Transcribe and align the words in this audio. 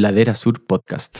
Ladera 0.00 0.34
Sur 0.34 0.64
Podcast. 0.64 1.18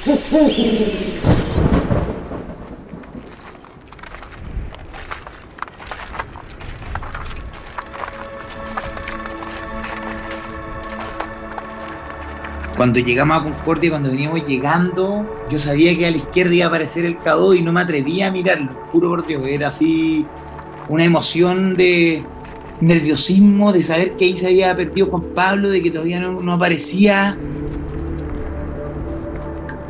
Cuando 12.75 12.99
llegamos 13.01 13.39
a 13.39 13.43
Concordia, 13.43 13.91
cuando 13.91 14.09
veníamos 14.09 14.47
llegando, 14.47 15.27
yo 15.51 15.59
sabía 15.59 15.95
que 15.99 16.07
a 16.07 16.11
la 16.11 16.17
izquierda 16.17 16.55
iba 16.55 16.65
a 16.65 16.69
aparecer 16.69 17.05
el 17.05 17.19
K2 17.19 17.59
y 17.59 17.63
no 17.63 17.73
me 17.73 17.83
atrevía 17.83 18.29
a 18.29 18.31
mirarlo, 18.31 18.73
juro 18.91 19.11
por 19.11 19.27
Dios, 19.27 19.47
era 19.47 19.69
así 19.69 20.25
una 20.89 21.05
emoción 21.05 21.75
de 21.75 22.23
nerviosismo, 22.81 23.75
de 23.75 23.85
saber 23.85 24.13
que 24.13 24.25
ahí 24.25 24.37
se 24.39 24.47
había 24.47 24.75
perdido 24.75 25.09
Juan 25.09 25.23
Pablo, 25.35 25.69
de 25.69 25.83
que 25.83 25.91
todavía 25.91 26.21
no, 26.21 26.41
no 26.41 26.55
aparecía. 26.55 27.37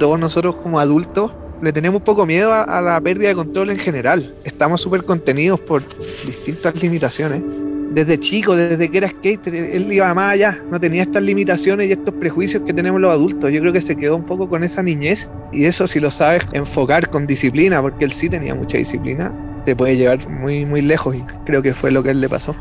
Todos 0.00 0.18
nosotros 0.18 0.56
como 0.56 0.80
adultos 0.80 1.30
le 1.60 1.72
tenemos 1.74 2.00
poco 2.00 2.24
miedo 2.24 2.54
a, 2.54 2.80
la 2.80 2.98
pérdida 3.00 3.28
de 3.28 3.34
control 3.34 3.68
en 3.68 3.78
general. 3.78 4.34
Estamos 4.44 4.80
súper 4.80 5.04
contenidos 5.04 5.60
por 5.60 5.82
distintas 6.26 6.82
limitaciones 6.82 7.42
desde 7.90 8.18
chico, 8.18 8.56
desde 8.56 8.88
que 8.88 8.98
era 8.98 9.10
skater, 9.10 9.54
él 9.54 9.92
iba 9.92 10.14
más 10.14 10.32
allá, 10.32 10.62
no 10.70 10.78
tenía 10.78 11.02
estas 11.02 11.22
limitaciones 11.22 11.88
y 11.88 11.92
estos 11.92 12.14
prejuicios 12.14 12.62
que 12.64 12.72
tenemos 12.72 13.00
los 13.00 13.12
adultos. 13.12 13.52
Yo 13.52 13.60
creo 13.60 13.72
que 13.72 13.82
se 13.82 13.96
quedó 13.96 14.16
un 14.16 14.24
poco 14.24 14.48
con 14.48 14.64
esa 14.64 14.82
niñez 14.82 15.28
y 15.52 15.64
eso 15.64 15.86
si 15.86 16.00
lo 16.00 16.10
sabes 16.10 16.44
enfocar 16.52 17.10
con 17.10 17.26
disciplina, 17.26 17.82
porque 17.82 18.04
él 18.04 18.12
sí 18.12 18.28
tenía 18.28 18.54
mucha 18.54 18.78
disciplina, 18.78 19.34
te 19.66 19.74
puede 19.76 19.96
llevar 19.96 20.26
muy, 20.28 20.64
muy 20.64 20.82
lejos 20.82 21.16
y 21.16 21.22
creo 21.44 21.60
que 21.60 21.74
fue 21.74 21.90
lo 21.90 22.02
que 22.02 22.10
él 22.10 22.20
le 22.20 22.28
pasó. 22.28 22.54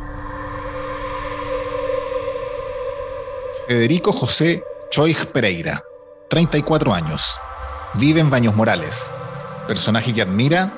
Federico 3.67 4.12
José 4.12 4.64
Choig 4.90 5.28
Pereira, 5.31 5.84
34 6.30 6.94
años, 6.94 7.40
vive 7.96 8.20
en 8.20 8.30
Baños 8.30 8.56
Morales, 8.56 9.16
personaje 9.68 10.14
que 10.14 10.22
admira, 10.22 10.72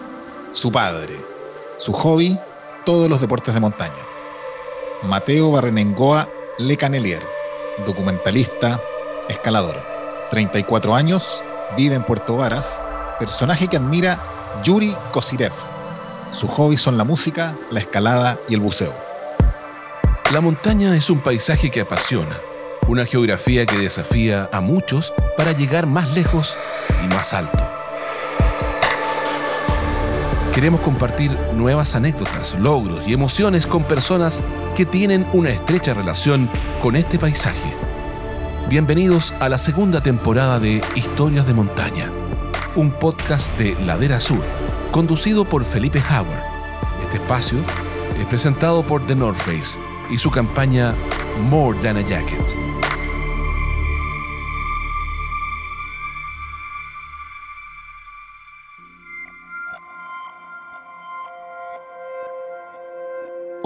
su 0.54 0.72
padre, 0.72 1.20
su 1.78 1.92
hobby, 1.92 2.40
todos 2.86 3.10
los 3.10 3.20
deportes 3.20 3.54
de 3.54 3.60
montaña. 3.60 4.08
Mateo 5.04 5.52
Barrenengoa 5.52 6.30
Lecanelier, 6.58 7.22
documentalista, 7.86 8.82
escalador. 9.28 9.84
34 10.30 10.96
años, 10.96 11.44
vive 11.76 11.96
en 11.96 12.06
Puerto 12.06 12.38
Varas, 12.38 12.86
personaje 13.20 13.68
que 13.68 13.76
admira 13.76 14.62
Yuri 14.64 14.96
Kosirev. 15.12 15.54
Su 16.32 16.48
hobby 16.48 16.78
son 16.78 16.98
la 16.98 17.04
música, 17.04 17.56
la 17.72 17.82
escalada 17.82 18.38
y 18.48 18.54
el 18.54 18.62
buceo. 18.62 18.94
La 20.32 20.40
montaña 20.40 20.96
es 20.96 21.10
un 21.10 21.20
paisaje 21.20 21.70
que 21.70 21.82
apasiona, 21.82 22.40
una 22.92 23.06
geografía 23.06 23.66
que 23.66 23.78
desafía 23.78 24.50
a 24.52 24.60
muchos 24.60 25.14
para 25.38 25.54
llegar 25.54 25.88
más 25.88 26.14
lejos 26.14 26.58
y 27.02 27.08
más 27.08 27.34
alto. 27.34 27.58
Queremos 30.54 30.82
compartir 30.82 31.38
nuevas 31.56 31.96
anécdotas, 31.96 32.60
logros 32.60 33.08
y 33.08 33.14
emociones 33.14 33.66
con 33.66 33.86
personas 33.86 34.42
que 34.76 34.86
tienen 34.86 35.26
una 35.32 35.52
estrecha 35.52 35.94
relación 35.94 36.50
con 36.82 36.98
este 36.98 37.18
paisaje. 37.18 37.74
Bienvenidos 38.68 39.34
a 39.40 39.48
la 39.48 39.58
segunda 39.58 40.04
temporada 40.04 40.60
de 40.60 40.82
Historias 40.94 41.48
de 41.48 41.54
Montaña, 41.54 42.12
un 42.76 42.92
podcast 42.92 43.58
de 43.58 43.74
Ladera 43.86 44.20
Sur, 44.20 44.44
conducido 44.92 45.46
por 45.46 45.64
Felipe 45.64 46.04
Howard. 46.10 46.44
Este 47.04 47.16
espacio 47.16 47.60
es 48.20 48.26
presentado 48.26 48.84
por 48.84 49.08
The 49.08 49.16
North 49.16 49.38
Face 49.38 49.80
y 50.10 50.18
su 50.18 50.30
campaña 50.30 50.94
More 51.50 51.80
Than 51.80 51.96
a 51.96 52.02
Jacket. 52.02 52.81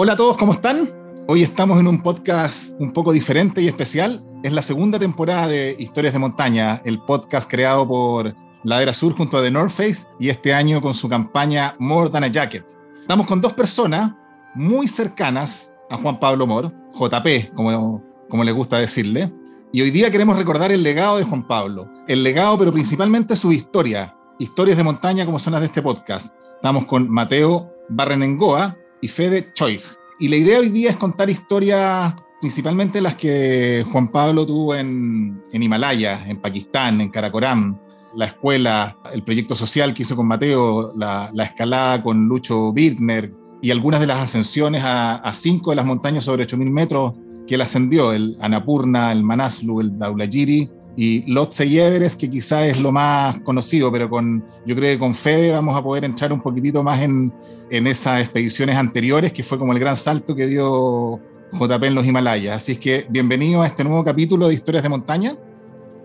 Hola 0.05 0.13
a 0.13 0.17
todos, 0.17 0.37
¿cómo 0.37 0.53
están? 0.53 0.87
Hoy 1.25 1.41
estamos 1.41 1.79
en 1.79 1.87
un 1.87 2.03
podcast 2.03 2.79
un 2.79 2.93
poco 2.93 3.11
diferente 3.11 3.59
y 3.63 3.67
especial. 3.67 4.23
Es 4.43 4.53
la 4.53 4.61
segunda 4.61 4.99
temporada 4.99 5.47
de 5.47 5.75
Historias 5.79 6.13
de 6.13 6.19
Montaña, 6.19 6.79
el 6.85 6.99
podcast 6.99 7.49
creado 7.49 7.87
por 7.87 8.35
Ladera 8.63 8.93
Sur 8.93 9.15
junto 9.17 9.39
a 9.39 9.41
The 9.41 9.49
North 9.49 9.71
Face 9.71 10.05
y 10.19 10.29
este 10.29 10.53
año 10.53 10.79
con 10.79 10.93
su 10.93 11.09
campaña 11.09 11.75
More 11.79 12.11
Than 12.11 12.23
a 12.23 12.27
Jacket. 12.27 12.67
Estamos 13.01 13.25
con 13.25 13.41
dos 13.41 13.53
personas 13.53 14.13
muy 14.53 14.87
cercanas 14.87 15.73
a 15.89 15.97
Juan 15.97 16.19
Pablo 16.19 16.45
Mor, 16.45 16.71
JP, 16.93 17.55
como, 17.55 18.03
como 18.29 18.43
le 18.43 18.51
gusta 18.51 18.77
decirle. 18.77 19.33
Y 19.73 19.81
hoy 19.81 19.89
día 19.89 20.11
queremos 20.11 20.37
recordar 20.37 20.71
el 20.71 20.83
legado 20.83 21.17
de 21.17 21.23
Juan 21.23 21.47
Pablo. 21.47 21.89
El 22.07 22.21
legado, 22.21 22.59
pero 22.59 22.71
principalmente 22.71 23.35
su 23.35 23.51
historia. 23.51 24.15
Historias 24.37 24.77
de 24.77 24.83
montaña 24.83 25.25
como 25.25 25.39
son 25.39 25.53
las 25.53 25.61
de 25.61 25.65
este 25.65 25.81
podcast. 25.81 26.35
Estamos 26.57 26.85
con 26.85 27.09
Mateo 27.09 27.71
Barrenengoa, 27.89 28.77
y 29.01 29.07
Fede 29.07 29.51
Choig. 29.53 29.81
Y 30.19 30.27
la 30.27 30.37
idea 30.37 30.59
hoy 30.59 30.69
día 30.69 30.91
es 30.91 30.95
contar 30.97 31.29
historias, 31.29 32.13
principalmente 32.39 33.01
las 33.01 33.15
que 33.15 33.85
Juan 33.91 34.09
Pablo 34.09 34.45
tuvo 34.45 34.75
en, 34.75 35.41
en 35.51 35.63
Himalaya, 35.63 36.27
en 36.27 36.37
Pakistán, 36.37 37.01
en 37.01 37.09
Karakoram, 37.09 37.77
la 38.15 38.27
escuela, 38.27 38.97
el 39.11 39.23
proyecto 39.23 39.55
social 39.55 39.93
que 39.93 40.03
hizo 40.03 40.15
con 40.15 40.27
Mateo, 40.27 40.93
la, 40.95 41.29
la 41.33 41.43
escalada 41.43 42.01
con 42.01 42.25
Lucho 42.27 42.71
Birkner 42.71 43.33
y 43.61 43.71
algunas 43.71 43.99
de 43.99 44.07
las 44.07 44.21
ascensiones 44.21 44.83
a, 44.83 45.15
a 45.15 45.33
cinco 45.33 45.71
de 45.71 45.75
las 45.77 45.85
montañas 45.85 46.23
sobre 46.23 46.45
8.000 46.47 46.69
metros 46.69 47.13
que 47.45 47.55
él 47.55 47.61
ascendió, 47.61 48.13
el 48.13 48.37
Annapurna, 48.39 49.11
el 49.11 49.23
Manaslu, 49.23 49.81
el 49.81 49.97
Daulagiri 49.97 50.69
y 50.95 51.31
Lhotse 51.31 51.65
y 51.65 51.79
Everest, 51.79 52.19
que 52.19 52.29
quizás 52.29 52.63
es 52.63 52.79
lo 52.79 52.91
más 52.91 53.39
conocido, 53.41 53.91
pero 53.91 54.09
con, 54.09 54.45
yo 54.65 54.75
creo 54.75 54.93
que 54.93 54.99
con 54.99 55.13
Fede 55.13 55.51
vamos 55.51 55.75
a 55.75 55.83
poder 55.83 56.05
entrar 56.05 56.31
un 56.31 56.41
poquitito 56.41 56.83
más 56.83 57.01
en, 57.01 57.33
en 57.69 57.87
esas 57.87 58.21
expediciones 58.21 58.77
anteriores, 58.77 59.33
que 59.33 59.43
fue 59.43 59.57
como 59.57 59.73
el 59.73 59.79
gran 59.79 59.95
salto 59.95 60.35
que 60.35 60.47
dio 60.47 61.19
JP 61.51 61.83
en 61.83 61.95
los 61.95 62.05
Himalayas. 62.05 62.57
Así 62.57 62.73
es 62.73 62.79
que 62.79 63.05
bienvenido 63.09 63.61
a 63.61 63.67
este 63.67 63.83
nuevo 63.83 64.03
capítulo 64.03 64.47
de 64.47 64.53
Historias 64.53 64.83
de 64.83 64.89
Montaña. 64.89 65.33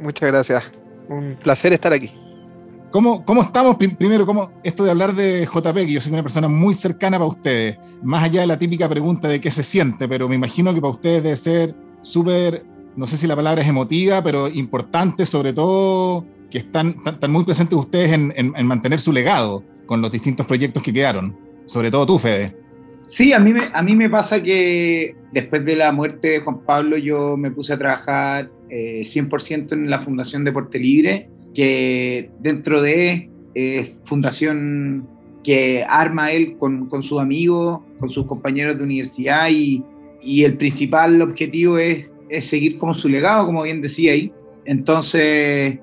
Muchas 0.00 0.28
gracias. 0.28 0.64
Un 1.08 1.36
placer 1.42 1.72
estar 1.72 1.92
aquí. 1.92 2.12
¿Cómo, 2.90 3.24
cómo 3.24 3.42
estamos? 3.42 3.76
Primero, 3.76 4.26
¿cómo, 4.26 4.50
esto 4.64 4.82
de 4.82 4.90
hablar 4.90 5.14
de 5.14 5.46
JP, 5.46 5.74
que 5.74 5.92
yo 5.92 6.00
soy 6.00 6.12
una 6.12 6.22
persona 6.22 6.48
muy 6.48 6.74
cercana 6.74 7.18
para 7.18 7.30
ustedes, 7.30 7.78
más 8.02 8.24
allá 8.24 8.40
de 8.40 8.48
la 8.48 8.58
típica 8.58 8.88
pregunta 8.88 9.28
de 9.28 9.40
qué 9.40 9.50
se 9.50 9.62
siente, 9.62 10.08
pero 10.08 10.28
me 10.28 10.34
imagino 10.34 10.74
que 10.74 10.80
para 10.80 10.92
ustedes 10.92 11.22
debe 11.22 11.36
ser 11.36 11.74
súper 12.02 12.64
no 12.96 13.06
sé 13.06 13.16
si 13.16 13.26
la 13.26 13.36
palabra 13.36 13.62
es 13.62 13.68
emotiva, 13.68 14.22
pero 14.22 14.48
importante, 14.48 15.26
sobre 15.26 15.52
todo 15.52 16.24
que 16.50 16.58
están, 16.58 16.96
están 17.06 17.30
muy 17.30 17.44
presentes 17.44 17.78
ustedes 17.78 18.12
en, 18.12 18.32
en, 18.36 18.52
en, 18.56 18.66
mantener 18.66 18.98
su 18.98 19.12
legado 19.12 19.62
con 19.86 20.02
los 20.02 20.10
distintos 20.10 20.46
proyectos 20.46 20.82
que 20.82 20.92
quedaron, 20.92 21.38
sobre 21.64 21.90
todo 21.90 22.06
tú, 22.06 22.18
Fede. 22.18 22.56
Sí, 23.04 23.32
a 23.32 23.38
mí, 23.38 23.52
me, 23.52 23.62
a 23.72 23.82
mí 23.82 23.96
me 23.96 24.10
pasa 24.10 24.42
que 24.42 25.16
después 25.32 25.64
de 25.64 25.76
la 25.76 25.92
muerte 25.92 26.28
de 26.28 26.40
Juan 26.40 26.60
Pablo 26.64 26.96
yo 26.96 27.36
me 27.36 27.50
puse 27.50 27.72
a 27.72 27.78
trabajar 27.78 28.50
eh, 28.68 29.00
100% 29.02 29.72
en 29.72 29.90
la 29.90 29.98
Fundación 29.98 30.44
Deporte 30.44 30.78
Libre, 30.78 31.28
que 31.54 32.30
dentro 32.40 32.80
de 32.82 33.30
eh, 33.54 33.96
fundación 34.04 35.08
que 35.42 35.84
arma 35.88 36.32
él 36.32 36.56
con, 36.58 36.88
con 36.88 37.02
sus 37.02 37.20
amigos, 37.20 37.80
con 37.98 38.10
sus 38.10 38.26
compañeros 38.26 38.78
de 38.78 38.84
universidad 38.84 39.48
y, 39.50 39.82
y 40.22 40.44
el 40.44 40.56
principal 40.56 41.20
objetivo 41.22 41.78
es 41.78 42.09
es 42.30 42.46
seguir 42.46 42.78
como 42.78 42.94
su 42.94 43.08
legado, 43.08 43.46
como 43.46 43.62
bien 43.62 43.82
decía 43.82 44.12
ahí. 44.12 44.32
Entonces, 44.64 45.78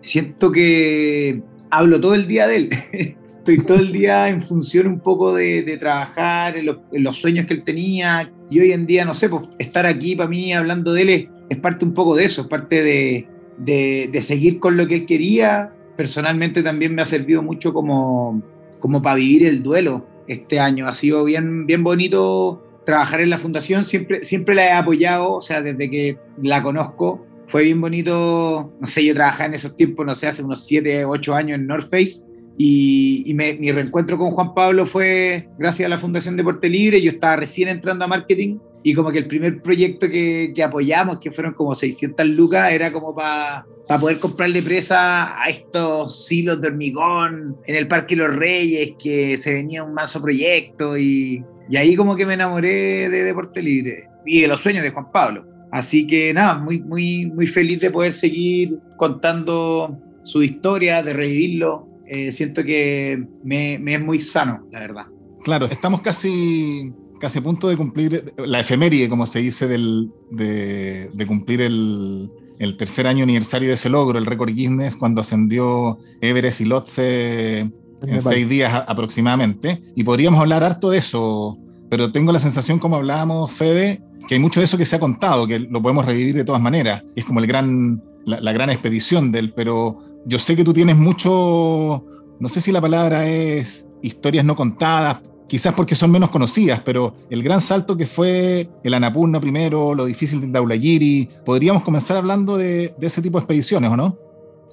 siento 0.00 0.50
que 0.52 1.40
hablo 1.70 2.00
todo 2.00 2.14
el 2.14 2.26
día 2.26 2.46
de 2.46 2.56
él. 2.56 2.70
Estoy 3.38 3.58
todo 3.58 3.78
el 3.78 3.92
día 3.92 4.28
en 4.30 4.40
función 4.40 4.86
un 4.86 5.00
poco 5.00 5.34
de, 5.34 5.62
de 5.62 5.76
trabajar 5.76 6.56
en 6.56 6.66
los, 6.66 7.18
sueños 7.18 7.46
que 7.46 7.54
él 7.54 7.62
tenía. 7.62 8.32
Y 8.50 8.60
hoy 8.60 8.72
en 8.72 8.86
día, 8.86 9.04
no 9.04 9.14
sé, 9.14 9.28
pues 9.28 9.48
estar 9.58 9.84
aquí 9.84 10.16
para 10.16 10.30
mí 10.30 10.52
hablando 10.52 10.94
de 10.94 11.02
él 11.02 11.08
es, 11.10 11.26
es 11.50 11.58
parte 11.58 11.84
un 11.84 11.92
poco 11.92 12.16
de 12.16 12.24
eso, 12.24 12.42
es 12.42 12.48
parte 12.48 12.82
de, 12.82 13.28
de, 13.58 14.08
de, 14.10 14.22
seguir 14.22 14.58
con 14.60 14.78
lo 14.78 14.86
que 14.88 14.94
él 14.94 15.06
quería. 15.06 15.74
Personalmente 15.94 16.62
también 16.62 16.94
me 16.94 17.02
ha 17.02 17.06
servido 17.06 17.42
mucho 17.42 17.74
como, 17.74 18.42
como 18.80 19.02
para 19.02 19.16
vivir 19.16 19.46
el 19.46 19.62
duelo 19.62 20.06
este 20.26 20.58
año. 20.58 20.88
Ha 20.88 20.94
sido 20.94 21.22
bien, 21.24 21.66
bien 21.66 21.84
bonito 21.84 22.63
trabajar 22.84 23.20
en 23.20 23.30
la 23.30 23.38
fundación, 23.38 23.84
siempre, 23.84 24.22
siempre 24.22 24.54
la 24.54 24.66
he 24.66 24.72
apoyado, 24.72 25.34
o 25.34 25.40
sea, 25.40 25.62
desde 25.62 25.90
que 25.90 26.18
la 26.42 26.62
conozco, 26.62 27.26
fue 27.46 27.64
bien 27.64 27.80
bonito, 27.80 28.72
no 28.80 28.86
sé, 28.86 29.04
yo 29.04 29.14
trabajaba 29.14 29.46
en 29.46 29.54
esos 29.54 29.76
tiempos, 29.76 30.06
no 30.06 30.14
sé, 30.14 30.26
hace 30.26 30.42
unos 30.42 30.64
7, 30.66 31.04
8 31.04 31.34
años 31.34 31.58
en 31.58 31.66
North 31.66 31.90
Face, 31.90 32.26
y, 32.56 33.24
y 33.26 33.34
me, 33.34 33.54
mi 33.54 33.72
reencuentro 33.72 34.16
con 34.16 34.30
Juan 34.30 34.54
Pablo 34.54 34.86
fue 34.86 35.48
gracias 35.58 35.86
a 35.86 35.90
la 35.90 35.98
Fundación 35.98 36.36
Deporte 36.36 36.68
Libre, 36.68 37.00
yo 37.00 37.10
estaba 37.10 37.36
recién 37.36 37.68
entrando 37.68 38.04
a 38.04 38.08
marketing, 38.08 38.58
y 38.86 38.92
como 38.92 39.10
que 39.10 39.18
el 39.18 39.26
primer 39.26 39.62
proyecto 39.62 40.08
que, 40.08 40.52
que 40.54 40.62
apoyamos, 40.62 41.18
que 41.18 41.32
fueron 41.32 41.54
como 41.54 41.74
600 41.74 42.26
lucas, 42.28 42.70
era 42.70 42.92
como 42.92 43.14
para 43.14 43.66
pa 43.88 43.98
poder 43.98 44.18
comprarle 44.18 44.62
presa 44.62 45.42
a 45.42 45.48
estos 45.48 46.26
silos 46.26 46.60
de 46.60 46.68
hormigón 46.68 47.56
en 47.66 47.76
el 47.76 47.88
Parque 47.88 48.14
Los 48.14 48.34
Reyes, 48.34 48.92
que 49.02 49.38
se 49.38 49.52
venía 49.52 49.82
un 49.82 49.94
mazo 49.94 50.20
proyecto 50.20 50.98
y, 50.98 51.42
y 51.68 51.76
ahí 51.76 51.96
como 51.96 52.16
que 52.16 52.26
me 52.26 52.34
enamoré 52.34 53.08
de 53.08 53.24
Deporte 53.24 53.62
Libre 53.62 54.08
y 54.26 54.42
de 54.42 54.48
los 54.48 54.60
sueños 54.60 54.82
de 54.82 54.90
Juan 54.90 55.10
Pablo. 55.12 55.46
Así 55.70 56.06
que 56.06 56.32
nada, 56.32 56.58
muy, 56.58 56.80
muy, 56.80 57.26
muy 57.26 57.46
feliz 57.46 57.80
de 57.80 57.90
poder 57.90 58.12
seguir 58.12 58.78
contando 58.96 59.98
su 60.22 60.42
historia, 60.42 61.02
de 61.02 61.12
revivirlo. 61.12 61.88
Eh, 62.06 62.30
siento 62.30 62.62
que 62.62 63.26
me, 63.42 63.74
es 63.74 64.00
muy 64.00 64.20
sano, 64.20 64.66
la 64.70 64.80
verdad. 64.80 65.06
Claro, 65.42 65.66
estamos 65.66 66.00
casi, 66.00 66.92
casi 67.18 67.40
a 67.40 67.42
punto 67.42 67.68
de 67.68 67.76
cumplir 67.76 68.32
la 68.36 68.60
efeméride, 68.60 69.08
como 69.08 69.26
se 69.26 69.40
dice, 69.40 69.66
del, 69.66 70.10
de, 70.30 71.10
de 71.12 71.26
cumplir 71.26 71.60
el, 71.62 72.30
el 72.58 72.76
tercer 72.76 73.06
año 73.06 73.24
aniversario 73.24 73.68
de 73.68 73.74
ese 73.74 73.88
logro, 73.88 74.18
el 74.18 74.26
récord 74.26 74.54
Guinness, 74.54 74.96
cuando 74.96 75.22
ascendió 75.22 75.98
Everest 76.20 76.60
y 76.60 76.64
Lotse 76.66 77.70
en 78.06 78.20
seis 78.20 78.48
días 78.48 78.84
aproximadamente. 78.86 79.82
Y 79.94 80.04
podríamos 80.04 80.40
hablar 80.40 80.64
harto 80.64 80.90
de 80.90 80.98
eso, 80.98 81.58
pero 81.90 82.10
tengo 82.10 82.32
la 82.32 82.40
sensación, 82.40 82.78
como 82.78 82.96
hablábamos, 82.96 83.50
Fede, 83.50 84.02
que 84.26 84.34
hay 84.34 84.40
mucho 84.40 84.60
de 84.60 84.64
eso 84.64 84.78
que 84.78 84.86
se 84.86 84.96
ha 84.96 85.00
contado, 85.00 85.46
que 85.46 85.58
lo 85.58 85.82
podemos 85.82 86.04
revivir 86.04 86.34
de 86.34 86.44
todas 86.44 86.60
maneras. 86.60 87.02
Es 87.14 87.24
como 87.24 87.40
el 87.40 87.46
gran, 87.46 88.02
la, 88.24 88.52
gran 88.52 88.70
expedición 88.70 89.30
del, 89.32 89.52
pero 89.52 89.98
yo 90.26 90.38
sé 90.38 90.56
que 90.56 90.64
tú 90.64 90.72
tienes 90.72 90.96
mucho, 90.96 92.04
no 92.38 92.48
sé 92.48 92.60
si 92.60 92.72
la 92.72 92.80
palabra 92.80 93.26
es 93.26 93.88
historias 94.02 94.44
no 94.44 94.56
contadas, 94.56 95.20
quizás 95.48 95.74
porque 95.74 95.94
son 95.94 96.10
menos 96.10 96.30
conocidas, 96.30 96.80
pero 96.84 97.14
el 97.30 97.42
gran 97.42 97.60
salto 97.60 97.96
que 97.96 98.06
fue 98.06 98.68
el 98.82 98.94
Anapurna 98.94 99.40
primero, 99.40 99.94
lo 99.94 100.04
difícil 100.04 100.40
del 100.40 100.52
Daulagiri, 100.52 101.28
podríamos 101.44 101.82
comenzar 101.82 102.16
hablando 102.16 102.56
de, 102.56 102.94
ese 103.00 103.22
tipo 103.22 103.38
de 103.38 103.42
expediciones, 103.42 103.90
¿o 103.90 103.96
no? 103.96 104.18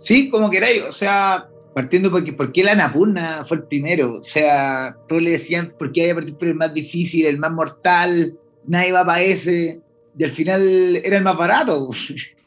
Sí, 0.01 0.29
como 0.29 0.49
queráis, 0.49 0.83
o 0.87 0.91
sea, 0.91 1.47
partiendo 1.73 2.11
porque 2.11 2.33
¿por 2.33 2.51
qué 2.51 2.61
el 2.61 2.69
Anapurna 2.69 3.45
fue 3.45 3.57
el 3.57 3.63
primero? 3.63 4.13
O 4.13 4.23
sea, 4.23 4.95
todos 5.07 5.21
le 5.21 5.31
decían 5.31 5.73
por 5.77 5.91
qué 5.91 6.01
había 6.01 6.15
partido 6.15 6.37
por 6.37 6.47
el 6.47 6.55
más 6.55 6.73
difícil, 6.73 7.25
el 7.25 7.37
más 7.37 7.51
mortal, 7.51 8.37
nadie 8.65 8.91
va 8.91 9.05
para 9.05 9.21
ese, 9.21 9.79
y 10.17 10.23
al 10.23 10.31
final 10.31 10.97
era 11.03 11.17
el 11.17 11.23
más 11.23 11.37
barato. 11.37 11.89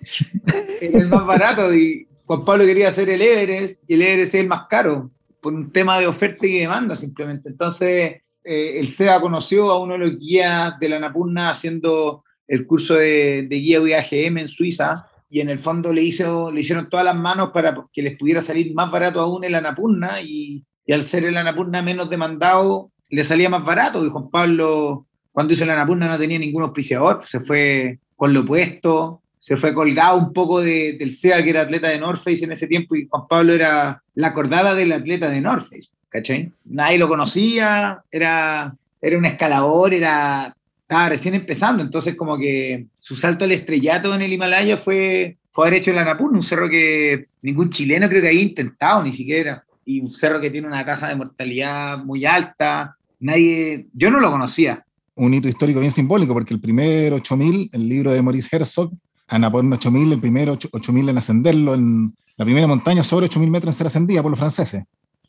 era 0.80 0.98
el 0.98 1.08
más 1.08 1.26
barato 1.26 1.74
y 1.74 2.06
Juan 2.26 2.44
Pablo 2.44 2.64
quería 2.64 2.88
hacer 2.88 3.08
el 3.08 3.22
Everest 3.22 3.78
y 3.86 3.94
el 3.94 4.02
Everest 4.02 4.34
es 4.34 4.40
el 4.42 4.48
más 4.48 4.66
caro 4.68 5.10
por 5.40 5.54
un 5.54 5.70
tema 5.70 5.98
de 5.98 6.06
oferta 6.06 6.46
y 6.46 6.58
demanda 6.58 6.94
simplemente. 6.94 7.48
Entonces, 7.48 8.22
eh, 8.44 8.78
el 8.78 8.88
SEA 8.88 9.20
conoció 9.20 9.70
a 9.70 9.82
uno 9.82 9.94
de 9.94 9.98
los 9.98 10.18
guías 10.18 10.78
de 10.78 10.88
la 10.88 10.98
Napurna 10.98 11.50
haciendo 11.50 12.24
el 12.46 12.66
curso 12.66 12.94
de, 12.94 13.46
guía 13.50 13.80
UAGM 13.80 14.38
en 14.38 14.48
Suiza 14.48 15.06
y 15.34 15.40
en 15.40 15.48
el 15.48 15.58
fondo 15.58 15.92
le, 15.92 16.00
hizo, 16.00 16.52
le 16.52 16.60
hicieron 16.60 16.88
todas 16.88 17.04
las 17.04 17.16
manos 17.16 17.50
para 17.52 17.76
que 17.92 18.02
les 18.02 18.16
pudiera 18.16 18.40
salir 18.40 18.72
más 18.72 18.88
barato 18.88 19.20
aún 19.20 19.42
el 19.42 19.56
Anapurna 19.56 20.20
y, 20.22 20.62
y 20.86 20.92
al 20.92 21.02
ser 21.02 21.24
el 21.24 21.36
Anapurna 21.36 21.82
menos 21.82 22.08
demandado, 22.08 22.92
le 23.08 23.24
salía 23.24 23.48
más 23.48 23.64
barato. 23.64 24.06
Y 24.06 24.10
Juan 24.10 24.30
Pablo, 24.30 25.06
cuando 25.32 25.52
hizo 25.52 25.64
el 25.64 25.70
Anapurna 25.70 26.06
no 26.06 26.18
tenía 26.18 26.38
ningún 26.38 26.62
auspiciador, 26.62 27.22
se 27.24 27.40
fue 27.40 27.98
con 28.14 28.32
lo 28.32 28.42
opuesto, 28.42 29.22
se 29.40 29.56
fue 29.56 29.74
colgado 29.74 30.18
un 30.18 30.32
poco 30.32 30.60
de, 30.60 30.92
del 30.92 31.12
SEA, 31.12 31.42
que 31.42 31.50
era 31.50 31.62
atleta 31.62 31.88
de 31.88 31.98
North 31.98 32.22
Face 32.22 32.44
en 32.44 32.52
ese 32.52 32.68
tiempo, 32.68 32.94
y 32.94 33.08
Juan 33.10 33.26
Pablo 33.28 33.54
era 33.54 34.04
la 34.14 34.28
acordada 34.28 34.76
del 34.76 34.92
atleta 34.92 35.28
de 35.30 35.40
North 35.40 35.64
Face, 35.64 35.88
¿cachai? 36.10 36.52
Nadie 36.64 36.98
lo 36.98 37.08
conocía, 37.08 38.04
era, 38.08 38.72
era 39.02 39.18
un 39.18 39.24
escalador, 39.24 39.94
era, 39.94 40.56
estaba 40.94 41.08
recién 41.08 41.34
empezando, 41.34 41.82
entonces 41.82 42.14
como 42.14 42.38
que 42.38 42.86
su 43.00 43.16
salto 43.16 43.44
al 43.44 43.50
estrellato 43.50 44.14
en 44.14 44.22
el 44.22 44.32
Himalaya 44.32 44.76
fue, 44.76 45.36
fue 45.50 45.66
haber 45.66 45.80
hecho 45.80 45.90
el 45.90 45.98
Annapurna, 45.98 46.38
un 46.38 46.44
cerro 46.44 46.70
que 46.70 47.26
ningún 47.42 47.68
chileno 47.70 48.08
creo 48.08 48.22
que 48.22 48.28
había 48.28 48.42
intentado 48.42 49.02
ni 49.02 49.12
siquiera, 49.12 49.64
y 49.84 49.98
un 49.98 50.12
cerro 50.12 50.40
que 50.40 50.50
tiene 50.50 50.68
una 50.68 50.86
tasa 50.86 51.08
de 51.08 51.16
mortalidad 51.16 51.98
muy 51.98 52.24
alta, 52.24 52.96
nadie, 53.18 53.88
yo 53.92 54.08
no 54.08 54.20
lo 54.20 54.30
conocía. 54.30 54.84
Un 55.16 55.34
hito 55.34 55.48
histórico 55.48 55.80
bien 55.80 55.90
simbólico, 55.90 56.32
porque 56.32 56.54
el 56.54 56.60
primer 56.60 57.12
8000, 57.12 57.70
el 57.72 57.88
libro 57.88 58.12
de 58.12 58.22
Maurice 58.22 58.54
Herzog, 58.54 58.92
Annapurna 59.26 59.74
8000, 59.74 60.12
el 60.12 60.20
primer 60.20 60.50
8000 60.50 61.08
en 61.08 61.18
ascenderlo, 61.18 61.74
en 61.74 62.14
la 62.36 62.44
primera 62.44 62.68
montaña 62.68 63.02
sobre 63.02 63.26
8000 63.26 63.50
metros 63.50 63.74
en 63.74 63.78
ser 63.78 63.86
ascendida 63.88 64.22
por 64.22 64.30
los 64.30 64.38
franceses. 64.38 64.84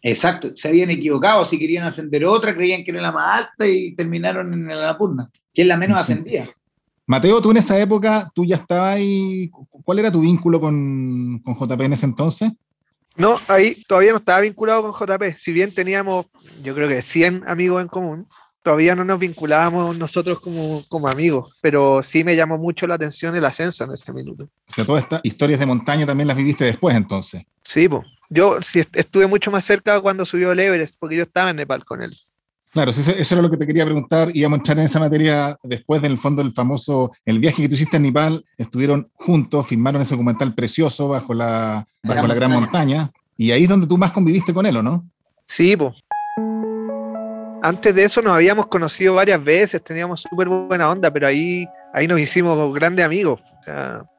Exacto, 0.07 0.51
se 0.55 0.67
habían 0.67 0.91
equivocado, 0.91 1.43
si 1.45 1.57
querían 1.57 1.83
ascender 1.83 2.23
otra, 2.25 2.53
creían 2.53 2.83
que 2.83 2.91
era 2.91 3.01
la 3.01 3.11
más 3.11 3.39
alta 3.39 3.65
y 3.67 3.95
terminaron 3.95 4.53
en 4.53 4.67
la 4.67 4.75
Annapurna, 4.75 5.31
que 5.51 5.63
es 5.63 5.67
la 5.67 5.77
menos 5.77 5.97
ascendida. 5.97 6.47
Mateo, 7.07 7.41
tú 7.41 7.49
en 7.49 7.57
esa 7.57 7.79
época, 7.79 8.31
tú 8.35 8.45
ya 8.45 8.57
estabas 8.57 8.97
ahí, 8.97 9.49
¿cuál 9.83 9.97
era 9.97 10.11
tu 10.11 10.21
vínculo 10.21 10.61
con, 10.61 11.39
con 11.39 11.55
JP 11.55 11.81
en 11.81 11.93
ese 11.93 12.05
entonces? 12.05 12.51
No, 13.15 13.35
ahí 13.47 13.83
todavía 13.87 14.11
no 14.11 14.17
estaba 14.17 14.41
vinculado 14.41 14.83
con 14.83 14.91
JP, 14.91 15.39
si 15.39 15.51
bien 15.51 15.73
teníamos, 15.73 16.27
yo 16.63 16.75
creo 16.75 16.87
que 16.87 17.01
100 17.01 17.43
amigos 17.47 17.81
en 17.81 17.87
común, 17.87 18.27
todavía 18.61 18.95
no 18.95 19.05
nos 19.05 19.19
vinculábamos 19.19 19.97
nosotros 19.97 20.39
como, 20.39 20.83
como, 20.87 21.07
amigos, 21.07 21.57
pero 21.61 22.03
sí 22.03 22.23
me 22.23 22.35
llamó 22.35 22.59
mucho 22.59 22.85
la 22.85 22.93
atención 22.93 23.35
el 23.35 23.45
ascenso 23.45 23.85
en 23.85 23.93
ese 23.93 24.13
minuto. 24.13 24.43
O 24.43 24.49
sea, 24.67 24.85
todas 24.85 25.01
estas 25.01 25.21
historias 25.23 25.59
de 25.59 25.65
montaña 25.65 26.05
también 26.05 26.27
las 26.27 26.37
viviste 26.37 26.63
después 26.63 26.95
entonces. 26.95 27.43
Sí, 27.63 27.89
pues. 27.89 28.03
Yo 28.29 28.61
sí 28.61 28.83
estuve 28.93 29.27
mucho 29.27 29.51
más 29.51 29.65
cerca 29.65 29.99
cuando 30.01 30.25
subió 30.25 30.51
el 30.51 30.59
Everest, 30.59 30.95
porque 30.99 31.15
yo 31.15 31.23
estaba 31.23 31.49
en 31.49 31.57
Nepal 31.57 31.83
con 31.85 32.01
él. 32.01 32.15
Claro, 32.71 32.91
eso, 32.91 33.11
eso 33.11 33.35
era 33.35 33.41
lo 33.41 33.49
que 33.49 33.57
te 33.57 33.65
quería 33.65 33.85
preguntar. 33.85 34.29
Íbamos 34.33 34.57
a 34.57 34.59
entrar 34.59 34.79
en 34.79 34.85
esa 34.85 34.99
materia 34.99 35.57
después 35.63 36.01
del 36.01 36.17
fondo 36.17 36.43
del 36.43 36.51
famoso, 36.51 37.11
el 37.23 37.39
viaje 37.39 37.61
que 37.61 37.69
tú 37.69 37.75
hiciste 37.75 37.97
en 37.97 38.03
Nepal, 38.03 38.43
estuvieron 38.57 39.09
juntos, 39.13 39.67
filmaron 39.67 40.01
ese 40.01 40.15
documental 40.15 40.53
precioso 40.53 41.07
bajo 41.07 41.33
la, 41.33 41.87
bajo 42.03 42.27
la 42.27 42.33
gran 42.33 42.51
montaña. 42.51 43.11
Y 43.37 43.51
ahí 43.51 43.63
es 43.63 43.69
donde 43.69 43.87
tú 43.87 43.97
más 43.97 44.11
conviviste 44.11 44.53
con 44.53 44.65
él, 44.65 44.77
¿o 44.77 44.83
no? 44.83 45.05
Sí, 45.45 45.77
pues 45.77 45.93
antes 47.65 47.95
de 47.95 48.03
eso 48.03 48.21
nos 48.21 48.33
habíamos 48.33 48.67
conocido 48.67 49.15
varias 49.15 49.43
veces, 49.43 49.83
teníamos 49.83 50.21
súper 50.21 50.47
buena 50.47 50.87
onda, 50.87 51.09
pero 51.11 51.25
ahí, 51.25 51.67
ahí 51.93 52.07
nos 52.07 52.19
hicimos 52.19 52.73
grandes 52.75 53.03
amigos. 53.03 53.41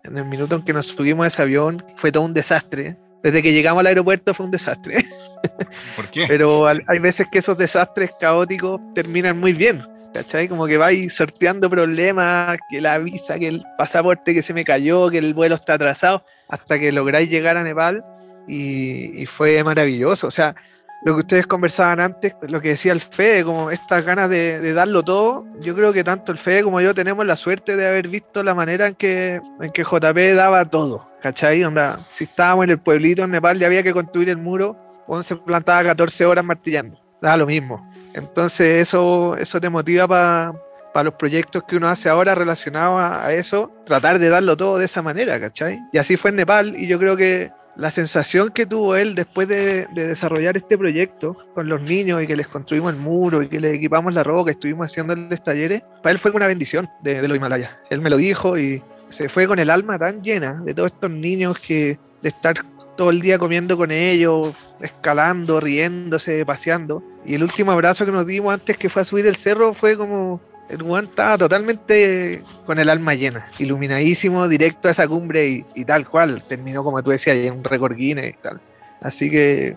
en 0.02 0.18
el 0.18 0.24
minuto 0.24 0.56
en 0.56 0.62
que 0.62 0.72
nos 0.72 0.86
subimos 0.86 1.24
a 1.24 1.28
ese 1.28 1.42
avión 1.42 1.84
fue 1.94 2.10
todo 2.10 2.24
un 2.24 2.34
desastre. 2.34 2.96
Desde 3.22 3.42
que 3.42 3.52
llegamos 3.52 3.80
al 3.80 3.86
aeropuerto 3.86 4.34
fue 4.34 4.46
un 4.46 4.52
desastre. 4.52 5.04
¿Por 5.96 6.08
qué? 6.10 6.24
Pero 6.28 6.66
hay 6.68 6.98
veces 6.98 7.26
que 7.30 7.38
esos 7.38 7.58
desastres 7.58 8.12
caóticos 8.20 8.80
terminan 8.94 9.38
muy 9.38 9.52
bien. 9.52 9.82
¿Cachai? 10.12 10.48
Como 10.48 10.66
que 10.66 10.78
vais 10.78 11.14
sorteando 11.14 11.68
problemas, 11.68 12.56
que 12.70 12.80
la 12.80 12.96
visa, 12.98 13.38
que 13.38 13.48
el 13.48 13.64
pasaporte 13.76 14.32
que 14.32 14.40
se 14.42 14.54
me 14.54 14.64
cayó, 14.64 15.10
que 15.10 15.18
el 15.18 15.34
vuelo 15.34 15.56
está 15.56 15.74
atrasado, 15.74 16.24
hasta 16.48 16.78
que 16.78 16.90
lográis 16.90 17.28
llegar 17.28 17.58
a 17.58 17.62
Nepal 17.62 18.02
y, 18.48 19.20
y 19.20 19.26
fue 19.26 19.62
maravilloso. 19.62 20.26
O 20.26 20.30
sea, 20.30 20.54
lo 21.02 21.14
que 21.14 21.20
ustedes 21.20 21.46
conversaban 21.46 22.00
antes, 22.00 22.34
lo 22.48 22.60
que 22.60 22.70
decía 22.70 22.92
el 22.92 23.00
Fede, 23.00 23.44
como 23.44 23.70
estas 23.70 24.04
ganas 24.04 24.28
de, 24.28 24.72
darlo 24.72 25.02
todo, 25.02 25.46
yo 25.60 25.74
creo 25.74 25.92
que 25.92 26.02
tanto 26.02 26.32
el 26.32 26.38
Fede 26.38 26.62
como 26.62 26.80
yo 26.80 26.94
tenemos 26.94 27.26
la 27.26 27.36
suerte 27.36 27.76
de 27.76 27.86
haber 27.86 28.08
visto 28.08 28.42
la 28.42 28.54
manera 28.54 28.88
en 28.88 28.94
que, 28.94 29.40
en 29.60 29.70
que 29.72 29.84
JP 29.84 30.34
daba 30.34 30.64
todo, 30.64 31.08
¿cachai? 31.22 31.62
Onda, 31.64 31.98
si 32.08 32.24
estábamos 32.24 32.64
en 32.64 32.70
el 32.70 32.78
pueblito 32.78 33.24
en 33.24 33.30
Nepal 33.30 33.60
y 33.60 33.64
había 33.64 33.82
que 33.82 33.92
construir 33.92 34.30
el 34.30 34.38
muro, 34.38 34.76
uno 35.06 35.22
se 35.22 35.36
plantaba 35.36 35.84
14 35.84 36.26
horas 36.26 36.44
martillando, 36.44 36.98
daba 37.20 37.36
lo 37.36 37.46
mismo. 37.46 37.88
Entonces 38.14 38.88
eso, 38.88 39.36
eso 39.36 39.60
te 39.60 39.68
motiva 39.68 40.08
para 40.08 41.04
los 41.04 41.14
proyectos 41.14 41.64
que 41.64 41.76
uno 41.76 41.88
hace 41.88 42.08
ahora 42.08 42.34
relacionados 42.34 43.00
a, 43.00 43.32
eso, 43.34 43.70
tratar 43.84 44.18
de 44.18 44.30
darlo 44.30 44.56
todo 44.56 44.78
de 44.78 44.86
esa 44.86 45.02
manera, 45.02 45.38
¿cachai? 45.38 45.78
Y 45.92 45.98
así 45.98 46.16
fue 46.16 46.30
en 46.30 46.36
Nepal 46.36 46.74
y 46.76 46.86
yo 46.86 46.98
creo 46.98 47.16
que 47.16 47.50
la 47.76 47.90
sensación 47.90 48.50
que 48.50 48.66
tuvo 48.66 48.96
él 48.96 49.14
después 49.14 49.48
de, 49.48 49.86
desarrollar 49.94 50.56
este 50.56 50.78
proyecto 50.78 51.36
con 51.54 51.68
los 51.68 51.80
niños 51.82 52.22
y 52.22 52.26
que 52.26 52.36
les 52.36 52.48
construimos 52.48 52.94
el 52.94 53.00
muro 53.00 53.42
y 53.42 53.48
que 53.48 53.60
les 53.60 53.74
equipamos 53.74 54.14
la 54.14 54.24
roca, 54.24 54.50
estuvimos 54.50 54.86
haciéndoles 54.86 55.42
talleres, 55.42 55.82
para 56.02 56.12
él 56.12 56.18
fue 56.18 56.30
una 56.30 56.46
bendición 56.46 56.88
de, 57.02 57.20
de 57.20 57.28
los 57.28 57.36
Himalayas. 57.36 57.70
Él 57.90 58.00
me 58.00 58.10
lo 58.10 58.16
dijo 58.16 58.58
y 58.58 58.82
se 59.08 59.28
fue 59.28 59.46
con 59.46 59.58
el 59.58 59.70
alma 59.70 59.98
tan 59.98 60.22
llena 60.22 60.60
de 60.64 60.74
todos 60.74 60.92
estos 60.92 61.10
niños 61.10 61.58
que 61.58 61.98
de 62.22 62.28
estar 62.28 62.56
todo 62.96 63.10
el 63.10 63.20
día 63.20 63.38
comiendo 63.38 63.76
con 63.76 63.90
ellos, 63.90 64.54
escalando, 64.80 65.60
riéndose, 65.60 66.44
paseando. 66.44 67.02
Y 67.24 67.34
el 67.34 67.42
último 67.42 67.72
abrazo 67.72 68.06
que 68.06 68.12
nos 68.12 68.26
dimos 68.26 68.54
antes 68.54 68.78
que 68.78 68.88
fue 68.88 69.02
a 69.02 69.04
subir 69.04 69.26
el 69.26 69.36
cerro 69.36 69.74
fue 69.74 69.96
como 69.96 70.40
el 70.68 70.82
Juan 70.82 71.04
estaba 71.06 71.38
totalmente 71.38 72.42
con 72.64 72.78
el 72.78 72.88
alma 72.88 73.14
llena, 73.14 73.46
iluminadísimo, 73.58 74.48
directo 74.48 74.88
a 74.88 74.90
esa 74.90 75.06
cumbre 75.06 75.64
y, 75.74 75.84
tal 75.84 76.08
cual. 76.08 76.42
Terminó, 76.42 76.82
como 76.82 77.02
tú 77.02 77.10
decías, 77.10 77.36
en 77.36 77.54
un 77.54 77.64
récord 77.64 77.96
Guinness 77.96 78.30
y 78.30 78.42
tal. 78.42 78.60
Así 79.00 79.30
que 79.30 79.76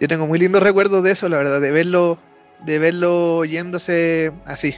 yo 0.00 0.08
tengo 0.08 0.26
muy 0.26 0.38
lindos 0.38 0.62
recuerdos 0.62 1.02
de 1.04 1.10
eso, 1.10 1.28
la 1.28 1.36
verdad, 1.36 1.60
de 1.60 1.70
verlo, 1.70 2.18
de 2.64 2.78
verlo 2.78 3.44
yéndose 3.44 4.32
así. 4.46 4.74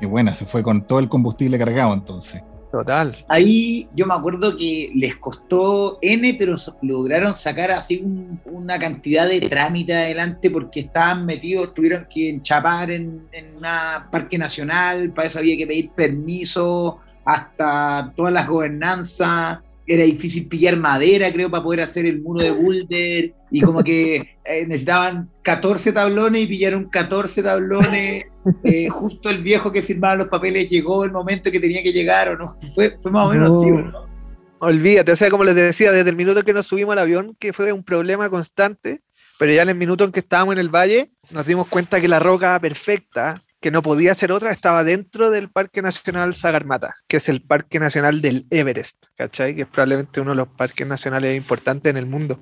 Y 0.00 0.06
buena, 0.06 0.34
se 0.34 0.44
fue 0.46 0.62
con 0.62 0.82
todo 0.82 0.98
el 0.98 1.08
combustible 1.08 1.58
cargado 1.58 1.94
entonces. 1.94 2.42
Total. 2.72 3.14
Ahí 3.28 3.86
yo 3.94 4.06
me 4.06 4.14
acuerdo 4.14 4.56
que 4.56 4.90
les 4.94 5.16
costó 5.16 5.98
N, 6.00 6.34
pero 6.38 6.56
lograron 6.80 7.34
sacar 7.34 7.70
así 7.70 8.02
una 8.46 8.78
cantidad 8.78 9.28
de 9.28 9.42
trámite 9.42 9.94
adelante 9.94 10.50
porque 10.50 10.80
estaban 10.80 11.26
metidos, 11.26 11.74
tuvieron 11.74 12.06
que 12.08 12.30
enchapar 12.30 12.90
en, 12.90 13.26
en 13.30 13.56
un 13.56 13.66
parque 14.10 14.38
nacional, 14.38 15.12
para 15.12 15.26
eso 15.26 15.40
había 15.40 15.54
que 15.58 15.66
pedir 15.66 15.90
permiso 15.90 17.00
hasta 17.26 18.10
todas 18.16 18.32
las 18.32 18.48
gobernanzas, 18.48 19.58
era 19.86 20.04
difícil 20.04 20.48
pillar 20.48 20.76
madera, 20.76 21.32
creo, 21.32 21.50
para 21.50 21.62
poder 21.62 21.80
hacer 21.80 22.06
el 22.06 22.20
muro 22.22 22.40
de 22.40 22.50
boulder, 22.50 23.34
y 23.50 23.60
como 23.60 23.82
que 23.82 24.16
eh, 24.44 24.66
necesitaban 24.66 25.30
14 25.42 25.92
tablones 25.92 26.42
y 26.42 26.46
pillaron 26.46 26.88
14 26.88 27.42
tablones. 27.42 28.24
Eh, 28.64 28.88
justo 28.88 29.30
el 29.30 29.42
viejo 29.42 29.70
que 29.70 29.82
firmaba 29.82 30.16
los 30.16 30.28
papeles 30.28 30.68
llegó 30.68 31.04
el 31.04 31.12
momento 31.12 31.50
que 31.50 31.60
tenía 31.60 31.82
que 31.82 31.92
llegar, 31.92 32.28
o 32.30 32.36
no, 32.36 32.54
fue, 32.74 32.96
fue 33.00 33.10
más 33.10 33.26
o 33.26 33.30
menos 33.30 33.50
así, 33.50 33.70
¿no? 33.70 34.12
Olvídate, 34.58 35.10
o 35.10 35.16
sea, 35.16 35.28
como 35.28 35.42
les 35.42 35.56
decía, 35.56 35.90
desde 35.90 36.10
el 36.10 36.16
minuto 36.16 36.44
que 36.44 36.52
nos 36.52 36.66
subimos 36.66 36.92
al 36.92 37.00
avión, 37.00 37.36
que 37.40 37.52
fue 37.52 37.72
un 37.72 37.82
problema 37.82 38.30
constante, 38.30 39.00
pero 39.36 39.52
ya 39.52 39.62
en 39.62 39.70
el 39.70 39.74
minuto 39.74 40.04
en 40.04 40.12
que 40.12 40.20
estábamos 40.20 40.52
en 40.52 40.60
el 40.60 40.68
valle, 40.68 41.10
nos 41.32 41.44
dimos 41.44 41.66
cuenta 41.66 42.00
que 42.00 42.06
la 42.06 42.20
roca 42.20 42.56
perfecta, 42.60 43.42
que 43.62 43.70
no 43.70 43.80
podía 43.80 44.14
ser 44.14 44.32
otra, 44.32 44.50
estaba 44.50 44.82
dentro 44.82 45.30
del 45.30 45.48
Parque 45.48 45.82
Nacional 45.82 46.34
Sagarmata, 46.34 46.96
que 47.06 47.18
es 47.18 47.28
el 47.28 47.42
Parque 47.42 47.78
Nacional 47.78 48.20
del 48.20 48.44
Everest, 48.50 48.96
¿cachai? 49.16 49.54
Que 49.54 49.62
es 49.62 49.68
probablemente 49.68 50.20
uno 50.20 50.32
de 50.32 50.36
los 50.36 50.48
parques 50.48 50.84
nacionales 50.84 51.36
importantes 51.36 51.88
en 51.88 51.96
el 51.96 52.06
mundo. 52.06 52.40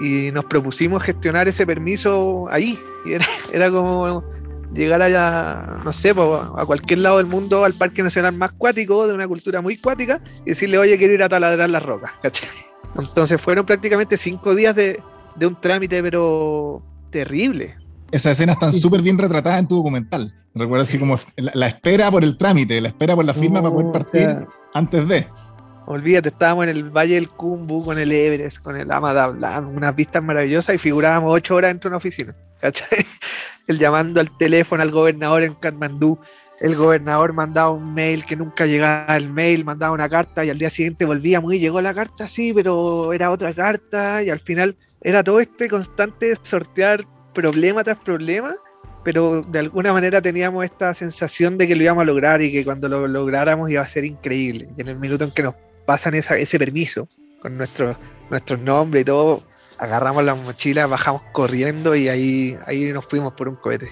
Y 0.00 0.32
nos 0.32 0.46
propusimos 0.46 1.00
gestionar 1.04 1.46
ese 1.46 1.64
permiso 1.64 2.48
ahí. 2.50 2.76
Era, 3.06 3.24
era 3.52 3.70
como 3.70 4.24
llegar 4.74 5.00
allá, 5.00 5.78
no 5.84 5.92
sé, 5.92 6.10
a 6.10 6.66
cualquier 6.66 6.98
lado 6.98 7.18
del 7.18 7.26
mundo, 7.26 7.64
al 7.64 7.74
Parque 7.74 8.02
Nacional 8.02 8.34
más 8.34 8.50
cuático, 8.52 9.06
de 9.06 9.14
una 9.14 9.28
cultura 9.28 9.60
muy 9.60 9.76
cuática, 9.76 10.20
y 10.44 10.50
decirle, 10.50 10.78
oye, 10.78 10.98
quiero 10.98 11.14
ir 11.14 11.22
a 11.22 11.28
taladrar 11.28 11.70
las 11.70 11.84
rocas, 11.84 12.10
¿cachai? 12.20 12.48
Entonces 12.98 13.40
fueron 13.40 13.64
prácticamente 13.64 14.16
cinco 14.16 14.56
días 14.56 14.74
de, 14.74 15.00
de 15.36 15.46
un 15.46 15.60
trámite, 15.60 16.02
pero 16.02 16.82
terrible, 17.10 17.76
esas 18.12 18.32
escenas 18.32 18.56
están 18.56 18.72
súper 18.72 19.02
bien 19.02 19.18
retratadas 19.18 19.58
en 19.58 19.66
tu 19.66 19.76
documental. 19.76 20.32
Recuerdo 20.54 20.84
así 20.84 20.98
como 20.98 21.18
la, 21.36 21.66
espera 21.66 22.10
por 22.10 22.22
el 22.22 22.36
trámite, 22.36 22.80
la 22.80 22.88
espera 22.88 23.16
por 23.16 23.24
la 23.24 23.34
firma 23.34 23.60
para 23.60 23.74
poder 23.74 23.92
partir 23.92 24.46
antes 24.74 25.08
de. 25.08 25.26
Olvídate, 25.86 26.28
estábamos 26.28 26.64
en 26.64 26.70
el 26.70 26.90
Valle 26.90 27.14
del 27.14 27.28
Cumbu 27.28 27.84
con 27.84 27.98
el 27.98 28.12
Everest, 28.12 28.58
con 28.58 28.76
el 28.76 28.90
Amadablan, 28.90 29.66
unas 29.66 29.96
vistas 29.96 30.22
maravillosas 30.22 30.76
y 30.76 30.78
figurábamos 30.78 31.34
ocho 31.34 31.56
horas 31.56 31.70
dentro 31.70 31.88
de 31.88 31.92
una 31.92 31.96
oficina. 31.96 32.36
¿cachai? 32.60 33.04
El 33.66 33.78
llamando 33.78 34.20
al 34.20 34.36
teléfono 34.38 34.82
al 34.82 34.90
gobernador 34.90 35.42
en 35.42 35.54
Katmandú. 35.54 36.18
El 36.60 36.76
gobernador 36.76 37.32
mandaba 37.32 37.70
un 37.70 37.92
mail 37.92 38.24
que 38.24 38.36
nunca 38.36 38.66
llegaba 38.66 39.16
el 39.16 39.32
mail, 39.32 39.64
mandaba 39.64 39.92
una 39.92 40.08
carta 40.08 40.44
y 40.44 40.50
al 40.50 40.58
día 40.58 40.70
siguiente 40.70 41.04
volvíamos 41.04 41.52
y 41.52 41.58
llegó 41.58 41.80
la 41.80 41.92
carta, 41.92 42.28
sí, 42.28 42.52
pero 42.54 43.12
era 43.12 43.32
otra 43.32 43.52
carta 43.52 44.22
y 44.22 44.30
al 44.30 44.38
final 44.38 44.76
era 45.00 45.24
todo 45.24 45.40
este 45.40 45.68
constante 45.68 46.32
sortear 46.40 47.04
problema 47.32 47.84
tras 47.84 47.98
problema, 47.98 48.54
pero 49.04 49.40
de 49.42 49.58
alguna 49.58 49.92
manera 49.92 50.22
teníamos 50.22 50.64
esta 50.64 50.94
sensación 50.94 51.58
de 51.58 51.66
que 51.66 51.76
lo 51.76 51.82
íbamos 51.82 52.02
a 52.02 52.06
lograr 52.06 52.42
y 52.42 52.52
que 52.52 52.64
cuando 52.64 52.88
lo 52.88 53.08
lográramos 53.08 53.70
iba 53.70 53.82
a 53.82 53.86
ser 53.86 54.04
increíble. 54.04 54.68
Y 54.76 54.80
en 54.80 54.88
el 54.88 54.98
minuto 54.98 55.24
en 55.24 55.30
que 55.30 55.42
nos 55.42 55.54
pasan 55.86 56.14
ese 56.14 56.58
permiso 56.58 57.08
con 57.40 57.58
nuestros 57.58 57.96
nuestros 58.32 58.60
nombres 58.60 59.02
y 59.02 59.04
todo, 59.04 59.42
agarramos 59.78 60.24
la 60.24 60.34
mochila, 60.34 60.86
bajamos 60.86 61.22
corriendo 61.32 61.94
y 61.94 62.08
ahí, 62.08 62.56
ahí 62.66 62.92
nos 62.92 63.04
fuimos 63.04 63.34
por 63.34 63.48
un 63.48 63.56
cohete. 63.56 63.90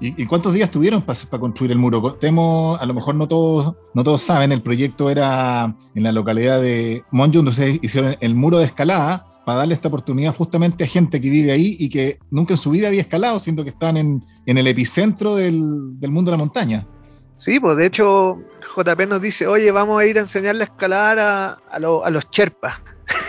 ¿Y, 0.00 0.26
cuántos 0.26 0.54
días 0.54 0.70
tuvieron 0.70 1.02
para 1.02 1.18
construir 1.40 1.72
el 1.72 1.78
muro? 1.78 2.14
Temo, 2.14 2.78
a 2.80 2.86
lo 2.86 2.94
mejor 2.94 3.16
no 3.16 3.26
todos, 3.26 3.74
no 3.94 4.04
todos 4.04 4.22
saben, 4.22 4.52
el 4.52 4.62
proyecto 4.62 5.10
era 5.10 5.74
en 5.96 6.02
la 6.04 6.12
localidad 6.12 6.62
de 6.62 7.02
Monjo, 7.10 7.38
donde 7.38 7.52
se 7.52 7.80
hicieron 7.82 8.14
el 8.20 8.36
muro 8.36 8.58
de 8.58 8.66
escalada, 8.66 9.27
para 9.48 9.60
darle 9.60 9.72
esta 9.72 9.88
oportunidad 9.88 10.34
justamente 10.34 10.84
a 10.84 10.86
gente 10.86 11.22
que 11.22 11.30
vive 11.30 11.52
ahí 11.52 11.74
y 11.78 11.88
que 11.88 12.18
nunca 12.30 12.52
en 12.52 12.58
su 12.58 12.70
vida 12.70 12.88
había 12.88 13.00
escalado, 13.00 13.38
siendo 13.38 13.64
que 13.64 13.70
están 13.70 13.96
en, 13.96 14.22
el 14.44 14.66
epicentro 14.66 15.34
del, 15.34 15.54
mundo 16.02 16.30
de 16.30 16.36
la 16.36 16.36
montaña. 16.36 16.86
Sí, 17.34 17.58
pues 17.58 17.78
de 17.78 17.86
hecho 17.86 18.42
JP 18.76 19.08
nos 19.08 19.22
dice, 19.22 19.46
oye, 19.46 19.70
vamos 19.70 20.02
a 20.02 20.04
ir 20.04 20.18
a 20.18 20.20
enseñarle 20.20 20.64
a 20.64 20.66
escalar 20.66 21.18
a, 21.18 21.52
a, 21.70 22.10
los 22.10 22.30
cherpas. 22.30 22.82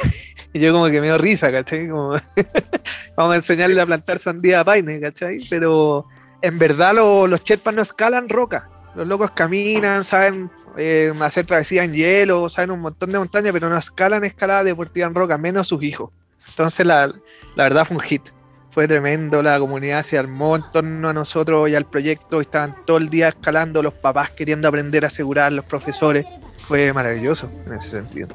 y 0.53 0.59
yo 0.59 0.73
como 0.73 0.87
que 0.87 0.99
me 0.99 1.07
dio 1.07 1.17
risa, 1.17 1.53
¿cachai? 1.53 1.87
vamos 3.15 3.33
a 3.33 3.35
enseñarle 3.37 3.79
a 3.79 3.85
plantar 3.85 4.19
sandía 4.19 4.59
a 4.59 4.65
paine, 4.65 4.99
¿cachai? 4.99 5.37
Pero 5.49 6.05
en 6.41 6.59
verdad 6.59 6.95
los 6.95 7.43
cherpas 7.45 7.73
no 7.73 7.81
escalan 7.81 8.27
roca. 8.27 8.69
Los 8.93 9.07
locos 9.07 9.31
caminan, 9.31 10.03
saben 10.03 10.51
eh, 10.79 11.13
hacer 11.21 11.45
travesía 11.45 11.83
en 11.83 11.93
hielo, 11.93 12.49
saben 12.49 12.71
un 12.71 12.79
montón 12.79 13.11
de 13.11 13.19
montañas, 13.19 13.53
pero 13.53 13.69
no 13.69 13.77
escalan 13.77 14.25
escalada 14.25 14.63
deportiva 14.63 15.07
en 15.07 15.13
roca, 15.13 15.37
menos 15.37 15.67
sus 15.67 15.83
hijos. 15.83 16.11
Entonces 16.47 16.85
la, 16.85 17.07
la 17.55 17.63
verdad 17.63 17.85
fue 17.85 17.97
un 17.97 18.01
hit. 18.01 18.23
Fue 18.71 18.87
tremendo, 18.87 19.41
la 19.41 19.57
comunidad 19.59 20.03
se 20.03 20.17
armó 20.17 20.55
en 20.55 20.63
torno 20.71 21.09
a 21.09 21.13
nosotros 21.13 21.69
y 21.69 21.75
al 21.75 21.85
proyecto, 21.85 22.39
estaban 22.39 22.75
todo 22.85 22.97
el 22.97 23.09
día 23.09 23.29
escalando, 23.29 23.81
los 23.81 23.93
papás 23.93 24.29
queriendo 24.31 24.67
aprender 24.67 25.03
a 25.03 25.07
asegurar, 25.07 25.51
los 25.51 25.65
profesores. 25.65 26.25
Fue 26.59 26.93
maravilloso 26.93 27.49
en 27.65 27.73
ese 27.73 27.89
sentido. 27.89 28.29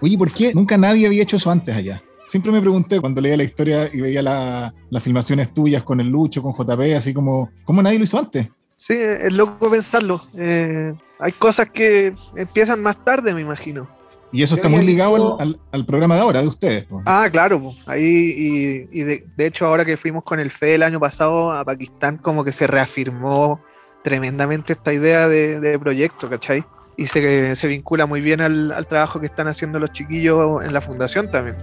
Oye, 0.00 0.18
¿por 0.18 0.30
qué 0.30 0.52
nunca 0.54 0.76
nadie 0.76 1.06
había 1.06 1.22
hecho 1.22 1.36
eso 1.36 1.50
antes 1.50 1.74
allá? 1.74 2.02
Siempre 2.24 2.50
me 2.50 2.60
pregunté 2.60 3.00
cuando 3.00 3.20
leía 3.20 3.36
la 3.36 3.44
historia 3.44 3.88
y 3.92 4.00
veía 4.00 4.22
las 4.22 5.02
filmaciones 5.02 5.52
tuyas 5.52 5.82
con 5.82 6.00
el 6.00 6.08
Lucho, 6.08 6.42
con 6.42 6.54
JP, 6.54 6.96
así 6.96 7.12
como, 7.12 7.50
¿cómo 7.64 7.82
nadie 7.82 7.98
lo 7.98 8.04
hizo 8.04 8.18
antes? 8.18 8.48
Sí, 8.76 8.94
es 8.94 9.32
loco 9.32 9.70
pensarlo. 9.70 10.20
Eh, 10.36 10.94
hay 11.18 11.32
cosas 11.32 11.70
que 11.70 12.14
empiezan 12.36 12.82
más 12.82 13.02
tarde, 13.04 13.34
me 13.34 13.40
imagino. 13.40 13.88
Y 14.32 14.42
eso 14.42 14.56
está 14.56 14.68
muy 14.68 14.84
ligado 14.84 15.38
al, 15.38 15.86
programa 15.86 16.16
de 16.16 16.20
ahora, 16.22 16.40
de 16.40 16.48
ustedes. 16.48 16.86
Ah, 17.06 17.28
claro. 17.30 17.72
Ahí, 17.86 18.88
y, 18.90 19.02
de, 19.02 19.24
hecho, 19.38 19.64
ahora 19.64 19.84
que 19.84 19.96
fuimos 19.96 20.24
con 20.24 20.40
el 20.40 20.50
FE 20.50 20.74
el 20.74 20.82
año 20.82 20.98
pasado 20.98 21.52
a 21.52 21.64
Pakistán, 21.64 22.18
como 22.18 22.42
que 22.42 22.50
se 22.50 22.66
reafirmó 22.66 23.62
tremendamente 24.02 24.72
esta 24.72 24.92
idea 24.92 25.28
de, 25.28 25.60
de 25.60 25.78
proyecto, 25.78 26.28
¿cachai? 26.28 26.64
Y 26.96 27.06
se, 27.06 27.54
se 27.54 27.66
vincula 27.68 28.06
muy 28.06 28.20
bien 28.20 28.40
al, 28.40 28.72
al 28.72 28.86
trabajo 28.88 29.20
que 29.20 29.26
están 29.26 29.46
haciendo 29.46 29.78
los 29.78 29.92
chiquillos 29.92 30.64
en 30.64 30.72
la 30.72 30.80
fundación 30.80 31.30
también. 31.30 31.56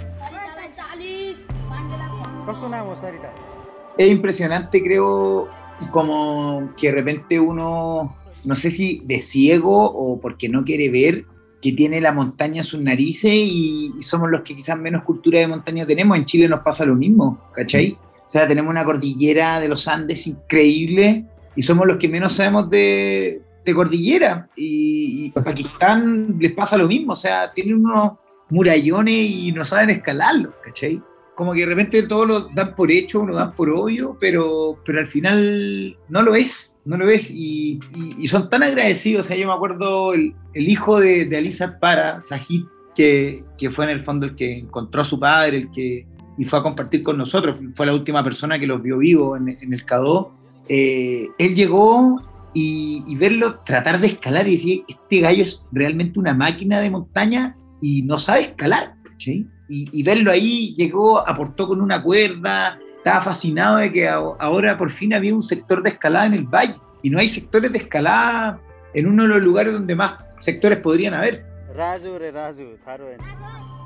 Es 3.98 4.12
impresionante, 4.12 4.82
creo, 4.82 5.48
como 5.92 6.72
que 6.78 6.88
de 6.88 6.94
repente 6.94 7.40
uno, 7.40 8.16
no 8.44 8.56
sé 8.56 8.72
si 8.72 9.02
de 9.06 9.22
ciego 9.22 9.92
o 9.92 10.20
porque 10.20 10.50
no 10.50 10.64
quiere 10.64 10.90
ver, 10.90 11.26
que 11.62 11.72
tiene 11.74 12.02
la 12.02 12.12
montaña 12.12 12.58
en 12.58 12.64
sus 12.64 12.82
narices 12.82 13.32
y, 13.32 13.94
somos 14.00 14.30
los 14.30 14.42
que 14.42 14.56
quizás 14.56 14.78
menos 14.80 15.04
cultura 15.04 15.40
de 15.40 15.48
montaña 15.48 15.86
tenemos. 15.86 16.18
En 16.18 16.26
Chile 16.26 16.50
nos 16.50 16.62
pasa 16.62 16.86
lo 16.86 16.96
mismo, 16.96 17.40
¿cachai? 17.54 17.98
O 18.26 18.30
sea, 18.32 18.48
tenemos 18.48 18.72
una 18.72 18.84
cordillera 18.84 19.60
de 19.60 19.68
los 19.68 19.88
Andes 19.88 20.26
increíble 20.26 21.26
y 21.56 21.62
somos 21.62 21.86
los 21.86 21.98
que 21.98 22.10
menos 22.10 22.32
sabemos 22.34 22.70
de, 22.70 23.44
cordillera. 23.76 24.50
Y, 24.56 25.26
y, 25.26 25.32
Pakistán 25.32 26.36
les 26.40 26.54
pasa 26.54 26.78
lo 26.78 26.88
mismo, 26.88 27.14
o 27.14 27.16
sea, 27.16 27.52
tienen 27.54 27.86
unos 27.86 28.14
murallones 28.50 29.16
y 29.16 29.52
no 29.52 29.64
saben 29.64 29.92
escalarlos, 29.92 30.54
¿cachai? 30.64 31.02
Como 31.42 31.54
que 31.54 31.62
de 31.62 31.66
repente 31.66 32.04
todos 32.04 32.28
lo 32.28 32.40
dan 32.54 32.76
por 32.76 32.92
hecho, 32.92 33.26
lo 33.26 33.36
dan 33.36 33.56
por 33.56 33.68
obvio, 33.72 34.16
pero, 34.20 34.78
pero 34.86 35.00
al 35.00 35.08
final 35.08 35.98
no 36.08 36.22
lo 36.22 36.36
es, 36.36 36.78
no 36.86 36.98
lo 36.98 37.10
es. 37.10 37.32
Y, 37.32 37.80
son 38.28 38.48
tan 38.48 38.62
agradecidos. 38.62 39.26
O 39.26 39.28
sea, 39.28 39.36
yo 39.36 39.48
me 39.48 39.54
acuerdo 39.54 40.14
el, 40.14 40.36
hijo 40.54 41.00
de, 41.00 41.26
de 41.26 41.38
Alisa 41.38 41.80
Para, 41.80 42.22
Sajid, 42.22 42.66
que, 42.94 43.44
que, 43.58 43.72
fue 43.72 43.86
en 43.86 43.90
el 43.90 44.04
fondo 44.04 44.28
el 44.28 44.36
que 44.36 44.60
encontró 44.60 45.02
a 45.02 45.06
su 45.06 45.20
padre, 45.20 45.58
el 45.58 45.72
que 45.72 46.06
y 46.38 46.46
fue 46.46 46.60
a 46.60 46.62
compartir 46.62 47.02
con 47.02 47.18
nosotros, 47.18 47.58
fue 47.74 47.88
la 47.88 47.96
última 47.96 48.24
persona 48.24 48.60
que 48.60 48.68
los 48.68 48.80
vio 48.80 49.00
vivos 49.00 49.40
en, 49.40 49.50
en 49.50 49.74
el 49.74 49.84
CADO. 49.84 50.36
Eh, 50.70 51.28
él 51.40 51.56
llegó 51.56 52.22
y, 52.54 53.04
y, 53.08 53.16
verlo 53.16 53.62
tratar 53.66 54.00
de 54.00 54.06
escalar 54.06 54.48
y 54.48 54.52
decir, 54.52 54.84
este 54.88 55.22
gallo 55.22 55.44
es 55.44 55.66
realmente 55.72 56.20
una 56.20 56.36
máquina 56.36 56.80
de 56.80 56.92
montaña 56.92 57.58
y 57.82 58.04
no 58.04 58.20
sabe 58.20 58.42
escalar, 58.42 58.94
¿sí? 59.18 59.48
Y, 59.74 60.04
verlo 60.04 60.32
ahí, 60.32 60.74
llegó, 60.76 61.26
aportó 61.26 61.66
con 61.66 61.80
una 61.80 62.04
cuerda, 62.04 62.78
estaba 62.98 63.22
fascinado 63.22 63.78
de 63.78 63.94
que 63.94 64.10
ahora 64.10 64.78
por 64.78 64.92
fin 64.92 65.14
había 65.14 65.34
un 65.34 65.42
sector 65.42 65.82
de 65.82 65.92
escalada 65.92 66.26
en 66.26 66.34
el 66.34 66.44
valle. 66.44 66.76
Y 67.02 67.10
no 67.10 67.20
hay 67.20 67.30
sectores 67.30 67.72
de 67.72 67.78
escalada 67.78 68.60
en 68.94 69.08
uno 69.08 69.24
de 69.24 69.30
los 69.30 69.42
lugares 69.42 69.72
donde 69.72 69.96
más 69.96 70.16
sectores 70.40 70.80
podrían 70.80 71.14
haber. 71.14 71.46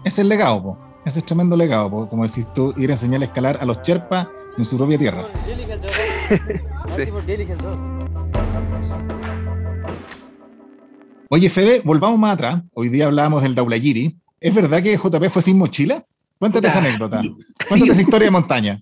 Es 0.03 0.17
el 0.17 0.27
legado, 0.27 0.75
ese 1.05 1.19
es 1.19 1.25
tremendo 1.25 1.55
legado, 1.55 2.09
como 2.09 2.25
decís 2.25 2.51
tú, 2.53 2.73
ir 2.77 2.89
a 2.89 2.93
enseñar 2.93 3.21
a 3.21 3.25
escalar 3.25 3.57
a 3.61 3.65
los 3.65 3.83
cherpas 3.83 4.27
en 4.57 4.65
su 4.65 4.77
propia 4.77 4.97
tierra. 4.97 5.27
Oye, 11.29 11.49
Fede, 11.49 11.81
volvamos 11.83 12.17
más 12.17 12.33
atrás. 12.33 12.61
Hoy 12.73 12.89
día 12.89 13.05
hablábamos 13.05 13.43
del 13.43 13.53
Daulayiri, 13.53 14.17
¿Es 14.45 14.53
verdad 14.53 14.83
que 14.83 14.95
JP 14.95 15.29
fue 15.31 15.41
sin 15.41 15.57
mochila? 15.57 16.05
Cuéntate 16.37 16.67
esa 16.67 16.77
anécdota. 16.77 17.19
Cuéntate 17.67 17.93
esa 17.93 18.01
historia 18.01 18.27
de 18.27 18.31
montaña. 18.31 18.79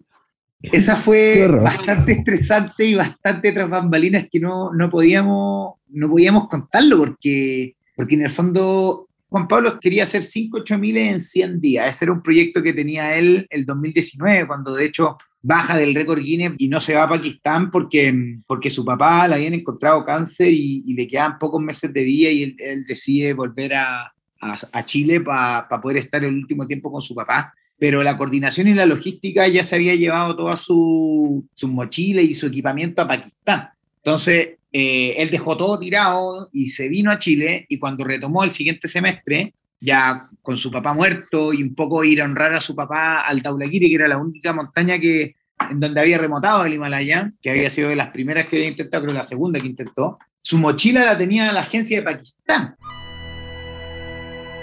Esa 0.61 0.97
fue 0.97 1.47
bastante 1.47 2.11
estresante 2.11 2.83
y 2.83 2.95
bastante 2.95 3.53
tras 3.53 3.69
bambalinas 3.69 4.25
que 4.29 4.41
no, 4.41 4.73
no, 4.73 4.89
podíamos, 4.89 5.75
no 5.87 6.09
podíamos 6.09 6.49
contarlo 6.49 6.97
porque, 6.97 7.77
porque 7.95 8.15
en 8.15 8.23
el 8.23 8.29
fondo 8.29 9.07
Juan 9.29 9.47
Pablo 9.47 9.79
quería 9.79 10.03
hacer 10.03 10.21
5 10.21 10.57
8 10.59 10.77
mil 10.77 10.97
en 10.97 11.21
100 11.21 11.61
días. 11.61 11.95
Ese 11.95 12.05
era 12.05 12.11
un 12.11 12.21
proyecto 12.21 12.61
que 12.61 12.73
tenía 12.73 13.15
él 13.17 13.47
el 13.49 13.65
2019, 13.65 14.45
cuando 14.47 14.75
de 14.75 14.83
hecho 14.83 15.17
baja 15.41 15.77
del 15.77 15.95
récord 15.95 16.19
Guinness 16.19 16.55
y 16.57 16.67
no 16.67 16.81
se 16.81 16.95
va 16.95 17.03
a 17.03 17.09
Pakistán 17.09 17.71
porque, 17.71 18.13
porque 18.45 18.69
su 18.69 18.83
papá 18.83 19.29
le 19.29 19.35
habían 19.35 19.53
encontrado 19.53 20.03
cáncer 20.03 20.49
y, 20.51 20.93
le 20.93 21.07
quedaban 21.07 21.39
pocos 21.39 21.61
meses 21.61 21.93
de 21.93 22.03
vida 22.03 22.29
y 22.31 22.55
él, 22.59 22.83
decide 22.85 23.33
volver 23.33 23.75
a, 23.75 24.12
a, 24.71 24.85
Chile 24.85 25.21
para 25.21 25.67
poder 25.81 25.97
estar 25.97 26.23
el 26.23 26.33
último 26.33 26.67
tiempo 26.67 26.91
con 26.91 27.01
su 27.01 27.15
papá. 27.15 27.53
Pero 27.77 28.03
la 28.03 28.17
coordinación 28.17 28.67
y 28.67 28.73
la 28.73 28.85
logística 28.85 29.47
ya 29.47 29.63
se 29.63 29.75
había 29.75 29.95
llevado 29.95 30.35
toda 30.35 30.55
su, 30.55 31.45
su 31.53 31.67
mochila 31.67 32.21
y 32.21 32.33
su 32.33 32.47
equipamiento 32.47 33.01
a 33.01 33.07
Pakistán. 33.07 33.69
Entonces, 33.97 34.57
eh, 34.71 35.15
él 35.17 35.29
dejó 35.29 35.55
todo 35.55 35.77
tirado 35.77 36.49
y 36.51 36.67
se 36.67 36.89
vino 36.89 37.11
a 37.11 37.19
Chile 37.19 37.65
y 37.69 37.77
cuando 37.77 38.03
retomó 38.03 38.43
el 38.43 38.49
siguiente 38.49 38.87
semestre, 38.87 39.53
ya 39.79 40.29
con 40.41 40.57
su 40.57 40.71
papá 40.71 40.93
muerto 40.93 41.53
y 41.53 41.61
un 41.61 41.75
poco 41.75 42.03
ir 42.03 42.21
a 42.21 42.25
honrar 42.25 42.53
a 42.53 42.61
su 42.61 42.75
papá 42.75 43.21
al 43.21 43.43
Taulagiri, 43.43 43.89
que 43.89 43.95
era 43.95 44.07
la 44.07 44.17
única 44.17 44.51
montaña 44.51 44.97
que, 44.97 45.35
en 45.69 45.79
donde 45.79 45.99
había 46.01 46.17
remotado 46.17 46.65
el 46.65 46.73
Himalaya, 46.73 47.31
que 47.41 47.51
había 47.51 47.69
sido 47.69 47.89
de 47.89 47.95
las 47.95 48.09
primeras 48.09 48.47
que 48.47 48.55
había 48.55 48.69
intentado, 48.69 49.03
creo 49.03 49.13
la 49.13 49.23
segunda 49.23 49.59
que 49.59 49.67
intentó, 49.67 50.17
su 50.39 50.57
mochila 50.57 51.05
la 51.05 51.17
tenía 51.17 51.51
la 51.51 51.61
agencia 51.61 51.97
de 51.97 52.03
Pakistán. 52.03 52.75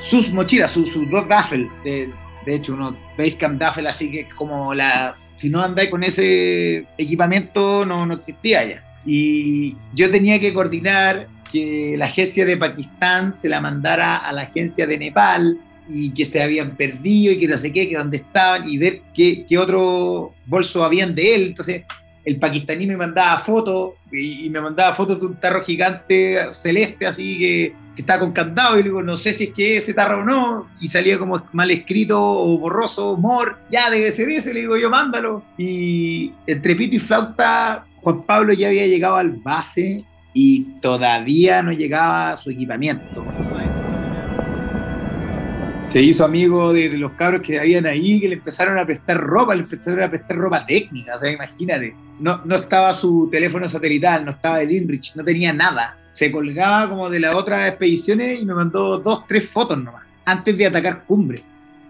Sus 0.01 0.33
mochilas, 0.33 0.71
sus, 0.71 0.93
dos 1.11 1.29
duffel, 1.29 1.69
de, 1.85 2.13
de 2.47 2.55
hecho, 2.55 2.75
uno 2.75 2.97
Basecamp 3.17 3.61
duffel, 3.61 3.87
así 3.87 4.11
que 4.11 4.29
como 4.29 4.75
la, 4.75 5.17
si 5.37 5.49
no 5.49 5.63
andáis 5.63 5.91
con 5.91 6.03
ese 6.03 6.87
equipamiento 6.99 7.87
no, 7.87 8.05
no 8.07 8.15
existía 8.15 8.65
ya. 8.65 8.85
Y 9.07 9.77
yo 9.95 10.11
tenía 10.11 10.39
que 10.39 10.53
coordinar 10.53 11.29
que 11.51 11.95
la 11.97 12.07
agencia 12.07 12.45
de 12.45 12.57
Pakistán 12.57 13.35
se 13.35 13.49
la 13.49 13.61
mandara 13.61 14.19
a 14.19 14.33
la 14.33 14.43
agencia 14.43 14.87
de 14.87 14.99
Nepal 14.99 15.59
y 15.89 16.11
que 16.11 16.25
se 16.25 16.43
habían 16.43 16.77
perdido 16.77 17.33
y 17.33 17.39
que 17.39 17.49
no 17.49 17.59
sé 17.59 17.73
qué, 17.73 17.89
que 17.89 17.97
dónde 17.97 18.19
estaban 18.19 18.69
y 18.69 18.79
ver 18.79 19.03
qué, 19.15 19.45
qué 19.47 19.59
otro 19.59 20.35
bolso 20.47 20.85
habían 20.85 21.15
de 21.15 21.35
él. 21.35 21.47
Entonces 21.49 21.85
el 22.25 22.39
pakistaní 22.39 22.87
me 22.87 22.97
mandaba 22.97 23.39
fotos 23.39 23.93
y, 24.13 24.49
me 24.51 24.61
mandaba 24.61 24.95
fotos 24.95 25.21
de 25.21 25.27
un 25.27 25.37
tarro 25.37 25.63
gigante 25.63 26.39
celeste 26.53 27.07
así 27.07 27.39
que, 27.39 27.75
que, 27.95 28.03
estaba 28.03 28.21
con 28.21 28.33
candado 28.33 28.75
y 28.75 28.83
le 28.83 28.89
digo, 28.89 29.03
no 29.03 29.17
sé 29.17 29.33
si 29.33 29.45
es 29.45 29.53
que 29.53 29.77
ese 29.77 29.95
tarro 29.95 30.23
o 30.23 30.25
no, 30.25 30.69
y 30.81 30.89
salía 30.89 31.19
como 31.19 31.43
mal 31.53 31.71
escrito 31.71 32.21
o 32.21 32.59
borroso, 32.59 33.17
mor, 33.17 33.59
ya 33.71 33.91
debe 33.91 34.11
ser 34.11 34.29
ese, 34.29 34.55
le 34.55 34.61
digo 34.61 34.77
yo, 34.77 34.91
mándalo. 34.91 35.43
Y 35.59 36.33
entre 36.47 36.77
pito 36.77 36.97
y 36.97 36.99
flauta, 36.99 37.85
Juan 38.03 38.23
Pablo 38.23 38.53
ya 38.53 38.69
había 38.69 38.87
llegado 38.87 39.17
al 39.17 39.31
base 39.31 40.05
y 40.33 40.65
todavía 40.81 41.63
no 41.63 41.73
llegaba 41.73 42.37
su 42.37 42.51
equipamiento. 42.51 43.25
Se 45.91 46.01
hizo 46.01 46.25
amigo 46.25 46.73
de, 46.73 46.89
los 46.97 47.11
cabros 47.15 47.43
que 47.43 47.59
habían 47.59 47.85
ahí, 47.85 48.21
que 48.21 48.29
le 48.29 48.35
empezaron 48.37 48.79
a 48.79 48.87
prestar 48.87 49.17
ropa, 49.17 49.57
le 49.57 49.63
empezaron 49.63 50.05
a 50.05 50.09
prestar 50.09 50.37
ropa 50.37 50.65
técnica, 50.65 51.17
o 51.17 51.19
sea, 51.19 51.33
imagínate. 51.33 51.97
No, 52.21 52.43
no 52.45 52.55
estaba 52.55 52.95
su 52.95 53.29
teléfono 53.29 53.69
satelital, 53.69 54.25
no 54.25 54.31
estaba 54.31 54.63
el 54.63 54.71
InReach, 54.71 55.17
no 55.17 55.25
tenía 55.25 55.53
nada. 55.53 55.99
Se 56.13 56.31
colgaba 56.31 56.89
como 56.89 57.11
de 57.11 57.19
las 57.19 57.35
otras 57.35 57.69
expediciones 57.69 58.41
y 58.41 58.45
me 58.45 58.55
mandó 58.55 58.99
dos, 58.99 59.27
tres 59.27 59.49
fotos 59.51 59.83
nomás, 59.83 60.05
antes 60.25 60.57
de 60.57 60.67
atacar 60.67 61.03
cumbre. 61.07 61.43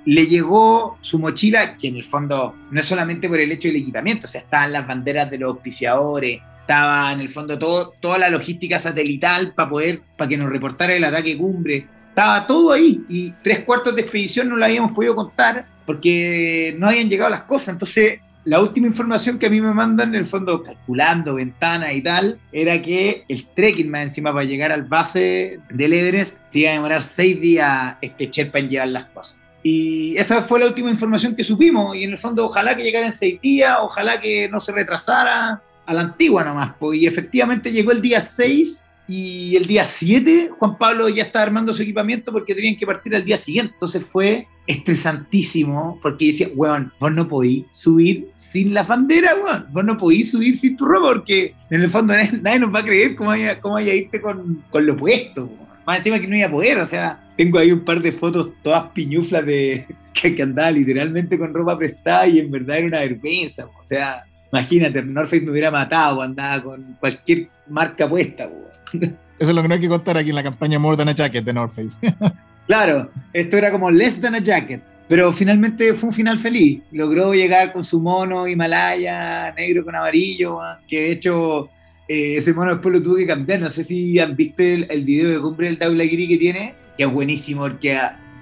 Le 0.06 0.26
llegó 0.26 0.96
su 1.02 1.18
mochila, 1.18 1.76
que 1.76 1.88
en 1.88 1.96
el 1.96 2.04
fondo 2.04 2.54
no 2.70 2.80
es 2.80 2.86
solamente 2.86 3.28
por 3.28 3.38
el 3.38 3.52
hecho 3.52 3.68
del 3.68 3.82
equipamiento, 3.82 4.26
o 4.26 4.30
sea, 4.30 4.40
estaban 4.40 4.72
las 4.72 4.86
banderas 4.86 5.30
de 5.30 5.36
los 5.36 5.50
auspiciadores, 5.50 6.40
estaba 6.62 7.12
en 7.12 7.20
el 7.20 7.28
fondo 7.28 7.58
todo, 7.58 7.92
toda 8.00 8.16
la 8.16 8.30
logística 8.30 8.78
satelital 8.78 9.52
para 9.52 9.68
poder, 9.68 10.00
para 10.16 10.30
que 10.30 10.38
nos 10.38 10.48
reportara 10.48 10.94
el 10.94 11.04
ataque 11.04 11.36
cumbre. 11.36 11.86
Estaba 12.10 12.46
todo 12.46 12.72
ahí 12.72 13.02
y 13.08 13.30
tres 13.42 13.60
cuartos 13.60 13.94
de 13.96 14.02
expedición 14.02 14.48
no 14.48 14.56
lo 14.56 14.64
habíamos 14.64 14.92
podido 14.92 15.16
contar 15.16 15.66
porque 15.86 16.74
no 16.78 16.86
habían 16.86 17.08
llegado 17.08 17.30
las 17.30 17.42
cosas. 17.42 17.70
Entonces, 17.70 18.20
la 18.44 18.60
última 18.60 18.86
información 18.86 19.38
que 19.38 19.46
a 19.46 19.50
mí 19.50 19.60
me 19.60 19.72
mandan, 19.72 20.10
en 20.10 20.16
el 20.16 20.26
fondo, 20.26 20.62
calculando 20.62 21.34
ventanas 21.34 21.94
y 21.94 22.02
tal, 22.02 22.38
era 22.52 22.80
que 22.80 23.24
el 23.28 23.46
trekking 23.46 23.90
más 23.90 24.02
encima 24.02 24.32
para 24.32 24.44
llegar 24.44 24.72
al 24.72 24.84
base 24.84 25.60
del 25.70 25.92
Everest 25.92 26.38
se 26.46 26.60
iba 26.60 26.70
a 26.70 26.74
demorar 26.74 27.02
seis 27.02 27.40
días 27.40 27.96
este 28.00 28.28
Sherpa 28.30 28.58
en 28.58 28.68
llevar 28.68 28.88
las 28.88 29.04
cosas. 29.06 29.40
Y 29.62 30.16
esa 30.16 30.42
fue 30.44 30.58
la 30.58 30.66
última 30.66 30.90
información 30.90 31.36
que 31.36 31.44
supimos. 31.44 31.94
Y 31.96 32.04
en 32.04 32.12
el 32.12 32.18
fondo, 32.18 32.46
ojalá 32.46 32.76
que 32.76 32.82
llegara 32.82 33.06
en 33.06 33.12
seis 33.12 33.40
días, 33.40 33.76
ojalá 33.80 34.20
que 34.20 34.48
no 34.48 34.58
se 34.58 34.72
retrasara 34.72 35.62
a 35.84 35.94
la 35.94 36.00
antigua 36.00 36.42
nomás. 36.42 36.74
Pues, 36.78 36.98
y 36.98 37.06
efectivamente 37.06 37.70
llegó 37.70 37.92
el 37.92 38.00
día 38.00 38.22
6 38.22 38.86
y 39.10 39.56
el 39.56 39.66
día 39.66 39.84
7 39.84 40.50
Juan 40.56 40.78
Pablo 40.78 41.08
ya 41.08 41.24
estaba 41.24 41.44
armando 41.44 41.72
su 41.72 41.82
equipamiento 41.82 42.30
porque 42.30 42.54
tenían 42.54 42.76
que 42.76 42.86
partir 42.86 43.12
al 43.16 43.24
día 43.24 43.36
siguiente. 43.36 43.72
Entonces 43.72 44.04
fue 44.04 44.46
estresantísimo 44.68 45.98
porque 46.00 46.26
decía, 46.26 46.46
weón, 46.54 46.92
vos 47.00 47.12
no 47.12 47.26
podís 47.26 47.64
subir 47.72 48.28
sin 48.36 48.72
la 48.72 48.84
bandera, 48.84 49.34
weón. 49.34 49.66
Vos 49.72 49.84
no 49.84 49.98
podís 49.98 50.30
subir 50.30 50.56
sin 50.56 50.76
tu 50.76 50.84
ropa 50.84 51.08
porque 51.08 51.56
en 51.70 51.82
el 51.82 51.90
fondo 51.90 52.14
nadie, 52.40 52.60
nos 52.60 52.72
va 52.72 52.78
a 52.78 52.84
creer 52.84 53.16
cómo 53.16 53.30
vaya, 53.30 53.60
cómo 53.60 53.78
con, 54.22 54.62
con 54.70 54.86
lo 54.86 54.96
puesto. 54.96 55.50
Más 55.84 55.98
encima 55.98 56.20
que 56.20 56.28
no 56.28 56.36
iba 56.36 56.46
a 56.46 56.52
poder, 56.52 56.78
o 56.78 56.86
sea, 56.86 57.28
tengo 57.36 57.58
ahí 57.58 57.72
un 57.72 57.84
par 57.84 58.00
de 58.00 58.12
fotos 58.12 58.50
todas 58.62 58.92
piñuflas 58.92 59.44
de 59.44 59.86
que, 60.12 60.40
andaba 60.40 60.70
literalmente 60.70 61.36
con 61.36 61.52
ropa 61.52 61.76
prestada 61.76 62.28
y 62.28 62.38
en 62.38 62.48
verdad 62.52 62.78
era 62.78 62.86
una 62.86 63.00
vergüenza. 63.00 63.66
O 63.66 63.84
sea, 63.84 64.24
Imagínate, 64.52 65.02
North 65.02 65.30
Face 65.30 65.44
me 65.44 65.52
hubiera 65.52 65.70
matado, 65.70 66.22
andaba 66.22 66.62
con 66.62 66.96
cualquier 66.98 67.48
marca 67.68 68.08
puesta. 68.08 68.50
Eso 68.92 69.50
es 69.50 69.54
lo 69.54 69.62
que 69.62 69.68
no 69.68 69.74
hay 69.74 69.80
que 69.80 69.88
contar 69.88 70.16
aquí 70.16 70.30
en 70.30 70.36
la 70.36 70.42
campaña 70.42 70.78
More 70.78 70.96
Than 70.96 71.08
a 71.08 71.14
Jacket 71.14 71.44
de 71.44 71.52
North 71.52 71.72
Face. 71.72 72.14
claro, 72.66 73.10
esto 73.32 73.56
era 73.56 73.70
como 73.70 73.90
Less 73.90 74.20
Than 74.20 74.34
a 74.34 74.38
Jacket. 74.38 74.82
Pero 75.08 75.32
finalmente 75.32 75.92
fue 75.94 76.10
un 76.10 76.14
final 76.14 76.38
feliz. 76.38 76.82
Logró 76.92 77.34
llegar 77.34 77.72
con 77.72 77.82
su 77.82 78.00
mono 78.00 78.46
Himalaya, 78.46 79.52
negro 79.54 79.84
con 79.84 79.96
amarillo, 79.96 80.58
que 80.86 81.00
de 81.00 81.10
hecho 81.10 81.68
eh, 82.06 82.36
ese 82.36 82.52
mono 82.54 82.72
después 82.72 82.94
lo 82.94 83.02
tuve 83.02 83.22
que 83.22 83.26
cambiar. 83.26 83.60
No 83.60 83.70
sé 83.70 83.82
si 83.82 84.20
han 84.20 84.36
visto 84.36 84.62
el, 84.62 84.86
el 84.88 85.04
video 85.04 85.30
de 85.30 85.40
cumbre 85.40 85.66
del 85.66 85.78
Daulagiri 85.78 86.28
que 86.28 86.36
tiene, 86.36 86.74
que 86.96 87.04
es 87.04 87.10
buenísimo, 87.10 87.62
porque 87.62 87.98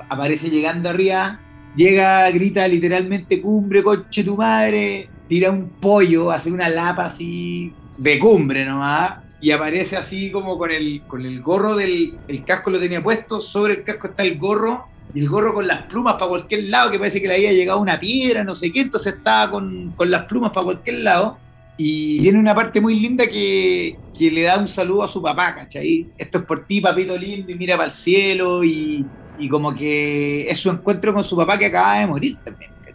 aparece 0.08 0.50
llegando 0.50 0.90
arriba, 0.90 1.40
llega, 1.76 2.30
grita 2.30 2.66
literalmente 2.68 3.40
cumbre, 3.40 3.82
coche 3.82 4.24
tu 4.24 4.36
madre, 4.36 5.08
tira 5.28 5.50
un 5.50 5.68
pollo, 5.68 6.30
hace 6.30 6.50
una 6.50 6.68
lapa 6.68 7.06
así 7.06 7.72
de 7.96 8.18
cumbre 8.18 8.64
nomás, 8.64 9.18
y 9.40 9.50
aparece 9.52 9.96
así 9.96 10.30
como 10.30 10.58
con 10.58 10.70
el, 10.70 11.02
con 11.06 11.24
el 11.24 11.40
gorro 11.40 11.76
del 11.76 12.18
el 12.26 12.44
casco 12.44 12.70
lo 12.70 12.80
tenía 12.80 13.02
puesto, 13.02 13.40
sobre 13.40 13.74
el 13.74 13.84
casco 13.84 14.08
está 14.08 14.24
el 14.24 14.38
gorro, 14.38 14.86
y 15.14 15.20
el 15.20 15.28
gorro 15.28 15.54
con 15.54 15.66
las 15.66 15.82
plumas 15.82 16.14
para 16.14 16.28
cualquier 16.28 16.64
lado, 16.64 16.90
que 16.90 16.98
parece 16.98 17.22
que 17.22 17.28
le 17.28 17.36
había 17.36 17.52
llegado 17.52 17.80
una 17.80 17.98
piedra, 17.98 18.44
no 18.44 18.54
sé 18.54 18.72
qué, 18.72 18.80
entonces 18.80 19.14
estaba 19.14 19.50
con, 19.50 19.92
con 19.96 20.10
las 20.10 20.24
plumas 20.24 20.52
para 20.52 20.64
cualquier 20.64 21.00
lado. 21.00 21.38
Y 21.80 22.18
viene 22.20 22.40
una 22.40 22.56
parte 22.56 22.80
muy 22.80 22.98
linda 22.98 23.26
que, 23.28 23.96
que, 24.16 24.30
le 24.32 24.42
da 24.42 24.58
un 24.58 24.66
saludo 24.66 25.04
a 25.04 25.08
su 25.08 25.22
papá, 25.22 25.54
¿cachai? 25.54 26.08
Esto 26.18 26.38
es 26.38 26.44
por 26.44 26.66
ti, 26.66 26.80
papito 26.80 27.16
lindo, 27.16 27.52
y 27.52 27.54
mira 27.54 27.76
para 27.76 27.86
el 27.86 27.92
cielo, 27.92 28.64
y, 28.64 29.06
y 29.38 29.48
como 29.48 29.74
que 29.74 30.46
es 30.48 30.58
su 30.58 30.70
encuentro 30.70 31.14
con 31.14 31.22
su 31.22 31.36
papá 31.36 31.56
que 31.56 31.66
acaba 31.66 32.00
de 32.00 32.06
morir 32.08 32.36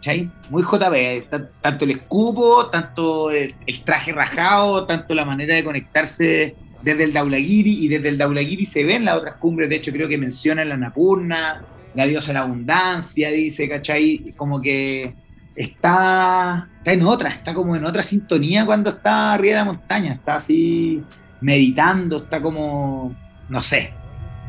también. 0.04 0.32
Muy 0.50 0.62
JB, 0.62 1.28
tanto 1.60 1.84
el 1.84 1.90
escupo, 1.92 2.68
tanto 2.70 3.30
el, 3.30 3.54
traje 3.84 4.12
rajado, 4.12 4.86
tanto 4.86 5.14
la 5.14 5.24
manera 5.24 5.54
de 5.54 5.64
conectarse 5.64 6.54
desde 6.82 7.04
el 7.04 7.12
Daulagiri 7.12 7.84
y 7.84 7.88
desde 7.88 8.10
el 8.10 8.18
Daulagiri 8.18 8.66
se 8.66 8.84
ven 8.84 9.04
las 9.04 9.16
otras 9.16 9.36
cumbres, 9.36 9.68
de 9.68 9.76
hecho 9.76 9.92
creo 9.92 10.08
que 10.08 10.18
menciona 10.18 10.64
la 10.64 10.76
Napurna, 10.76 11.64
la 11.94 12.06
diosa 12.06 12.28
de 12.28 12.34
la 12.34 12.40
abundancia, 12.40 13.30
dice, 13.30 13.68
¿cachai? 13.68 14.34
Como 14.36 14.60
que 14.60 15.14
está 15.56 16.68
en 16.84 17.02
otra, 17.02 17.30
está 17.30 17.54
como 17.54 17.76
en 17.76 17.84
otra 17.84 18.02
sintonía 18.02 18.66
cuando 18.66 18.90
está 18.90 19.32
arriba 19.32 19.58
de 19.58 19.60
la 19.60 19.64
montaña, 19.64 20.12
está 20.12 20.36
así 20.36 21.02
meditando, 21.40 22.18
está 22.18 22.42
como, 22.42 23.14
no 23.48 23.62
sé, 23.62 23.92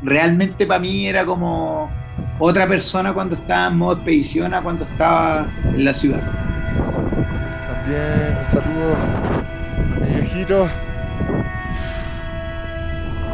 realmente 0.02 0.66
para 0.66 0.80
mí 0.80 1.06
era 1.06 1.24
como 1.24 1.90
otra 2.38 2.66
persona 2.68 3.14
cuando 3.14 3.34
estaba 3.34 3.68
en 3.68 3.78
modo 3.78 3.94
expedición 3.94 4.54
a 4.54 4.62
cuando 4.62 4.84
estaba 4.84 5.50
en 5.64 5.84
la 5.84 5.94
ciudad. 5.94 6.22
También 7.84 8.36
un 8.38 8.44
saludo 8.44 8.94
a 8.94 10.00
mi 10.00 10.14
viejito 10.14 10.68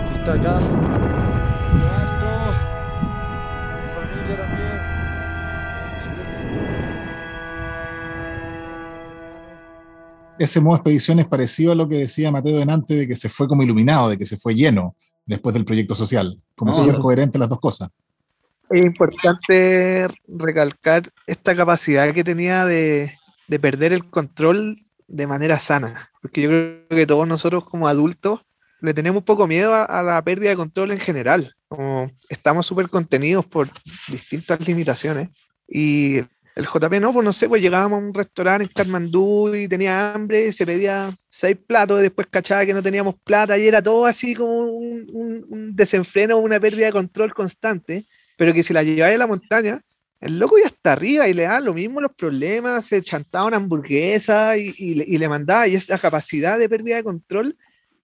que 0.09 0.19
está 0.19 0.35
acá. 0.35 0.57
A 0.57 0.61
mi 3.75 3.89
familia 3.95 4.37
también. 4.37 4.73
Ese 10.39 10.61
modo 10.61 10.77
expedición 10.77 11.19
es 11.19 11.27
parecido 11.27 11.73
a 11.73 11.75
lo 11.75 11.89
que 11.89 11.97
decía 11.97 12.31
Mateo 12.31 12.59
delante 12.59 12.95
de 12.95 13.09
que 13.09 13.17
se 13.17 13.29
fue 13.29 13.49
como 13.49 13.63
iluminado, 13.63 14.11
de 14.11 14.19
que 14.19 14.27
se 14.27 14.37
fue 14.37 14.55
lleno 14.55 14.95
después 15.27 15.55
del 15.55 15.65
proyecto 15.65 15.95
social, 15.95 16.41
como 16.55 16.73
no, 16.73 16.99
coherente 16.99 17.39
las 17.39 17.49
dos 17.49 17.61
cosas. 17.61 17.91
Es 18.71 18.85
importante 18.85 20.09
recalcar 20.27 21.13
esta 21.27 21.55
capacidad 21.55 22.13
que 22.13 22.25
tenía 22.25 22.65
de, 22.65 23.13
perder 23.61 23.93
el 23.93 24.09
control 24.09 24.77
de 25.09 25.27
manera 25.27 25.61
sana, 25.61 26.11
porque 26.23 26.43
yo 26.43 26.49
creo 26.49 26.89
que 26.89 27.07
todos 27.07 27.29
nosotros 27.29 27.65
como 27.65 27.87
adultos 27.87 28.41
le 28.81 28.95
tenemos 28.95 29.21
un 29.21 29.25
poco 29.25 29.47
miedo 29.47 29.75
a, 29.75 30.03
la 30.03 30.23
pérdida 30.25 30.51
de 30.51 30.57
control 30.57 30.91
en 30.91 31.01
general, 31.01 31.55
como 31.69 32.11
estamos 32.29 32.67
súper 32.67 32.89
contenidos 32.89 33.47
por 33.47 33.69
distintas 34.09 34.67
limitaciones 34.67 35.29
y 35.69 36.21
El 36.55 36.67
JP 36.67 37.01
no, 37.01 37.13
pues 37.13 37.25
no 37.25 37.33
sé, 37.33 37.49
pues 37.49 37.63
llegábamos 37.63 37.99
a 37.99 38.07
un 38.07 38.15
restaurante 38.15 38.65
en 38.65 38.71
Katmandú 38.71 39.55
y 39.55 39.69
tenía 39.69 40.13
hambre, 40.13 40.53
se 40.53 40.67
pedía 40.67 41.17
seis 41.31 41.57
platos 41.57 42.01
y 42.01 42.03
después 42.03 42.27
cachaba 42.31 42.67
que 42.67 42.75
no 42.75 42.83
teníamos 42.83 43.15
plata 43.25 43.57
y 43.57 43.67
era 43.67 43.83
todo 43.83 44.05
así 44.05 44.35
como 44.35 44.65
un, 44.67 45.73
desenfreno, 45.75 46.39
una 46.39 46.61
pérdida 46.61 46.87
de 46.87 46.93
control 46.93 47.33
constante, 47.33 48.05
pero 48.37 48.53
que 48.53 48.63
si 48.63 48.75
la 48.75 48.83
lleváis 48.83 49.15
a 49.15 49.19
la 49.19 49.27
montaña, 49.27 49.81
el 50.21 50.39
loco 50.39 50.59
ya 50.59 50.67
está 50.67 50.93
arriba 50.93 51.27
y 51.27 51.35
le 51.35 51.45
da 51.45 51.59
lo 51.59 51.73
mismo 51.73 52.03
los 52.03 52.13
problemas, 52.13 52.85
se 52.85 53.01
chantaba 53.03 53.47
una 53.47 53.57
hamburguesa 53.57 54.57
y, 54.59 54.75
y, 54.77 54.95
le, 54.95 55.05
y 55.09 55.29
mandaba, 55.29 55.67
y 55.67 55.75
esta 55.75 55.99
capacidad 55.99 56.59
de 56.59 56.69
pérdida 56.69 56.97
de 56.97 57.03
control, 57.03 57.57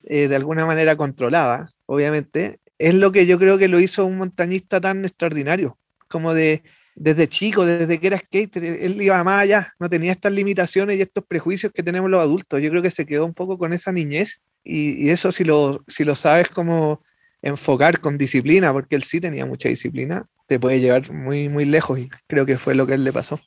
eh, 0.04 0.26
de 0.26 0.36
alguna 0.36 0.64
manera 0.64 0.96
controlada, 0.96 1.70
obviamente, 1.84 2.60
es 2.78 2.94
lo 2.94 3.12
que 3.12 3.26
yo 3.26 3.38
creo 3.38 3.58
que 3.58 3.68
lo 3.68 3.78
hizo 3.78 4.06
un 4.06 4.16
montañista 4.16 4.80
tan 4.80 5.04
extraordinario, 5.04 5.76
como 6.08 6.32
de 6.32 6.62
desde 6.98 7.28
chico, 7.28 7.64
desde 7.64 8.00
que 8.00 8.08
era 8.08 8.18
skater, 8.18 8.64
él 8.64 9.00
iba 9.00 9.22
más 9.22 9.42
allá, 9.42 9.72
no 9.78 9.88
tenía 9.88 10.12
estas 10.12 10.32
limitaciones 10.32 10.96
y 10.96 11.02
estos 11.02 11.24
prejuicios 11.24 11.72
que 11.72 11.82
tenemos 11.82 12.10
los 12.10 12.20
adultos. 12.20 12.60
Yo 12.60 12.70
creo 12.70 12.82
que 12.82 12.90
se 12.90 13.06
quedó 13.06 13.24
un 13.24 13.34
poco 13.34 13.56
con 13.56 13.72
esa 13.72 13.92
niñez 13.92 14.40
y, 14.64 15.08
eso 15.08 15.30
si 15.30 15.44
lo, 15.44 15.84
si 15.86 16.04
lo 16.04 16.16
sabes 16.16 16.48
como 16.48 17.02
enfocar 17.40 18.00
con 18.00 18.18
disciplina, 18.18 18.72
porque 18.72 18.96
él 18.96 19.04
sí 19.04 19.20
tenía 19.20 19.46
mucha 19.46 19.68
disciplina, 19.68 20.26
te 20.46 20.58
puede 20.58 20.80
llevar 20.80 21.12
muy, 21.12 21.48
muy 21.48 21.64
lejos 21.64 22.00
y 22.00 22.08
creo 22.26 22.44
que 22.44 22.58
fue 22.58 22.74
lo 22.74 22.86
que 22.86 22.94
él 22.94 23.04
le 23.04 23.12
pasó. 23.12 23.40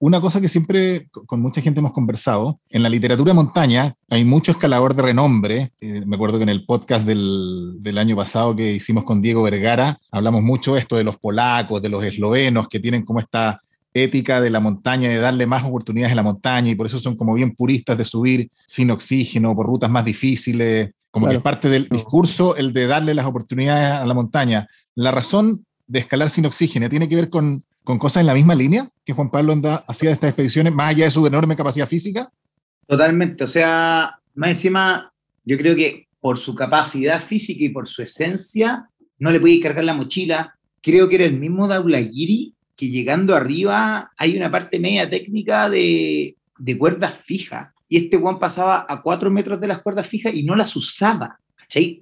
Una 0.00 0.20
cosa 0.20 0.40
que 0.40 0.48
siempre 0.48 1.08
con 1.10 1.40
mucha 1.40 1.60
gente 1.60 1.80
hemos 1.80 1.92
conversado, 1.92 2.60
en 2.70 2.84
la 2.84 2.88
literatura 2.88 3.30
de 3.30 3.34
montaña 3.34 3.96
hay 4.08 4.24
mucho 4.24 4.52
escalador 4.52 4.94
de 4.94 5.02
renombre. 5.02 5.72
Eh, 5.80 6.02
me 6.06 6.14
acuerdo 6.14 6.38
que 6.38 6.44
en 6.44 6.50
el 6.50 6.64
podcast 6.64 7.04
del, 7.04 7.74
del, 7.80 7.98
año 7.98 8.14
pasado 8.14 8.54
que 8.54 8.74
hicimos 8.74 9.02
con 9.02 9.20
Diego 9.20 9.42
Vergara, 9.42 9.98
hablamos 10.12 10.42
mucho 10.42 10.76
esto 10.76 10.96
de 10.96 11.02
los 11.02 11.16
polacos, 11.16 11.82
de 11.82 11.88
los 11.88 12.04
eslovenos, 12.04 12.68
que 12.68 12.78
tienen 12.78 13.04
como 13.04 13.18
esta 13.18 13.60
ética 13.92 14.40
de 14.40 14.50
la 14.50 14.60
montaña, 14.60 15.08
de 15.08 15.18
darle 15.18 15.46
más 15.46 15.64
oportunidades 15.64 16.12
a 16.12 16.16
la 16.16 16.22
montaña, 16.22 16.70
y 16.70 16.76
por 16.76 16.86
eso 16.86 17.00
son 17.00 17.16
como 17.16 17.34
bien 17.34 17.56
puristas 17.56 17.98
de 17.98 18.04
subir 18.04 18.48
sin 18.66 18.92
oxígeno, 18.92 19.56
por 19.56 19.66
rutas 19.66 19.90
más 19.90 20.04
difíciles, 20.04 20.90
como 21.10 21.26
claro. 21.26 21.32
que 21.32 21.36
es 21.38 21.42
parte 21.42 21.68
del 21.68 21.88
discurso 21.88 22.54
el 22.54 22.72
de 22.72 22.86
darle 22.86 23.14
las 23.14 23.26
oportunidades 23.26 23.90
a 23.90 24.06
la 24.06 24.14
montaña. 24.14 24.68
La 24.94 25.10
razón 25.10 25.64
de 25.88 25.98
escalar 26.00 26.30
sin 26.30 26.46
oxígeno 26.46 26.88
tiene 26.88 27.08
que 27.08 27.16
ver 27.16 27.30
con 27.30 27.64
con 27.88 27.98
cosas 27.98 28.20
en 28.20 28.26
la 28.26 28.34
misma 28.34 28.54
línea 28.54 28.86
que 29.02 29.14
Juan 29.14 29.30
Pablo 29.30 29.54
hacía 29.86 30.10
de 30.10 30.12
estas 30.12 30.28
expediciones, 30.28 30.74
más 30.74 30.90
allá 30.90 31.06
de 31.06 31.10
su 31.10 31.26
enorme 31.26 31.56
capacidad 31.56 31.88
física? 31.88 32.30
Totalmente, 32.86 33.44
o 33.44 33.46
sea, 33.46 34.20
más 34.34 34.50
encima, 34.50 35.10
yo 35.46 35.56
creo 35.56 35.74
que 35.74 36.06
por 36.20 36.36
su 36.36 36.54
capacidad 36.54 37.18
física 37.18 37.64
y 37.64 37.70
por 37.70 37.88
su 37.88 38.02
esencia, 38.02 38.90
no 39.18 39.30
le 39.30 39.40
podía 39.40 39.62
cargar 39.62 39.84
la 39.84 39.94
mochila. 39.94 40.54
Creo 40.82 41.08
que 41.08 41.14
era 41.14 41.24
el 41.24 41.40
mismo 41.40 41.66
Daulagiri 41.66 42.52
que 42.76 42.90
llegando 42.90 43.34
arriba 43.34 44.12
hay 44.18 44.36
una 44.36 44.50
parte 44.50 44.78
media 44.78 45.08
técnica 45.08 45.70
de, 45.70 46.36
cuerdas 46.78 47.14
fijas. 47.24 47.72
Y 47.88 47.96
este 47.96 48.18
Juan 48.18 48.38
pasaba 48.38 48.84
a 48.86 49.00
cuatro 49.00 49.30
metros 49.30 49.62
de 49.62 49.66
las 49.66 49.80
cuerdas 49.80 50.06
fijas 50.06 50.34
y 50.34 50.42
no 50.42 50.54
las 50.54 50.76
usaba. 50.76 51.40
¿Cachai? 51.56 52.00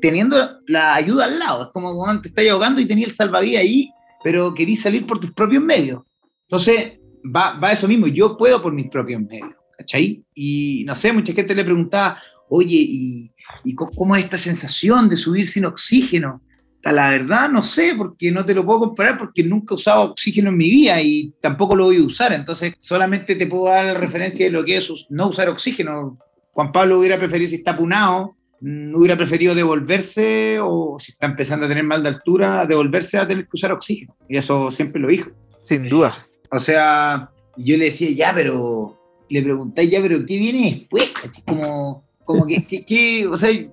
Teniendo 0.00 0.60
la 0.66 0.94
ayuda 0.94 1.24
al 1.24 1.38
lado. 1.38 1.64
Es 1.64 1.68
como 1.72 1.94
cuando 1.94 2.22
te 2.22 2.28
estás 2.28 2.46
ahogando 2.48 2.80
y 2.80 2.86
tenías 2.86 3.10
el 3.10 3.14
salvavidas 3.14 3.62
ahí, 3.62 3.90
pero 4.22 4.54
querís 4.54 4.82
salir 4.82 5.06
por 5.06 5.20
tus 5.20 5.32
propios 5.32 5.62
medios. 5.62 6.02
Entonces, 6.42 6.98
va, 7.24 7.58
va 7.58 7.72
eso 7.72 7.88
mismo. 7.88 8.06
Yo 8.06 8.36
puedo 8.36 8.62
por 8.62 8.72
mis 8.72 8.88
propios 8.88 9.20
medios, 9.22 9.54
¿cachai? 9.76 10.24
Y 10.34 10.84
no 10.86 10.94
sé, 10.94 11.12
mucha 11.12 11.32
gente 11.32 11.54
le 11.54 11.64
preguntaba, 11.64 12.18
oye, 12.48 12.76
¿y, 12.76 13.32
y 13.64 13.74
cómo 13.74 14.16
es 14.16 14.24
esta 14.24 14.38
sensación 14.38 15.08
de 15.08 15.16
subir 15.16 15.46
sin 15.46 15.64
oxígeno? 15.64 16.42
La 16.82 17.10
verdad, 17.10 17.50
no 17.50 17.64
sé, 17.64 17.94
porque 17.96 18.30
no 18.30 18.44
te 18.44 18.54
lo 18.54 18.64
puedo 18.64 18.80
comparar 18.80 19.18
porque 19.18 19.42
nunca 19.42 19.74
he 19.74 19.76
usado 19.76 20.12
oxígeno 20.12 20.50
en 20.50 20.56
mi 20.56 20.70
vida 20.70 21.02
y 21.02 21.34
tampoco 21.40 21.74
lo 21.74 21.86
voy 21.86 21.96
a 21.96 22.02
usar. 22.02 22.32
Entonces, 22.32 22.74
solamente 22.78 23.34
te 23.34 23.46
puedo 23.46 23.64
dar 23.64 23.86
la 23.86 23.94
referencia 23.94 24.46
de 24.46 24.52
lo 24.52 24.64
que 24.64 24.76
es 24.76 24.88
no 25.10 25.28
usar 25.28 25.48
oxígeno. 25.48 26.16
Juan 26.52 26.70
Pablo 26.70 27.00
hubiera 27.00 27.18
preferido, 27.18 27.50
si 27.50 27.56
está 27.56 27.76
punado, 27.76 28.36
hubiera 28.94 29.16
preferido 29.16 29.54
devolverse 29.54 30.58
o 30.60 30.96
si 30.98 31.12
está 31.12 31.26
empezando 31.26 31.66
a 31.66 31.68
tener 31.68 31.84
mal 31.84 32.02
de 32.02 32.08
altura, 32.08 32.66
devolverse 32.66 33.18
a 33.18 33.28
tener 33.28 33.44
que 33.44 33.50
usar 33.54 33.72
oxígeno. 33.72 34.16
Y 34.28 34.36
eso 34.36 34.70
siempre 34.70 35.00
lo 35.00 35.08
dijo. 35.08 35.30
Sin 35.64 35.88
duda. 35.88 36.26
O 36.50 36.58
sea, 36.58 37.30
yo 37.56 37.76
le 37.76 37.86
decía, 37.86 38.10
ya, 38.10 38.32
pero 38.34 38.98
le 39.28 39.42
pregunté, 39.42 39.88
ya, 39.88 40.00
pero 40.00 40.24
¿qué 40.24 40.38
viene 40.38 40.70
después? 40.70 41.12
Como, 41.46 42.04
como 42.24 42.46
que, 42.46 42.66
que, 42.66 42.84
que, 42.84 43.26
o 43.26 43.36
sea, 43.36 43.50
y 43.50 43.70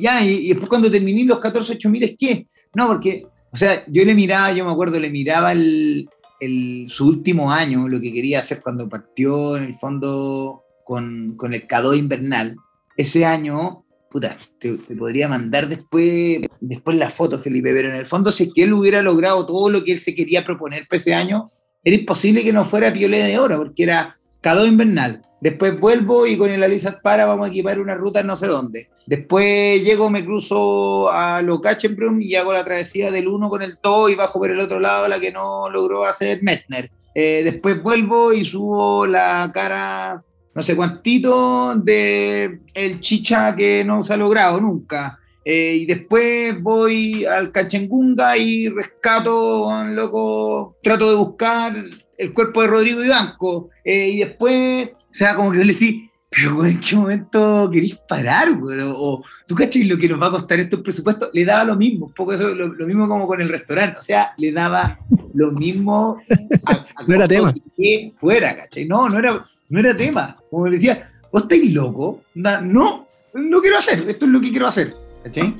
ya, 0.00 0.24
y, 0.24 0.30
y, 0.30 0.48
después 0.48 0.68
cuando 0.68 0.90
terminé 0.90 1.24
los 1.24 1.38
14, 1.38 1.74
8 1.74 1.90
mil, 1.90 2.16
¿qué? 2.18 2.46
No, 2.74 2.88
porque, 2.88 3.26
o 3.50 3.56
sea, 3.56 3.84
yo 3.88 4.04
le 4.04 4.14
miraba, 4.14 4.52
yo 4.52 4.64
me 4.64 4.70
acuerdo, 4.70 4.98
le 4.98 5.10
miraba 5.10 5.52
el, 5.52 6.08
el, 6.40 6.86
su 6.88 7.06
último 7.06 7.50
año, 7.50 7.88
lo 7.88 8.00
que 8.00 8.12
quería 8.12 8.40
hacer 8.40 8.60
cuando 8.62 8.88
partió 8.88 9.56
en 9.56 9.64
el 9.64 9.74
fondo 9.74 10.62
con, 10.84 11.36
con 11.36 11.54
el 11.54 11.66
Cadó 11.66 11.94
invernal. 11.94 12.56
Ese 12.96 13.26
año 13.26 13.84
puta, 14.10 14.36
te, 14.58 14.72
te, 14.72 14.96
podría 14.96 15.28
mandar 15.28 15.68
después, 15.68 16.40
después 16.60 16.96
la 16.96 17.10
foto, 17.10 17.38
Felipe, 17.38 17.72
pero 17.74 17.88
en 17.88 17.96
el 17.96 18.06
fondo, 18.06 18.30
si 18.30 18.44
es 18.44 18.54
que 18.54 18.64
él 18.64 18.72
hubiera 18.72 19.02
logrado 19.02 19.46
todo 19.46 19.70
lo 19.70 19.84
que 19.84 19.92
él 19.92 19.98
se 19.98 20.14
quería 20.14 20.44
proponer 20.44 20.86
para 20.88 20.98
ese 20.98 21.14
año, 21.14 21.50
era 21.86 21.96
imposible 21.96 22.42
que 22.42 22.52
no 22.52 22.64
fuera 22.64 22.92
Piolé 22.92 23.22
de 23.22 23.38
Oro, 23.38 23.58
porque 23.58 23.84
era 23.84 24.16
Cadó 24.40 24.66
Invernal. 24.66 25.22
Después 25.40 25.78
vuelvo 25.78 26.26
y 26.26 26.36
con 26.36 26.50
el 26.50 26.62
Alizat 26.62 27.00
Para 27.02 27.26
vamos 27.26 27.46
a 27.46 27.50
equipar 27.50 27.78
una 27.78 27.94
ruta 27.94 28.22
no 28.22 28.36
sé 28.36 28.46
dónde. 28.46 28.90
Después 29.06 29.84
llego, 29.84 30.10
me 30.10 30.24
cruzo 30.24 31.10
a 31.10 31.42
Locachenbrunn 31.42 32.20
y 32.20 32.34
hago 32.34 32.52
la 32.52 32.64
travesía 32.64 33.12
del 33.12 33.28
1 33.28 33.48
con 33.48 33.62
el 33.62 33.78
2 33.80 34.10
y 34.10 34.14
bajo 34.16 34.40
por 34.40 34.50
el 34.50 34.58
otro 34.58 34.80
lado 34.80 35.06
la 35.06 35.20
que 35.20 35.30
no 35.30 35.70
logró 35.70 36.04
hacer 36.04 36.42
Messner. 36.42 36.90
Eh, 37.14 37.42
después 37.44 37.80
vuelvo 37.82 38.32
y 38.32 38.44
subo 38.44 39.06
la 39.06 39.50
cara 39.54 40.24
no 40.56 40.62
sé 40.62 40.74
cuántito 40.74 41.74
de 41.74 42.60
el 42.72 42.98
chicha 43.00 43.54
que 43.54 43.84
no 43.84 44.02
se 44.02 44.14
ha 44.14 44.16
logrado 44.16 44.58
nunca. 44.58 45.20
Eh, 45.44 45.80
y 45.82 45.86
después 45.86 46.60
voy 46.62 47.26
al 47.26 47.52
Cachengunga 47.52 48.38
y 48.38 48.70
rescato, 48.70 49.70
loco, 49.84 50.76
trato 50.82 51.10
de 51.10 51.16
buscar 51.16 51.84
el 52.16 52.32
cuerpo 52.32 52.62
de 52.62 52.68
Rodrigo 52.68 53.04
Ibanco. 53.04 53.68
Eh, 53.84 54.08
y 54.08 54.18
después, 54.20 54.88
o 54.94 55.12
sea, 55.14 55.34
como 55.34 55.52
que 55.52 55.58
le 55.58 55.74
decís, 55.74 56.10
pero 56.30 56.64
¿en 56.64 56.80
qué 56.80 56.96
momento 56.96 57.68
querís 57.70 57.96
parar? 58.08 58.54
Güey? 58.54 58.78
O 58.82 59.22
tú 59.46 59.54
cachai 59.54 59.84
lo 59.84 59.98
que 59.98 60.08
nos 60.08 60.20
va 60.20 60.28
a 60.28 60.30
costar 60.30 60.58
estos 60.58 60.80
presupuestos, 60.80 61.28
le 61.34 61.44
daba 61.44 61.64
lo 61.64 61.76
mismo, 61.76 62.06
un 62.06 62.14
poco 62.14 62.32
eso, 62.32 62.54
lo, 62.54 62.68
lo 62.68 62.86
mismo 62.86 63.06
como 63.06 63.26
con 63.26 63.42
el 63.42 63.50
restaurante, 63.50 63.98
o 63.98 64.02
sea, 64.02 64.32
le 64.38 64.52
daba 64.52 64.98
lo 65.36 65.52
mismo 65.52 66.18
a, 66.64 66.72
a 66.72 67.02
no 67.06 67.14
era 67.14 67.28
tema. 67.28 67.54
que 67.76 68.12
fuera, 68.16 68.56
¿cachai? 68.56 68.86
No, 68.86 69.08
no 69.08 69.18
era, 69.18 69.42
no 69.68 69.80
era 69.80 69.94
tema. 69.94 70.36
Como 70.50 70.64
decía, 70.70 71.12
vos 71.30 71.42
estáis 71.42 71.72
loco, 71.72 72.22
no, 72.34 72.60
no, 72.62 73.06
lo 73.34 73.60
quiero 73.60 73.76
hacer, 73.76 74.08
esto 74.08 74.24
es 74.24 74.32
lo 74.32 74.40
que 74.40 74.50
quiero 74.50 74.66
hacer, 74.66 74.94
¿cachai? 75.22 75.54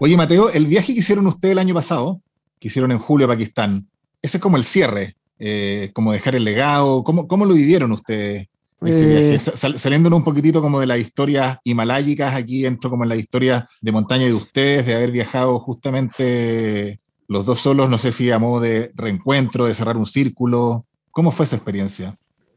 Oye, 0.00 0.16
Mateo, 0.16 0.50
el 0.50 0.66
viaje 0.66 0.94
que 0.94 1.00
hicieron 1.00 1.26
ustedes 1.26 1.52
el 1.52 1.58
año 1.58 1.74
pasado, 1.74 2.20
que 2.60 2.68
hicieron 2.68 2.92
en 2.92 3.00
julio 3.00 3.26
a 3.26 3.30
Pakistán, 3.30 3.88
ese 4.22 4.36
es 4.36 4.42
como 4.42 4.56
el 4.56 4.62
cierre, 4.62 5.16
eh, 5.40 5.90
como 5.92 6.12
dejar 6.12 6.36
el 6.36 6.44
legado, 6.44 7.02
¿cómo, 7.02 7.26
cómo 7.26 7.44
lo 7.44 7.54
vivieron 7.54 7.90
ustedes? 7.90 8.46
Eh? 8.80 9.38
Sal, 9.40 9.78
saliéndonos 9.78 10.18
un 10.18 10.24
poquitito 10.24 10.62
como 10.62 10.78
de 10.78 10.86
las 10.86 10.98
historias 10.98 11.58
himalayicas, 11.64 12.34
aquí 12.34 12.64
entro 12.64 12.90
como 12.90 13.02
en 13.02 13.08
la 13.08 13.16
historia 13.16 13.68
de 13.80 13.92
montaña 13.92 14.26
de 14.26 14.34
ustedes, 14.34 14.86
de 14.86 14.94
haber 14.94 15.10
viajado 15.10 15.58
justamente 15.58 17.00
los 17.26 17.44
dos 17.44 17.60
solos, 17.60 17.90
no 17.90 17.98
sé 17.98 18.12
si 18.12 18.30
a 18.30 18.38
modo 18.38 18.60
de 18.60 18.92
reencuentro, 18.94 19.66
de 19.66 19.74
cerrar 19.74 19.96
un 19.96 20.06
círculo. 20.06 20.86
¿Cómo 21.10 21.30
fue 21.30 21.44
esa 21.44 21.56
experiencia? 21.56 22.14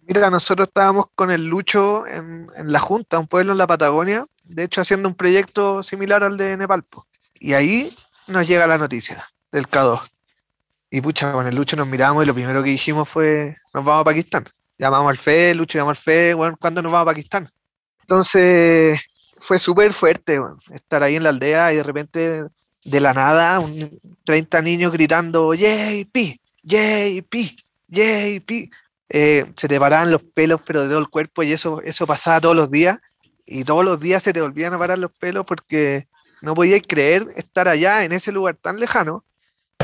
Mira, 0.08 0.30
nosotros 0.30 0.68
estábamos 0.68 1.06
con 1.16 1.32
el 1.32 1.48
Lucho 1.48 2.06
en, 2.08 2.48
en 2.56 2.72
La 2.72 2.80
Junta, 2.80 3.20
un 3.20 3.28
pueblo 3.28 3.52
en 3.54 3.58
la 3.58 3.68
Patagonia, 3.68 4.26
de 4.44 4.64
hecho 4.64 4.82
haciendo 4.82 5.10
un 5.10 5.16
proyecto 5.16 5.84
similar 5.84 6.24
al 6.24 6.38
de 6.38 6.56
Nepalpo. 6.58 7.06
Y 7.40 7.54
ahí 7.54 7.96
nos 8.28 8.48
llega 8.48 8.68
la 8.68 8.78
noticia 8.78 9.26
del 9.52 9.68
K2. 9.68 10.00
Y 10.90 11.02
pucha, 11.02 11.32
con 11.32 11.48
el 11.48 11.56
Lucho 11.56 11.76
nos 11.76 11.88
miramos 11.88 12.24
y 12.24 12.28
lo 12.28 12.34
primero 12.34 12.62
que 12.64 12.72
dijimos 12.72 13.08
fue, 13.08 13.56
nos 13.74 13.84
vamos 13.84 14.02
a 14.02 14.06
Pakistán. 14.06 14.46
Llamamos 14.82 15.12
al 15.12 15.18
FE, 15.18 15.54
Lucho 15.54 15.78
llamó 15.78 15.92
al 15.92 15.96
FE, 15.96 16.34
bueno, 16.34 16.58
¿cuándo 16.60 16.82
nos 16.82 16.92
vamos 16.92 17.04
a 17.04 17.12
Pakistán? 17.12 17.48
Entonces 18.00 19.00
fue 19.38 19.60
súper 19.60 19.94
fuerte 19.94 20.42
estar 20.74 21.04
ahí 21.04 21.18
en 21.18 21.22
la 21.22 21.30
aldea 21.30 21.72
y 21.72 21.76
de 21.76 21.84
repente 21.84 22.46
de 22.84 23.00
la 23.00 23.14
nada 23.14 23.60
un 23.60 24.00
30 24.24 24.60
niños 24.64 24.92
gritando 24.92 25.54
JP, 25.54 26.18
JP, 26.64 27.36
JP. 27.90 28.72
Eh, 29.10 29.46
se 29.56 29.68
te 29.68 29.80
paraban 29.80 30.10
los 30.10 30.24
pelos 30.24 30.60
pero 30.66 30.82
de 30.82 30.90
todo 30.90 30.98
el 30.98 31.10
cuerpo 31.10 31.44
y 31.44 31.52
eso, 31.52 31.80
eso 31.84 32.08
pasaba 32.08 32.42
todos 32.42 32.56
los 32.56 32.72
días 32.72 33.00
y 33.46 33.64
todos 33.64 33.86
los 33.86 34.00
días 34.00 34.24
se 34.24 34.34
te 34.34 34.42
volvían 34.42 34.74
a 34.74 34.80
parar 34.80 34.98
los 34.98 35.12
pelos 35.12 35.46
porque 35.46 36.08
no 36.42 36.56
podíais 36.56 36.82
creer 36.88 37.28
estar 37.36 37.68
allá 37.68 38.04
en 38.04 38.14
ese 38.14 38.32
lugar 38.32 38.56
tan 38.56 38.80
lejano 38.80 39.24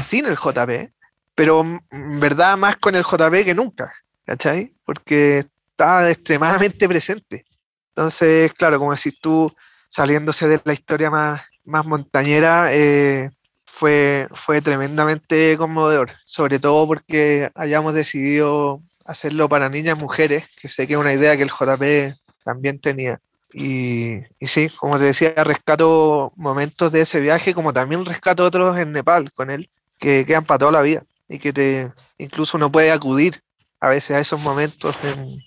sin 0.02 0.26
el 0.26 0.38
JP, 0.38 0.92
pero 1.36 1.62
en 1.62 2.20
verdad 2.20 2.58
más 2.58 2.78
con 2.78 2.96
el 2.96 3.04
JP 3.04 3.46
que 3.46 3.54
nunca, 3.54 3.94
¿cachai? 4.28 4.76
Porque 4.86 5.48
estaba 5.72 6.08
extremadamente 6.12 6.88
presente. 6.88 7.46
Entonces, 7.90 8.54
claro, 8.54 8.78
como 8.78 8.94
decís 8.94 9.20
tú, 9.20 9.52
saliéndose 9.88 10.48
de 10.48 10.62
la 10.64 10.74
historia 10.74 11.10
más 11.10 11.42
más 11.68 11.86
montañera, 11.86 12.74
eh, 12.74 13.30
fue, 13.66 14.28
fue 14.32 14.62
tremendamente 14.62 15.56
conmovedor, 15.58 16.12
sobre 16.26 16.60
todo 16.60 16.88
porque 16.88 17.52
hayamos 17.54 17.94
decidido 17.94 18.82
hacerlo 19.06 19.50
para 19.50 19.70
niñas 19.70 20.00
mujeres, 20.00 20.46
que 20.60 20.70
sé 20.70 20.88
que 20.88 20.94
es 20.94 21.00
una 21.00 21.14
idea 21.14 21.36
que 21.38 21.44
el 21.44 21.52
JP 21.52 22.18
también 22.44 22.80
tenía. 22.80 23.20
Y, 23.54 24.20
y, 24.40 24.48
sí, 24.48 24.70
como 24.78 24.98
te 24.98 25.06
decía, 25.06 25.34
rescato 25.44 26.34
momentos 26.36 26.92
de 26.92 27.02
ese 27.02 27.20
viaje, 27.20 27.54
como 27.54 27.74
también 27.74 28.06
rescato 28.06 28.46
otros 28.46 28.78
en 28.78 28.92
Nepal 28.92 29.32
con 29.34 29.52
él, 29.52 29.70
que 30.00 30.26
quedan 30.26 30.46
para 30.46 30.60
toda 30.60 30.72
la 30.72 30.82
vida 30.82 31.04
y 31.30 31.40
que 31.40 31.52
te 31.54 31.92
incluso 32.18 32.58
uno 32.58 32.72
puede 32.72 32.92
acudir 32.92 33.42
a 33.80 33.90
veces 33.90 34.16
a 34.16 34.20
esos 34.20 34.42
momentos 34.44 34.98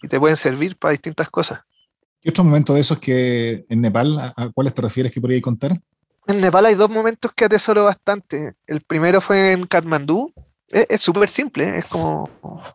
y 0.03 0.09
te 0.09 0.19
pueden 0.19 0.37
servir 0.37 0.77
para 0.77 0.93
distintas 0.93 1.29
cosas. 1.31 1.61
¿Y 2.23 2.29
otros 2.29 2.45
momentos 2.45 2.75
de 2.75 2.81
esos 2.81 2.99
que 2.99 3.65
en 3.69 3.81
Nepal, 3.81 4.19
a, 4.19 4.51
cuáles 4.55 4.75
te 4.75 4.83
refieres 4.83 5.11
que 5.11 5.21
podrías 5.21 5.43
contar? 5.43 5.81
En 6.27 6.41
Nepal 6.41 6.67
hay 6.67 6.75
dos 6.75 6.91
momentos 6.91 7.33
que 7.35 7.47
atesoro 7.47 7.85
bastante. 7.85 8.55
El 8.67 8.83
primero 8.83 9.21
fue 9.21 9.53
en 9.53 9.67
Katmandú. 9.67 10.33
Es 10.69 11.01
súper 11.01 11.29
simple, 11.29 11.79
es 11.79 11.87
como, 11.87 12.31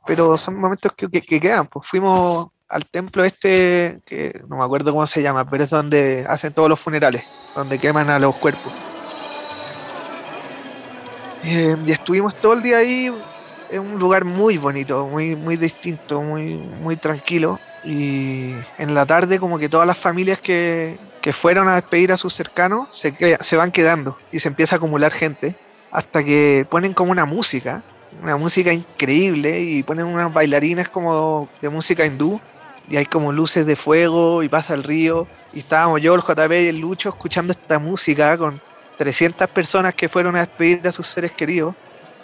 pero 0.05 0.37
son 0.37 0.59
momentos 0.59 0.91
que, 0.97 1.07
que, 1.07 1.39
quedan. 1.39 1.67
Pues 1.67 1.87
fuimos 1.87 2.47
al 2.67 2.85
templo 2.87 3.23
este, 3.23 4.01
que 4.05 4.41
no 4.49 4.57
me 4.57 4.65
acuerdo 4.65 4.91
cómo 4.91 5.07
se 5.07 5.21
llama, 5.21 5.49
pero 5.49 5.63
es 5.63 5.69
donde 5.69 6.25
hacen 6.27 6.51
todos 6.51 6.67
los 6.67 6.79
funerales, 6.79 7.23
donde 7.55 7.79
queman 7.79 8.09
a 8.09 8.19
los 8.19 8.35
cuerpos. 8.35 8.73
Eh, 11.45 11.77
y 11.85 11.91
estuvimos 11.91 12.35
todo 12.35 12.53
el 12.53 12.63
día 12.63 12.79
ahí, 12.79 13.13
en 13.69 13.81
un 13.81 13.99
lugar 13.99 14.25
muy 14.25 14.57
bonito, 14.57 15.07
muy, 15.07 15.35
muy 15.35 15.57
distinto, 15.57 16.21
muy, 16.21 16.55
muy 16.55 16.97
tranquilo. 16.97 17.59
Y 17.83 18.53
en 18.77 18.95
la 18.95 19.05
tarde 19.05 19.39
como 19.39 19.59
que 19.59 19.69
todas 19.69 19.85
las 19.85 19.97
familias 19.97 20.39
que, 20.39 20.97
que 21.21 21.33
fueron 21.33 21.67
a 21.67 21.75
despedir 21.75 22.11
a 22.11 22.17
sus 22.17 22.33
cercanos 22.33 22.87
se, 22.91 23.13
se 23.39 23.57
van 23.57 23.71
quedando 23.71 24.17
y 24.31 24.39
se 24.39 24.47
empieza 24.47 24.75
a 24.75 24.77
acumular 24.77 25.11
gente 25.11 25.55
hasta 25.91 26.23
que 26.23 26.65
ponen 26.69 26.93
como 26.93 27.11
una 27.11 27.25
música, 27.25 27.83
una 28.21 28.37
música 28.37 28.73
increíble 28.73 29.61
y 29.61 29.83
ponen 29.83 30.05
unas 30.05 30.33
bailarinas 30.33 30.89
como 30.89 31.47
de 31.61 31.69
música 31.69 32.05
hindú 32.05 32.39
y 32.89 32.97
hay 32.97 33.05
como 33.05 33.31
luces 33.31 33.65
de 33.65 33.75
fuego 33.75 34.43
y 34.43 34.49
pasa 34.49 34.73
el 34.73 34.83
río 34.83 35.27
y 35.53 35.59
estábamos 35.59 36.01
yo, 36.01 36.13
el 36.15 36.21
JP 36.21 36.51
y 36.51 36.67
el 36.67 36.79
Lucho 36.79 37.09
escuchando 37.09 37.51
esta 37.51 37.79
música 37.79 38.37
con 38.37 38.61
300 38.97 39.49
personas 39.49 39.93
que 39.95 40.09
fueron 40.09 40.35
a 40.35 40.39
despedir 40.39 40.85
a 40.87 40.91
sus 40.91 41.07
seres 41.07 41.31
queridos 41.31 41.75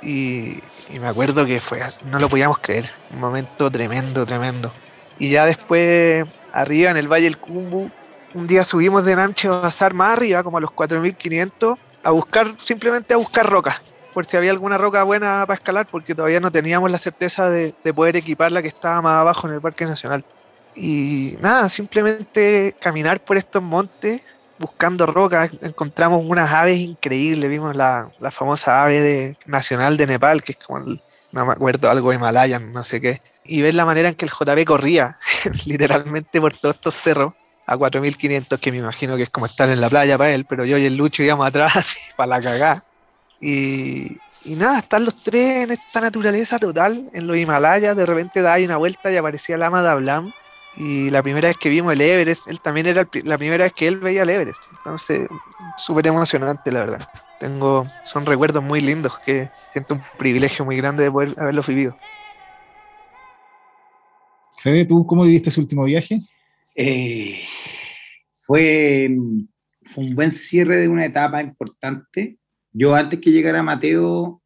y, 0.01 0.59
y 0.93 0.99
me 0.99 1.07
acuerdo 1.07 1.45
que 1.45 1.59
fue, 1.59 1.81
no 2.05 2.19
lo 2.19 2.29
podíamos 2.29 2.59
creer, 2.59 2.85
un 3.11 3.19
momento 3.19 3.71
tremendo, 3.71 4.25
tremendo. 4.25 4.71
Y 5.19 5.29
ya 5.29 5.45
después, 5.45 6.25
arriba 6.51 6.91
en 6.91 6.97
el 6.97 7.07
Valle 7.07 7.25
del 7.25 7.37
Cumbu, 7.37 7.89
un 8.33 8.47
día 8.47 8.63
subimos 8.63 9.05
de 9.05 9.15
Nancho 9.15 9.53
a 9.53 9.61
pasar 9.61 9.93
más 9.93 10.17
arriba, 10.17 10.43
como 10.43 10.57
a 10.57 10.61
los 10.61 10.71
4500, 10.71 11.77
a 12.03 12.11
buscar, 12.11 12.55
simplemente 12.57 13.13
a 13.13 13.17
buscar 13.17 13.49
rocas, 13.49 13.81
por 14.13 14.25
si 14.25 14.35
había 14.35 14.51
alguna 14.51 14.77
roca 14.77 15.03
buena 15.03 15.43
para 15.47 15.55
escalar, 15.55 15.87
porque 15.89 16.15
todavía 16.15 16.39
no 16.39 16.51
teníamos 16.51 16.91
la 16.91 16.97
certeza 16.97 17.49
de, 17.49 17.73
de 17.83 17.93
poder 17.93 18.15
equipar 18.15 18.51
la 18.51 18.61
que 18.61 18.67
estaba 18.67 19.01
más 19.01 19.19
abajo 19.19 19.47
en 19.47 19.53
el 19.53 19.61
Parque 19.61 19.85
Nacional. 19.85 20.25
Y 20.75 21.35
nada, 21.41 21.69
simplemente 21.69 22.75
caminar 22.79 23.19
por 23.19 23.37
estos 23.37 23.61
montes 23.61 24.21
buscando 24.61 25.05
rocas, 25.05 25.51
encontramos 25.61 26.23
unas 26.25 26.51
aves 26.51 26.79
increíbles, 26.79 27.49
vimos 27.49 27.75
la, 27.75 28.09
la 28.19 28.31
famosa 28.31 28.83
ave 28.83 29.01
de, 29.01 29.37
nacional 29.45 29.97
de 29.97 30.07
Nepal, 30.07 30.43
que 30.43 30.53
es 30.53 30.57
como, 30.57 30.79
el, 30.79 31.01
no 31.31 31.45
me 31.45 31.53
acuerdo, 31.53 31.89
algo 31.89 32.13
Himalayan, 32.13 32.71
no 32.71 32.83
sé 32.83 33.01
qué, 33.01 33.21
y 33.43 33.61
ver 33.61 33.73
la 33.73 33.85
manera 33.85 34.09
en 34.09 34.15
que 34.15 34.25
el 34.25 34.31
JB 34.31 34.65
corría 34.65 35.17
literalmente 35.65 36.39
por 36.39 36.55
todos 36.55 36.75
estos 36.75 36.95
cerros 36.95 37.33
a 37.65 37.77
4500, 37.77 38.59
que 38.59 38.71
me 38.71 38.77
imagino 38.77 39.17
que 39.17 39.23
es 39.23 39.29
como 39.29 39.45
estar 39.45 39.69
en 39.69 39.81
la 39.81 39.89
playa 39.89 40.17
para 40.17 40.31
él, 40.31 40.45
pero 40.45 40.65
yo 40.65 40.77
y 40.77 40.85
el 40.85 40.95
Lucho 40.95 41.23
íbamos 41.23 41.47
atrás 41.47 41.95
para 42.15 42.27
la 42.27 42.41
cagada. 42.41 42.83
Y, 43.39 44.17
y 44.43 44.55
nada, 44.55 44.79
están 44.79 45.05
los 45.05 45.15
tres 45.15 45.63
en 45.63 45.71
esta 45.71 46.01
naturaleza 46.01 46.59
total, 46.59 47.09
en 47.13 47.27
los 47.27 47.37
Himalayas, 47.37 47.95
de 47.95 48.05
repente 48.05 48.41
da 48.41 48.57
una 48.57 48.77
vuelta 48.77 49.11
y 49.11 49.17
aparecía 49.17 49.57
la 49.57 49.67
Ama 49.67 49.81
de 49.81 49.89
Ablam, 49.89 50.33
y 50.77 51.09
la 51.09 51.21
primera 51.21 51.49
vez 51.49 51.57
que 51.57 51.69
vimos 51.69 51.93
el 51.93 52.01
Everest, 52.01 52.47
él 52.47 52.61
también 52.61 52.87
era 52.87 53.07
la 53.23 53.37
primera 53.37 53.65
vez 53.65 53.73
que 53.73 53.87
él 53.87 53.97
veía 53.97 54.23
el 54.23 54.29
Everest. 54.29 54.63
Entonces, 54.77 55.27
súper 55.77 56.07
emocionante, 56.07 56.71
la 56.71 56.81
verdad. 56.81 57.09
Tengo, 57.39 57.85
son 58.03 58.25
recuerdos 58.25 58.63
muy 58.63 58.81
lindos 58.81 59.19
que 59.19 59.49
siento 59.71 59.95
un 59.95 60.01
privilegio 60.17 60.63
muy 60.63 60.77
grande 60.77 61.03
de 61.03 61.11
poder 61.11 61.33
haberlos 61.37 61.67
vivido. 61.67 61.97
Fede, 64.57 64.85
¿tú 64.85 65.05
cómo 65.05 65.23
viviste 65.23 65.49
ese 65.49 65.59
último 65.59 65.83
viaje? 65.83 66.21
Eh, 66.75 67.41
fue, 68.31 69.09
fue 69.83 70.03
un 70.05 70.15
buen 70.15 70.31
cierre 70.31 70.77
de 70.77 70.87
una 70.87 71.05
etapa 71.05 71.41
importante. 71.41 72.37
Yo 72.71 72.95
antes 72.95 73.19
que 73.19 73.31
llegara 73.31 73.63
Mateo 73.63 74.41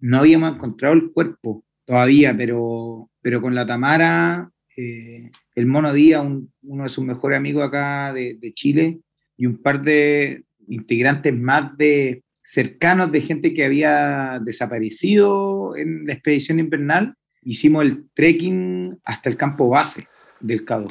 no 0.00 0.18
habíamos 0.18 0.54
encontrado 0.54 0.94
el 0.94 1.12
cuerpo 1.12 1.64
todavía, 1.84 2.36
pero, 2.36 3.10
pero 3.22 3.40
con 3.40 3.54
la 3.54 3.66
Tamara, 3.66 4.50
eh, 4.82 5.30
el 5.54 5.66
Mono 5.66 5.92
Díaz, 5.92 6.24
uno 6.62 6.82
de 6.82 6.88
sus 6.88 7.04
mejores 7.04 7.36
amigos 7.36 7.62
acá 7.64 8.14
de, 8.14 8.52
Chile, 8.54 8.98
y 9.36 9.44
un 9.44 9.58
par 9.58 9.82
de 9.82 10.44
integrantes 10.68 11.36
más 11.36 11.76
de 11.76 12.22
cercanos 12.42 13.12
de 13.12 13.20
gente 13.20 13.52
que 13.52 13.64
había 13.64 14.40
desaparecido 14.42 15.76
en 15.76 16.06
la 16.06 16.14
expedición 16.14 16.60
invernal, 16.60 17.14
hicimos 17.42 17.82
el 17.82 18.08
trekking 18.14 18.98
hasta 19.04 19.28
el 19.28 19.36
campo 19.36 19.68
base 19.68 20.06
del 20.40 20.64
Cado. 20.64 20.88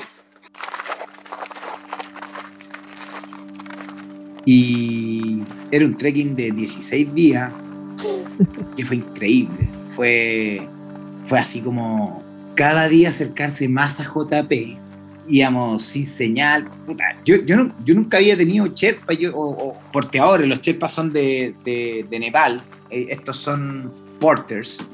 Y 4.45 5.41
era 5.71 5.86
un 5.86 5.97
trekking 5.97 6.36
de 6.36 6.52
16 6.52 7.13
días, 7.15 7.52
que 8.78 8.86
fue 8.86 8.97
increíble. 8.97 9.67
Fue, 9.88 10.67
fue 11.25 11.39
así 11.39 11.62
como 11.62 12.29
cada 12.60 12.89
día 12.89 13.08
acercarse 13.08 13.69
más 13.69 14.02
a 14.02 14.04
JP. 14.04 14.52
Íbamos 15.30 15.82
sin 15.82 16.06
señal. 16.06 16.69
yo, 17.24 17.38
yo, 17.45 17.56
no, 17.56 17.74
yo, 17.86 17.95
nunca 17.95 18.17
había 18.17 18.36
tenido 18.36 18.67
Sherpa 18.67 19.13
yo, 19.13 19.32
o, 19.34 19.80
porteadores. 19.93 20.45
Los 20.45 20.60
Sherpas 20.60 20.91
son 20.91 21.13
de, 21.13 21.56
de, 21.63 22.06
de 22.10 22.19
Nepal. 22.19 22.62
Eh, 22.89 23.08
estos 23.12 23.38
son 23.38 23.93
porters. 24.19 24.86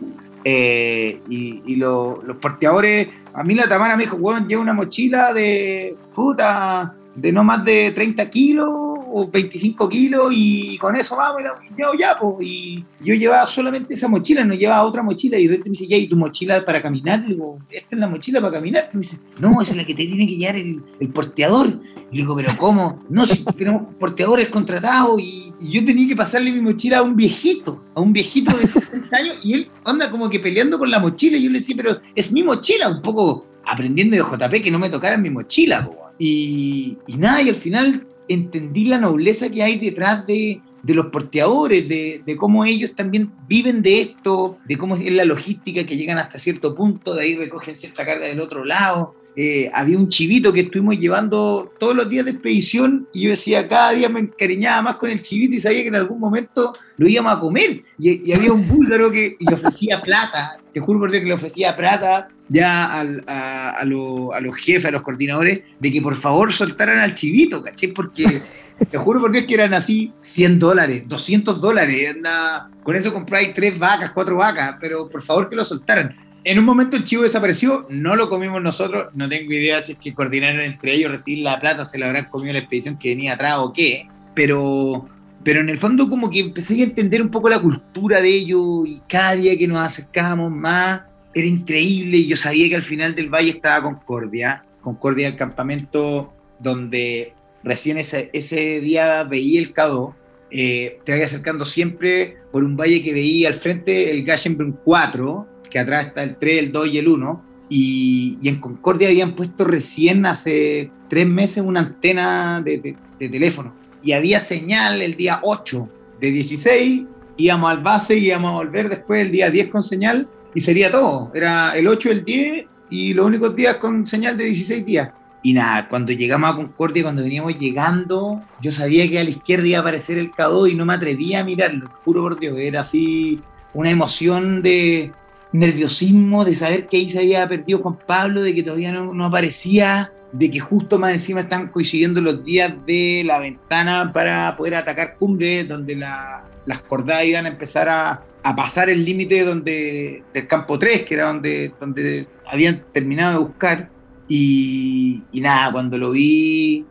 Eh, 0.43 1.19
y, 1.27 1.75
lo, 1.77 2.21
los 2.23 2.37
porteadores, 2.37 3.07
a 3.33 3.43
mí 3.43 3.55
la 3.55 3.67
Tamara 3.67 3.97
me 3.97 4.03
dijo, 4.03 4.15
bueno, 4.15 4.47
lleva 4.47 4.61
una 4.61 4.73
mochila 4.73 5.33
de 5.33 5.95
puta, 6.13 6.95
de 7.15 7.31
no 7.31 7.43
más 7.43 7.65
de 7.65 7.93
30 7.95 8.29
kilos 8.29 8.84
o 9.17 9.25
25 9.29 9.87
kilos 9.87 10.33
y 10.35 10.77
con 10.77 10.93
eso 10.97 11.15
vamos, 11.15 11.41
y 11.41 11.81
yo 11.81 11.93
ya, 11.97 12.17
pues, 12.19 12.35
y 12.45 12.83
yo 12.99 13.15
llevaba 13.15 13.47
solamente 13.47 13.93
esa 13.93 14.09
mochila, 14.09 14.43
no 14.43 14.53
llevaba 14.53 14.83
otra 14.83 15.01
mochila 15.01 15.37
y 15.37 15.43
de 15.43 15.51
repente 15.51 15.69
me 15.69 15.71
dice, 15.71 15.87
ya, 15.87 15.95
¿y 15.95 16.09
tu 16.09 16.17
mochila 16.17 16.65
para 16.65 16.81
caminar? 16.81 17.21
Le 17.21 17.27
digo, 17.27 17.59
esta 17.69 17.87
es 17.95 17.97
la 17.97 18.09
mochila 18.09 18.41
para 18.41 18.51
caminar. 18.51 18.89
Y 18.91 18.97
me 18.97 19.01
dice, 19.03 19.19
no, 19.39 19.61
esa 19.61 19.71
es 19.71 19.77
la 19.77 19.85
que 19.85 19.95
te 19.95 20.05
tiene 20.05 20.27
que 20.27 20.35
llevar 20.35 20.57
el, 20.57 20.83
porteador. 21.13 21.79
Y 22.11 22.17
le 22.17 22.21
digo, 22.23 22.35
pero 22.35 22.51
¿cómo? 22.57 23.05
No, 23.09 23.25
si 23.25 23.45
tenemos 23.45 23.83
porteadores 23.97 24.49
contratados 24.49 25.21
y, 25.21 25.53
yo 25.61 25.85
tenía 25.85 26.09
que 26.09 26.15
pasarle 26.17 26.51
mi 26.51 26.59
mochila 26.59 26.97
a 26.97 27.01
un 27.01 27.15
viejito, 27.15 27.81
a 27.95 28.01
un 28.01 28.11
viejito 28.11 28.55
de 28.57 28.67
60 28.67 29.15
años 29.15 29.37
y 29.41 29.53
él 29.53 29.69
anda 29.85 30.11
como 30.11 30.29
que 30.29 30.41
peleando 30.41 30.77
con 30.77 30.91
la 30.91 30.99
mochila 30.99 31.37
y 31.37 31.43
yo 31.43 31.49
le 31.49 31.59
decía, 31.59 31.77
pero 31.77 32.01
es 32.13 32.33
mi 32.33 32.43
mochila, 32.43 32.89
un 32.89 33.01
poco 33.01 33.45
aprendiendo 33.63 34.17
de 34.17 34.21
JP 34.21 34.61
que 34.61 34.69
no 34.69 34.77
me 34.77 34.89
tocara 34.89 35.17
mi 35.17 35.29
mochila, 35.29 35.85
po. 35.85 36.05
Y, 36.19 36.97
nada, 37.17 37.41
y 37.41 37.49
al 37.49 37.55
final 37.55 38.05
entendí 38.27 38.85
la 38.85 38.97
nobleza 38.97 39.49
que 39.49 39.63
hay 39.63 39.79
detrás 39.79 40.25
de, 40.25 40.61
de 40.83 40.93
los 40.93 41.07
porteadores, 41.07 41.87
de, 41.87 42.21
de, 42.25 42.35
cómo 42.37 42.65
ellos 42.65 42.95
también 42.95 43.31
viven 43.47 43.81
de 43.81 44.01
esto, 44.01 44.57
de 44.65 44.77
cómo 44.77 44.95
es 44.95 45.11
la 45.11 45.25
logística 45.25 45.85
que 45.85 45.97
llegan 45.97 46.17
hasta 46.17 46.39
cierto 46.39 46.75
punto, 46.75 47.15
de 47.15 47.23
ahí 47.23 47.35
recogen 47.35 47.79
cierta 47.79 48.05
carga 48.05 48.27
del 48.27 48.39
otro 48.39 48.63
lado. 48.63 49.15
Eh, 49.37 49.69
había 49.73 49.97
un 49.97 50.07
chivito 50.07 50.53
que 50.53 50.61
estuvimos 50.61 50.97
llevando 50.97 51.73
todos 51.77 51.95
los 51.95 52.09
días 52.09 52.23
de 52.23 52.31
expedición 52.31 53.07
y 53.11 53.23
yo 53.23 53.29
decía, 53.31 53.67
cada 53.67 53.91
día 53.91 54.07
me 54.07 54.21
encariñaba 54.21 54.81
más 54.81 54.95
con 54.95 55.09
el 55.09 55.21
chivito 55.21 55.55
y 55.55 55.59
sabía 55.59 55.81
que 55.81 55.89
en 55.89 55.95
algún 55.95 56.19
momento 56.19 56.73
lo 56.97 57.07
íbamos 57.07 57.33
a 57.33 57.39
comer. 57.39 57.83
Y, 57.99 58.29
y 58.29 58.33
había 58.33 58.53
un 58.53 58.65
búlgaro 58.67 59.11
que 59.11 59.35
le 59.39 59.53
ofrecía 59.53 60.01
plata, 60.01 60.57
te 60.71 60.79
juro 60.79 60.99
por 60.99 61.11
Dios 61.11 61.21
que 61.21 61.27
le 61.27 61.33
ofrecía 61.33 61.75
plata 61.75 62.29
ya 62.47 62.99
al, 62.99 63.23
a, 63.27 63.71
a, 63.71 63.85
lo, 63.85 64.33
a, 64.33 64.39
los 64.39 64.55
jefes, 64.55 64.85
a 64.85 64.91
los 64.91 65.01
coordinadores, 65.01 65.63
de 65.79 65.91
que 65.91 66.01
por 66.01 66.15
favor 66.15 66.53
soltaran 66.53 66.99
al 66.99 67.15
chivito, 67.15 67.61
¿caché? 67.61 67.89
Porque 67.89 68.25
te 68.91 68.97
juro 68.97 69.19
por 69.19 69.31
Dios 69.31 69.45
que 69.45 69.55
eran 69.55 69.73
así 69.73 70.13
100 70.21 70.59
dólares, 70.59 71.03
200 71.07 71.59
dólares, 71.59 72.15
una, 72.17 72.69
con 72.83 72.95
eso 72.95 73.11
compráis 73.11 73.53
tres 73.53 73.77
vacas, 73.77 74.11
cuatro 74.11 74.37
vacas, 74.37 74.77
pero 74.79 75.09
por 75.09 75.21
favor 75.21 75.49
que 75.49 75.55
lo 75.55 75.65
soltaran. 75.65 76.24
En 76.47 76.59
un 76.59 76.65
momento 76.65 76.95
el 76.95 77.03
chivo 77.03 77.23
desapareció, 77.23 77.87
no 77.89 78.15
lo 78.15 78.29
comimos 78.29 78.61
nosotros, 78.61 79.07
no 79.15 79.27
tengo 79.27 79.51
idea 79.51 79.81
si 79.81 79.93
es 79.93 79.97
que 79.97 80.13
coordinaron 80.13 80.61
entre 80.61 80.93
ellos 80.93 81.09
recibir 81.09 81.43
la 81.43 81.59
plata, 81.59 81.85
se 81.85 81.97
la 81.97 82.05
habrán 82.05 82.25
comido 82.25 82.53
la 82.53 82.59
expedición 82.59 82.99
que 82.99 83.09
venía 83.09 83.33
atrás 83.33 83.55
o 83.57 83.73
qué, 83.73 84.07
pero, 84.35 85.09
pero 85.43 85.61
en 85.61 85.69
el 85.69 85.79
fondo 85.79 86.07
como 86.07 86.29
que 86.29 86.41
empecé 86.41 86.79
a 86.79 86.83
entender 86.83 87.23
un 87.23 87.31
poco 87.31 87.49
la 87.49 87.59
cultura 87.59 88.21
de 88.21 88.29
ellos 88.29 88.87
y 88.87 89.01
cada 89.09 89.35
día 89.35 89.57
que 89.57 89.67
nos 89.67 89.79
acercábamos 89.79 90.51
más 90.51 91.01
era 91.33 91.47
increíble 91.47 92.17
y 92.17 92.27
yo 92.27 92.37
sabía 92.37 92.69
que 92.69 92.75
al 92.75 92.83
final 92.83 93.15
del 93.15 93.33
valle 93.33 93.49
estaba 93.49 93.81
Concordia, 93.81 94.61
Concordia 94.81 95.27
el 95.27 95.37
campamento 95.37 96.31
donde 96.59 97.33
recién 97.63 97.97
ese, 97.97 98.29
ese 98.33 98.81
día 98.81 99.23
veía 99.23 99.59
el 99.59 99.73
Cadó 99.73 100.15
eh, 100.51 100.99
te 101.03 101.11
vayas 101.11 101.33
acercando 101.33 101.65
siempre 101.65 102.37
por 102.51 102.63
un 102.63 102.77
valle 102.77 103.01
que 103.01 103.13
veía 103.13 103.47
al 103.47 103.55
frente 103.55 104.11
el 104.11 104.23
Gashenbrunn 104.23 104.77
4, 104.83 105.54
que 105.75 105.79
atrás 105.79 106.07
está 106.07 106.23
el 106.23 106.37
3, 106.37 106.59
el 106.59 106.71
2 106.71 106.87
y 106.87 106.97
el 106.99 107.07
1. 107.09 107.43
Y, 107.67 108.37
y 108.41 108.47
en 108.47 108.61
Concordia 108.61 109.09
habían 109.09 109.35
puesto 109.35 109.65
recién 109.65 110.25
hace 110.25 110.89
tres 111.09 111.27
meses 111.27 111.63
una 111.65 111.81
antena 111.81 112.61
de, 112.63 112.77
de- 112.77 112.95
de 113.19 113.27
teléfono. 113.27 113.73
Y 114.01 114.13
había 114.13 114.39
señal 114.39 115.01
el 115.01 115.17
día 115.17 115.39
8 115.43 115.89
de 116.21 116.31
16, 116.31 117.01
íbamos 117.35 117.69
al 117.71 117.81
base 117.83 118.15
y 118.17 118.27
íbamos 118.27 118.51
a 118.51 118.55
volver 118.55 118.87
después 118.87 119.25
el 119.25 119.31
día 119.33 119.49
10 119.49 119.67
con 119.67 119.83
señal 119.83 120.29
y 120.53 120.61
sería 120.61 120.89
todo. 120.91 121.31
Era 121.35 121.71
el 121.75 121.87
8, 121.89 122.09
el 122.11 122.23
10 122.23 122.65
y 122.91 123.13
los 123.13 123.25
únicos 123.25 123.53
días 123.53 123.75
con 123.75 124.07
señal 124.07 124.37
de 124.37 124.45
16 124.45 124.85
días. 124.85 125.09
Y 125.43 125.53
nada, 125.53 125.87
cuando 125.89 126.11
llegamos 126.13 126.51
a 126.51 126.55
Concordia, 126.55 127.03
cuando 127.03 127.21
veníamos 127.23 127.57
llegando, 127.59 128.39
yo 128.61 128.71
sabía 128.71 129.09
que 129.09 129.19
a 129.19 129.23
la 129.25 129.29
izquierda 129.31 129.67
iba 129.67 129.77
a 129.79 129.81
aparecer 129.81 130.17
el 130.19 130.31
K2 130.31 130.71
y 130.71 130.75
no 130.75 130.85
me 130.85 130.93
atrevía 130.93 131.41
a 131.41 131.43
mirarlo, 131.43 131.89
juro 132.05 132.21
por 132.21 132.39
Dios, 132.39 132.55
era 132.59 132.81
así 132.81 133.39
una 133.73 133.89
emoción 133.91 134.61
de 134.63 135.11
nerviosismo, 135.51 136.45
de 136.45 136.55
saber 136.55 136.87
que 136.87 136.97
ahí 136.97 137.09
se 137.09 137.19
había 137.19 137.47
perdido 137.47 137.79
Juan 137.79 137.97
Pablo, 138.05 138.41
de 138.41 138.53
que 138.53 138.63
todavía 138.63 138.91
no, 138.91 139.25
aparecía, 139.25 140.11
de 140.31 140.51
que 140.51 140.59
justo 140.59 140.99
más 140.99 141.11
encima 141.11 141.41
están 141.41 141.69
coincidiendo 141.69 142.19
los 142.21 142.43
días 142.43 142.73
de 142.85 143.23
la 143.25 143.39
ventana 143.39 144.11
para 144.13 144.55
poder 144.57 144.75
atacar 144.75 145.15
Cumbre, 145.17 145.63
donde 145.63 145.95
la- 145.95 146.43
las 146.65 146.79
cordadas 146.79 147.25
iban 147.25 147.45
a 147.45 147.49
empezar 147.49 147.87
a, 147.89 148.23
pasar 148.55 148.89
el 148.89 149.03
límite 149.03 149.43
donde 149.43 150.23
del 150.33 150.47
campo 150.47 150.77
3, 150.77 151.03
que 151.03 151.15
era 151.15 151.27
donde, 151.27 151.71
donde 151.79 152.27
habían 152.45 152.83
terminado 152.91 153.39
de 153.39 153.45
buscar. 153.47 153.89
Y, 154.27 155.23
y 155.31 155.41
nada, 155.41 155.71
cuando 155.71 155.97
lo 155.97 156.11
vi, 156.11 156.85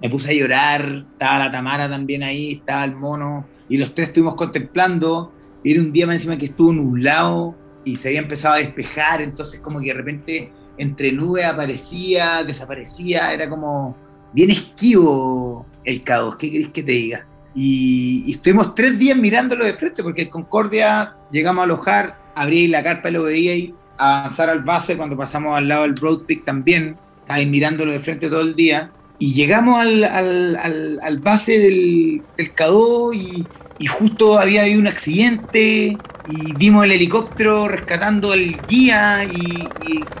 me 0.00 0.08
puse 0.10 0.30
a 0.30 0.34
llorar, 0.34 1.04
estaba 1.12 1.38
la 1.38 1.52
Tamara 1.52 1.88
también 1.90 2.22
ahí, 2.22 2.52
estaba 2.52 2.84
el 2.84 2.94
mono, 2.94 3.46
y 3.68 3.76
los 3.78 3.94
tres 3.94 4.08
estuvimos 4.08 4.34
contemplando, 4.34 5.32
era 5.64 5.80
un 5.80 5.92
día 5.92 6.06
más 6.06 6.16
encima 6.16 6.36
que 6.36 6.46
estuvo 6.46 6.72
nublado 6.72 7.54
y 7.84 7.96
se 7.96 8.08
había 8.08 8.20
empezado 8.20 8.54
a 8.54 8.58
despejar, 8.58 9.22
entonces 9.22 9.60
como 9.60 9.80
que 9.80 9.86
de 9.86 9.94
repente 9.94 10.52
entre 10.78 11.12
nubes 11.12 11.44
aparecía, 11.44 12.42
desaparecía, 12.44 13.32
era 13.32 13.48
como 13.48 13.96
bien 14.32 14.50
esquivo 14.50 15.66
el 15.84 16.04
K2, 16.04 16.36
¿qué 16.36 16.50
querés 16.50 16.68
que 16.68 16.82
te 16.82 16.92
diga? 16.92 17.26
Y, 17.54 18.30
estuvimos 18.30 18.74
tres 18.74 18.98
días 18.98 19.16
mirándolo 19.16 19.64
de 19.64 19.72
frente, 19.74 20.02
porque 20.02 20.22
en 20.22 20.30
Concordia 20.30 21.16
llegamos 21.30 21.60
a 21.60 21.64
alojar, 21.64 22.18
abrí 22.34 22.66
la 22.68 22.82
carpa 22.82 23.10
y 23.10 23.12
lo 23.12 23.24
veía 23.24 23.54
y 23.54 23.74
avanzar 23.98 24.48
al 24.48 24.62
base 24.62 24.96
cuando 24.96 25.16
pasamos 25.16 25.56
al 25.56 25.68
lado 25.68 25.82
del 25.82 25.92
Broad 25.92 26.20
Peak 26.20 26.44
también, 26.44 26.96
ahí 27.28 27.46
mirándolo 27.46 27.92
de 27.92 28.00
frente 28.00 28.28
todo 28.28 28.40
el 28.40 28.56
día. 28.56 28.90
Y 29.18 29.34
llegamos 29.34 29.80
al, 29.80 30.02
al, 30.02 30.56
al, 30.56 30.98
al 31.00 31.18
base 31.18 31.58
del, 31.58 32.22
del 32.36 32.54
K2 32.54 33.14
y, 33.14 33.46
y 33.78 33.86
justo 33.86 34.38
había 34.38 34.62
habido 34.62 34.80
un 34.80 34.88
accidente 34.88 35.96
y 36.28 36.52
vimos 36.54 36.84
el 36.84 36.92
helicóptero 36.92 37.68
rescatando 37.68 38.32
al 38.32 38.56
guía 38.68 39.24
y, 39.24 39.68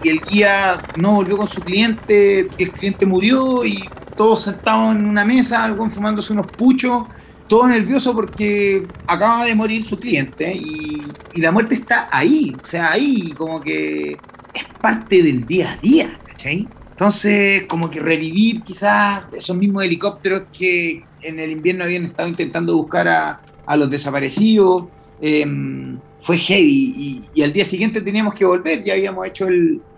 el 0.08 0.20
guía 0.20 0.82
no 0.96 1.14
volvió 1.14 1.36
con 1.36 1.46
su 1.46 1.60
cliente, 1.60 2.48
el 2.58 2.70
cliente 2.72 3.06
murió 3.06 3.64
y 3.64 3.84
todos 4.16 4.42
sentados 4.44 4.94
en 4.96 5.06
una 5.06 5.24
mesa, 5.24 5.64
algo 5.64 5.88
fumándose 5.88 6.32
unos 6.32 6.46
puchos, 6.48 7.04
todo 7.48 7.68
nervioso 7.68 8.14
porque 8.14 8.86
acaba 9.06 9.44
de 9.44 9.54
morir 9.54 9.84
su 9.84 9.98
cliente 9.98 10.52
y, 10.52 11.02
y 11.34 11.40
la 11.40 11.52
muerte 11.52 11.74
está 11.74 12.08
ahí, 12.10 12.56
o 12.60 12.66
sea, 12.66 12.90
ahí 12.92 13.32
como 13.36 13.60
que 13.60 14.18
es 14.52 14.64
parte 14.80 15.22
del 15.22 15.46
día 15.46 15.72
a 15.72 15.76
día, 15.76 16.18
¿cachai? 16.26 16.68
Entonces, 16.90 17.64
como 17.68 17.90
que 17.90 18.00
revivir 18.00 18.62
quizás 18.62 19.24
esos 19.32 19.56
mismos 19.56 19.84
helicópteros 19.84 20.44
que 20.56 21.04
en 21.22 21.40
el 21.40 21.50
invierno 21.50 21.84
habían 21.84 22.04
estado 22.04 22.28
intentando 22.28 22.76
buscar 22.76 23.08
a, 23.08 23.40
a 23.66 23.76
los 23.76 23.90
desaparecidos, 23.90 24.84
em, 25.22 25.98
fue 26.20 26.36
heavy. 26.36 27.24
Y, 27.34 27.42
al 27.42 27.52
día 27.52 27.64
siguiente 27.64 28.02
teníamos 28.02 28.34
que 28.34 28.44
volver, 28.44 28.82
ya 28.82 28.92
habíamos 28.92 29.26
hecho 29.26 29.46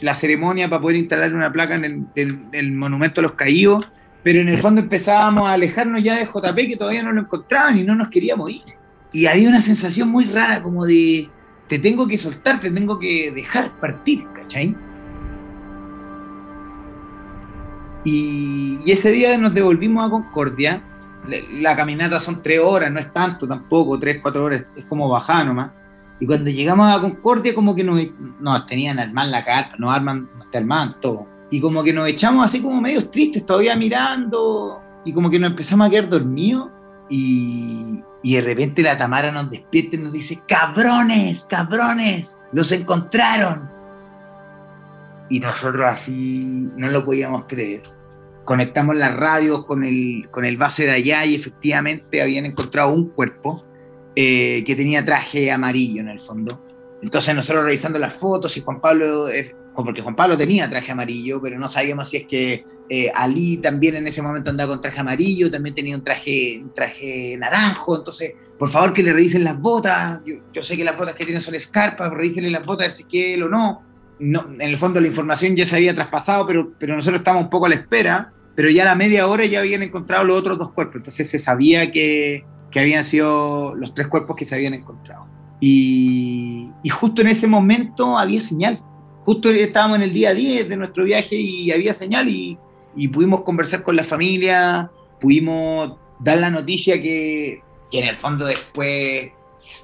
la 0.00 0.14
ceremonia 0.14 0.68
para 0.68 0.80
poder 0.80 0.98
instalar 0.98 1.34
una 1.34 1.52
placa 1.52 1.74
en 1.74 1.84
el, 1.84 2.06
en 2.14 2.48
el 2.52 2.72
monumento 2.72 3.20
a 3.20 3.22
los 3.22 3.32
caídos, 3.32 3.84
pero 4.22 4.40
en 4.40 4.48
el 4.48 4.58
fondo 4.58 4.80
empezábamos 4.80 5.48
a 5.48 5.54
alejarnos 5.54 6.02
ya 6.02 6.16
de 6.16 6.26
JP 6.26 6.56
que 6.68 6.76
todavía 6.76 7.02
no 7.02 7.12
lo 7.12 7.22
encontraban 7.22 7.76
y 7.78 7.82
no 7.82 7.96
nos 7.96 8.08
queríamos 8.08 8.50
ir. 8.50 8.62
Y 9.12 9.26
había 9.26 9.48
una 9.48 9.60
sensación 9.60 10.08
muy 10.08 10.26
rara 10.26 10.62
como 10.62 10.86
de, 10.86 11.28
te 11.68 11.78
tengo 11.78 12.06
que 12.06 12.16
soltar, 12.16 12.60
te 12.60 12.70
tengo 12.70 12.98
que 12.98 13.32
dejar 13.32 13.78
partir, 13.80 14.24
¿cachai? 14.34 14.74
Y 18.04 18.80
ese 18.86 19.10
día 19.12 19.36
nos 19.38 19.54
devolvimos 19.54 20.06
a 20.06 20.10
Concordia. 20.10 20.82
La, 21.26 21.76
caminata 21.76 22.20
son 22.20 22.42
tres 22.42 22.60
horas, 22.60 22.90
no 22.90 23.00
es 23.00 23.12
tanto 23.12 23.48
tampoco, 23.48 23.98
tres, 23.98 24.18
cuatro 24.20 24.44
horas, 24.44 24.64
es 24.76 24.84
como 24.84 25.08
bajar 25.08 25.46
nomás. 25.46 25.70
Y 26.20 26.26
cuando 26.26 26.50
llegamos 26.50 26.94
a 26.94 27.00
Concordia, 27.00 27.54
como 27.54 27.74
que 27.74 27.82
nos, 27.82 28.00
nos 28.40 28.66
tenían 28.66 28.98
armar 28.98 29.28
la 29.28 29.44
carta, 29.44 29.74
nos 29.78 29.90
arman, 29.90 30.28
nos 30.36 30.50
te 30.50 30.58
armaban 30.58 31.00
todo. 31.00 31.26
Y 31.50 31.60
como 31.60 31.82
que 31.82 31.92
nos 31.92 32.08
echamos 32.08 32.44
así 32.44 32.60
como 32.60 32.80
medios 32.80 33.10
tristes, 33.10 33.44
todavía 33.44 33.76
mirando, 33.76 34.80
y 35.04 35.12
como 35.12 35.30
que 35.30 35.38
nos 35.38 35.50
empezamos 35.50 35.86
a 35.86 35.90
quedar 35.90 36.08
dormidos. 36.08 36.70
Y, 37.08 38.02
y 38.22 38.36
de 38.36 38.40
repente 38.40 38.82
la 38.82 38.96
Tamara 38.96 39.30
nos 39.30 39.50
despierta 39.50 39.96
y 39.96 40.00
nos 40.00 40.12
dice: 40.12 40.42
¡Cabrones, 40.46 41.44
cabrones! 41.44 42.38
¡Los 42.52 42.70
encontraron! 42.72 43.68
Y 45.30 45.40
nosotros 45.40 45.86
así 45.86 46.70
no 46.76 46.88
lo 46.88 47.04
podíamos 47.04 47.44
creer 47.46 47.82
conectamos 48.44 48.96
las 48.96 49.16
radios 49.16 49.64
con 49.64 49.84
el, 49.84 50.28
con 50.30 50.44
el 50.44 50.56
base 50.56 50.84
de 50.84 50.92
allá 50.92 51.24
y 51.24 51.34
efectivamente 51.34 52.22
habían 52.22 52.46
encontrado 52.46 52.92
un 52.92 53.08
cuerpo 53.10 53.64
eh, 54.16 54.62
que 54.66 54.76
tenía 54.76 55.04
traje 55.04 55.50
amarillo 55.50 56.00
en 56.00 56.08
el 56.08 56.20
fondo. 56.20 56.64
Entonces 57.02 57.34
nosotros 57.34 57.64
revisando 57.64 57.98
las 57.98 58.14
fotos 58.14 58.56
y 58.56 58.60
Juan 58.60 58.80
Pablo, 58.80 59.28
eh, 59.28 59.54
porque 59.74 60.02
Juan 60.02 60.16
Pablo 60.16 60.36
tenía 60.36 60.70
traje 60.70 60.92
amarillo, 60.92 61.40
pero 61.42 61.58
no 61.58 61.68
sabíamos 61.68 62.08
si 62.08 62.18
es 62.18 62.26
que 62.26 62.64
eh, 62.88 63.10
Ali 63.14 63.58
también 63.58 63.96
en 63.96 64.06
ese 64.06 64.22
momento 64.22 64.50
andaba 64.50 64.72
con 64.72 64.80
traje 64.80 65.00
amarillo, 65.00 65.50
también 65.50 65.74
tenía 65.74 65.96
un 65.96 66.04
traje, 66.04 66.60
un 66.62 66.72
traje 66.72 67.36
naranjo, 67.38 67.96
entonces 67.96 68.34
por 68.58 68.68
favor 68.70 68.92
que 68.92 69.02
le 69.02 69.12
revisen 69.12 69.42
las 69.42 69.58
botas, 69.58 70.20
yo, 70.24 70.36
yo 70.52 70.62
sé 70.62 70.76
que 70.76 70.84
las 70.84 70.96
botas 70.96 71.14
que 71.14 71.24
tienen 71.24 71.42
son 71.42 71.54
escarpas, 71.54 72.12
revísenle 72.12 72.50
las 72.50 72.64
botas 72.64 72.84
a 72.84 72.88
ver 72.88 72.92
si 72.92 73.02
es 73.02 73.08
que 73.08 73.34
él 73.34 73.42
o 73.42 73.48
no. 73.48 73.93
No. 74.18 74.46
En 74.54 74.62
el 74.62 74.76
fondo 74.76 75.00
la 75.00 75.08
información 75.08 75.56
ya 75.56 75.66
se 75.66 75.76
había 75.76 75.94
traspasado, 75.94 76.46
pero, 76.46 76.72
pero 76.78 76.94
nosotros 76.94 77.20
estábamos 77.20 77.44
un 77.44 77.50
poco 77.50 77.66
a 77.66 77.68
la 77.68 77.74
espera 77.76 78.34
pero 78.54 78.70
ya 78.70 78.82
a 78.82 78.86
la 78.86 78.94
media 78.94 79.26
hora 79.26 79.44
ya 79.46 79.60
habían 79.60 79.82
encontrado 79.82 80.24
los 80.24 80.38
otros 80.38 80.58
dos 80.58 80.70
cuerpos, 80.70 80.96
entonces 80.96 81.28
se 81.28 81.38
sabía 81.38 81.90
que, 81.90 82.44
que 82.70 82.80
habían 82.80 83.02
sido 83.04 83.74
los 83.74 83.94
tres 83.94 84.08
cuerpos 84.08 84.36
que 84.36 84.44
se 84.44 84.54
habían 84.54 84.74
encontrado. 84.74 85.26
Y, 85.60 86.70
y, 86.82 86.88
justo 86.88 87.22
en 87.22 87.28
ese 87.28 87.46
momento 87.46 88.18
había 88.18 88.40
señal, 88.40 88.80
justo 89.22 89.50
estábamos 89.50 89.96
en 89.96 90.02
el 90.02 90.12
día 90.12 90.34
10 90.34 90.68
de 90.68 90.76
nuestro 90.76 91.04
viaje 91.04 91.36
y 91.36 91.70
había 91.70 91.92
señal 91.92 92.28
y, 92.28 92.58
y 92.94 93.08
pudimos 93.08 93.42
conversar 93.42 93.82
con 93.82 93.96
la 93.96 94.04
familia, 94.04 94.90
pudimos 95.20 95.96
dar 96.20 96.38
la 96.38 96.50
noticia 96.50 97.00
que, 97.00 97.60
que 97.90 97.98
en 98.00 98.08
el 98.08 98.16
fondo 98.16 98.44
después 98.46 99.30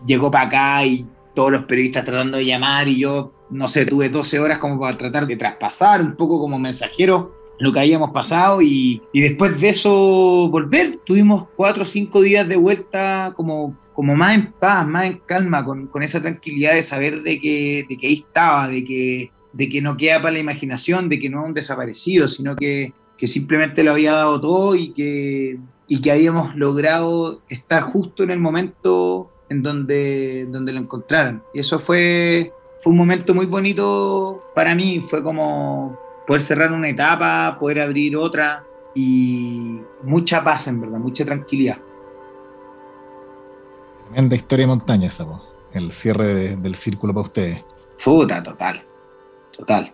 llegó 0.06 0.30
para 0.30 0.46
acá 0.46 0.86
y 0.86 1.06
todos 1.34 1.50
los 1.50 1.64
periodistas 1.64 2.04
tratando 2.04 2.38
de 2.38 2.44
llamar 2.44 2.86
y 2.86 3.00
yo, 3.00 3.32
no 3.50 3.68
sé, 3.68 3.86
tuve 3.86 4.08
12 4.08 4.38
horas 4.38 4.58
como 4.58 4.78
para 4.78 4.96
tratar 4.96 5.26
de 5.26 5.36
traspasar 5.36 6.00
un 6.02 6.16
poco 6.16 6.38
como 6.38 6.58
mensajero 6.58 7.40
lo 7.60 7.72
que 7.72 7.80
habíamos 7.80 8.10
pasado 8.10 8.62
y, 8.62 9.02
y, 9.12 9.20
después 9.20 9.60
de 9.60 9.68
eso 9.68 10.48
volver. 10.50 10.98
Tuvimos 11.04 11.46
cuatro 11.56 11.82
o 11.82 11.86
cinco 11.86 12.22
días 12.22 12.48
de 12.48 12.56
vuelta 12.56 13.34
como, 13.36 13.78
como 13.92 14.16
más 14.16 14.34
en 14.34 14.52
paz, 14.52 14.86
más 14.86 15.04
en 15.04 15.18
calma, 15.26 15.62
con, 15.64 15.86
con 15.86 16.02
esa 16.02 16.22
tranquilidad 16.22 16.74
de 16.74 16.82
saber 16.82 17.22
de 17.22 17.38
que, 17.38 17.84
de 17.86 17.98
que 17.98 18.06
ahí 18.06 18.14
estaba, 18.14 18.66
de 18.66 18.82
que, 18.82 19.30
de 19.52 19.68
que 19.68 19.82
no 19.82 19.96
queda 19.98 20.22
para 20.22 20.32
la 20.32 20.38
imaginación, 20.38 21.10
de 21.10 21.20
que 21.20 21.28
no 21.28 21.42
es 21.42 21.48
un 21.48 21.54
desaparecido, 21.54 22.28
sino 22.28 22.56
que, 22.56 22.94
que 23.18 23.26
simplemente 23.26 23.84
lo 23.84 23.92
había 23.92 24.14
dado 24.14 24.40
todo 24.40 24.74
y 24.74 24.92
que, 24.94 25.58
y 25.86 26.00
que 26.00 26.12
habíamos 26.12 26.56
logrado 26.56 27.42
estar 27.50 27.82
justo 27.82 28.22
en 28.22 28.30
el 28.30 28.38
momento 28.38 29.30
en 29.50 29.62
donde, 29.62 30.46
donde 30.48 30.72
lo 30.72 30.78
encontraron. 30.80 31.42
Y 31.52 31.60
eso 31.60 31.78
fue, 31.78 32.54
fue 32.80 32.92
un 32.92 32.96
momento 32.96 33.34
muy 33.34 33.46
bonito 33.46 34.42
para 34.54 34.74
mí, 34.74 35.00
fue 35.00 35.22
como 35.22 35.98
poder 36.26 36.40
cerrar 36.40 36.72
una 36.72 36.88
etapa, 36.88 37.56
poder 37.60 37.80
abrir 37.80 38.16
otra 38.16 38.64
y 38.94 39.78
mucha 40.02 40.42
paz 40.42 40.68
en 40.68 40.80
verdad, 40.80 40.98
mucha 40.98 41.24
tranquilidad. 41.24 41.76
Tremenda 44.06 44.34
historia 44.34 44.64
de 44.64 44.68
montaña 44.68 45.08
esa, 45.08 45.26
po. 45.26 45.42
el 45.72 45.92
cierre 45.92 46.34
de, 46.34 46.56
del 46.56 46.74
círculo 46.74 47.12
para 47.12 47.24
ustedes. 47.24 47.64
Puta, 48.02 48.42
total, 48.42 48.82
total. 49.56 49.92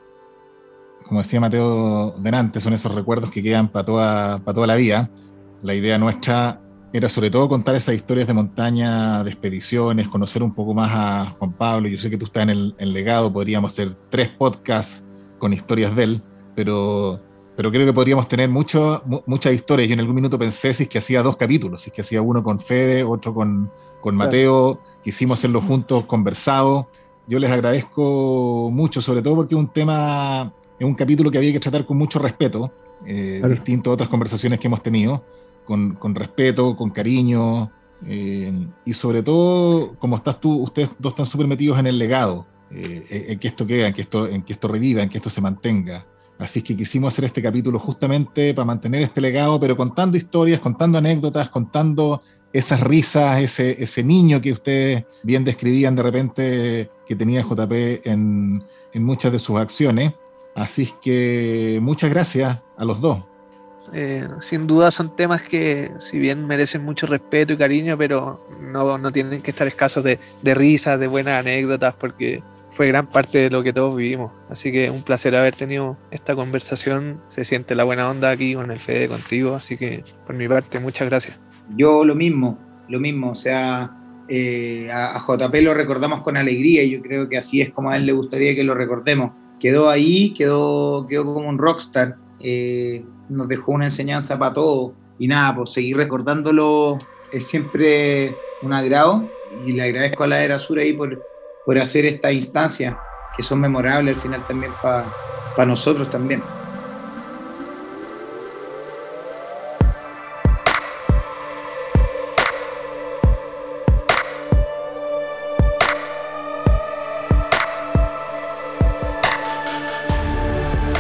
Como 1.07 1.21
decía 1.21 1.41
Mateo 1.41 2.13
delante, 2.19 2.61
son 2.61 2.73
esos 2.73 2.95
recuerdos 2.95 3.31
que 3.31 3.43
quedan 3.43 3.69
para 3.69 3.85
toda, 3.85 4.39
para 4.39 4.55
toda 4.55 4.67
la 4.69 4.77
vida. 4.77 5.11
La 5.63 5.75
idea 5.75 5.99
nuestra 5.99 6.61
era 6.97 7.09
sobre 7.09 7.31
todo 7.31 7.49
contar 7.49 7.75
esas 7.75 7.95
historias 7.95 8.27
de 8.27 8.35
montaña, 8.35 9.23
de 9.23 9.31
expediciones, 9.31 10.09
conocer 10.09 10.43
un 10.43 10.55
poco 10.55 10.73
más 10.73 10.91
a 10.93 11.37
Juan 11.39 11.53
Pablo. 11.53 11.89
Yo 11.89 11.99
sé 11.99 12.09
que 12.11 12.17
tú 12.17 12.25
estás 12.25 12.45
en 12.45 12.51
el 12.51 12.75
en 12.79 12.93
legado, 12.93 13.33
podríamos 13.33 13.73
hacer 13.73 13.91
tres 14.09 14.29
podcasts 14.31 15.05
con 15.39 15.53
historias 15.53 15.95
de 15.95 16.05
él, 16.05 16.23
pero 16.55 17.21
pero 17.57 17.71
creo 17.71 17.87
que 17.87 17.93
podríamos 17.93 18.29
tener 18.29 18.51
mucho, 18.51 19.03
muchas 19.25 19.55
historias. 19.55 19.89
Yo 19.89 19.95
en 19.95 20.01
algún 20.01 20.15
minuto 20.15 20.39
pensé 20.39 20.75
si 20.75 20.83
es 20.83 20.89
que 20.91 20.99
hacía 20.99 21.23
dos 21.23 21.39
capítulos, 21.39 21.81
si 21.81 21.89
es 21.89 21.95
que 21.95 22.03
hacía 22.03 22.21
uno 22.21 22.43
con 22.43 22.61
Fede, 22.61 23.03
otro 23.03 23.33
con, 23.33 23.71
con 24.03 24.15
Mateo, 24.15 24.79
quisimos 25.03 25.39
hacerlo 25.39 25.63
juntos, 25.63 26.05
conversado. 26.05 26.91
Yo 27.27 27.39
les 27.39 27.51
agradezco 27.51 28.69
mucho, 28.71 29.01
sobre 29.01 29.23
todo 29.23 29.37
porque 29.37 29.55
es 29.55 29.59
un 29.59 29.69
tema, 29.69 30.53
es 30.79 30.87
un 30.87 30.95
capítulo 30.95 31.31
que 31.31 31.39
había 31.39 31.51
que 31.51 31.59
tratar 31.59 31.87
con 31.87 31.97
mucho 31.97 32.19
respeto, 32.19 32.71
eh, 33.07 33.41
distinto 33.49 33.91
a 33.91 33.95
otras 33.95 34.11
conversaciones 34.11 34.61
que 34.61 34.67
hemos 34.67 34.83
tenido, 34.83 35.25
con, 35.67 35.95
con 35.97 36.15
respeto, 36.15 36.77
con 36.77 36.91
cariño, 36.91 37.71
eh, 38.05 38.53
y 38.85 38.93
sobre 38.93 39.23
todo, 39.23 39.95
como 39.99 40.17
estás 40.17 40.41
tú, 40.41 40.63
ustedes 40.63 40.91
dos 40.99 41.13
están 41.13 41.27
súper 41.27 41.47
metidos 41.47 41.79
en 41.79 41.87
el 41.87 41.99
legado, 41.99 42.47
eh, 42.71 43.27
en 43.29 43.39
que 43.39 43.49
esto 43.49 43.67
quede, 43.67 43.87
en 43.87 43.93
que 43.93 44.03
esto, 44.03 44.29
en 44.29 44.43
que 44.43 44.53
esto 44.53 44.69
reviva, 44.69 45.03
en 45.03 45.09
que 45.09 45.19
esto 45.19 45.31
se 45.31 45.41
mantenga. 45.41 46.07
Así 46.39 46.61
que 46.61 46.77
quisimos 46.77 47.15
hacer 47.15 47.25
este 47.25 47.43
capítulo 47.43 47.79
justamente 47.79 48.53
para 48.53 48.67
mantener 48.67 49.03
este 49.03 49.21
legado, 49.21 49.59
pero 49.59 49.77
contando 49.77 50.19
historias, 50.19 50.61
contando 50.61 50.99
anécdotas, 50.99 51.49
contando 51.49 52.23
esas 52.53 52.81
risas, 52.81 53.41
ese, 53.41 53.83
ese 53.83 54.03
niño 54.03 54.41
que 54.41 54.53
ustedes 54.53 55.05
bien 55.23 55.45
describían 55.45 55.97
de 55.97 56.03
repente 56.03 56.91
que 57.07 57.17
tenía 57.17 57.43
JP 57.43 57.73
en, 58.07 58.63
en 58.93 59.05
muchas 59.05 59.33
de 59.33 59.39
sus 59.39 59.59
acciones. 59.59 60.13
Así 60.55 60.91
que 61.03 61.79
muchas 61.83 62.11
gracias 62.11 62.59
a 62.77 62.85
los 62.85 63.01
dos. 63.01 63.25
Eh, 63.93 64.29
sin 64.41 64.67
duda 64.67 64.91
son 64.91 65.15
temas 65.15 65.43
que, 65.43 65.91
si 65.99 66.19
bien 66.19 66.47
merecen 66.47 66.85
mucho 66.85 67.07
respeto 67.07 67.53
y 67.53 67.57
cariño, 67.57 67.97
pero 67.97 68.47
no, 68.61 68.99
no 68.99 69.13
tienen 69.13 69.43
que 69.43 69.51
estar 69.51 69.67
escasos 69.67 70.05
de, 70.05 70.19
de 70.43 70.55
risas, 70.55 70.99
de 70.99 71.07
buenas 71.07 71.41
anécdotas, 71.41 71.95
porque 71.95 72.43
fue 72.77 72.89
gran 72.89 73.07
parte 73.07 73.39
de 73.39 73.51
lo 73.51 73.63
que 73.63 73.73
todos 73.73 73.97
vivimos. 73.97 74.31
Así 74.51 74.71
que 74.71 74.91
un 74.91 75.03
placer 75.03 75.35
haber 75.35 75.57
tenido 75.57 75.97
esta 76.11 76.37
conversación. 76.37 77.21
Se 77.29 77.45
siente 77.45 77.75
la 77.75 77.85
buena 77.85 78.09
onda 78.11 78.31
aquí 78.31 78.55
con 78.55 78.71
el 78.71 78.79
Fede, 78.79 79.09
contigo. 79.09 79.55
Así 79.55 79.79
que 79.79 80.05
por 80.27 80.37
mi 80.37 80.47
parte, 80.47 80.79
muchas 80.79 81.09
gracias. 81.09 81.39
Yo 81.75 82.05
lo 82.05 82.15
mismo, 82.15 82.59
lo 82.89 83.01
mismo. 83.01 83.31
O 83.31 83.35
sea, 83.35 83.97
eh, 84.29 84.91
a, 84.93 85.19
JP 85.19 85.55
lo 85.63 85.73
recordamos 85.73 86.21
con 86.21 86.37
alegría 86.37 86.83
y 86.83 86.91
yo 86.91 87.01
creo 87.01 87.29
que 87.29 87.39
así 87.39 87.63
es 87.63 87.71
como 87.71 87.91
a 87.91 87.97
él 87.97 88.05
le 88.05 88.13
gustaría 88.13 88.55
que 88.55 88.63
lo 88.63 88.75
recordemos. 88.75 89.33
Quedó 89.59 89.89
ahí, 89.89 90.35
quedó, 90.35 91.07
quedó 91.09 91.25
como 91.25 91.49
un 91.49 91.57
rockstar. 91.57 92.17
Eh, 92.41 93.05
nos 93.29 93.49
dejó 93.49 93.73
una 93.73 93.87
enseñanza 93.87 94.39
para 94.39 94.55
todos. 94.55 94.93
Y 95.19 95.29
nada, 95.29 95.57
pues 95.57 95.73
seguir 95.73 95.97
recordándolo 95.97 96.99
es 97.33 97.47
siempre 97.47 98.37
un 98.63 98.73
agrado. 98.73 99.29
Y 99.65 99.73
le 99.73 99.83
agradezco 99.83 100.25
a 100.25 100.27
la 100.27 100.45
Era 100.45 100.59
Sur 100.59 100.79
ahí 100.79 100.93
por, 100.93 101.23
por 101.65 101.79
hacer 101.79 102.05
esta 102.05 102.33
instancia, 102.33 102.99
que 103.37 103.43
son 103.43 103.61
memorables 103.61 104.17
al 104.17 104.21
final 104.21 104.47
también 104.47 104.73
para 104.83 105.67
nosotros 105.67 106.11
también. 106.11 106.43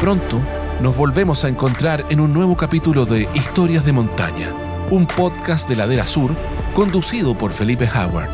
Pronto 0.00 0.55
nos 0.80 0.96
volvemos 0.96 1.44
a 1.44 1.48
encontrar 1.48 2.04
en 2.10 2.20
un 2.20 2.32
nuevo 2.32 2.56
capítulo 2.56 3.06
de 3.06 3.28
Historias 3.34 3.84
de 3.84 3.92
Montaña, 3.92 4.52
un 4.90 5.06
podcast 5.06 5.68
de 5.68 5.76
Ladera 5.76 6.06
Sur 6.06 6.34
conducido 6.74 7.36
por 7.36 7.52
Felipe 7.52 7.88
Howard. 7.88 8.28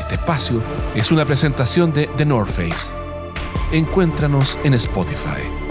Este 0.00 0.14
espacio 0.14 0.62
es 0.94 1.10
una 1.12 1.24
presentación 1.24 1.92
de 1.92 2.08
The 2.16 2.24
North 2.24 2.50
Face. 2.50 2.92
Encuéntranos 3.72 4.58
en 4.64 4.74
Spotify. 4.74 5.61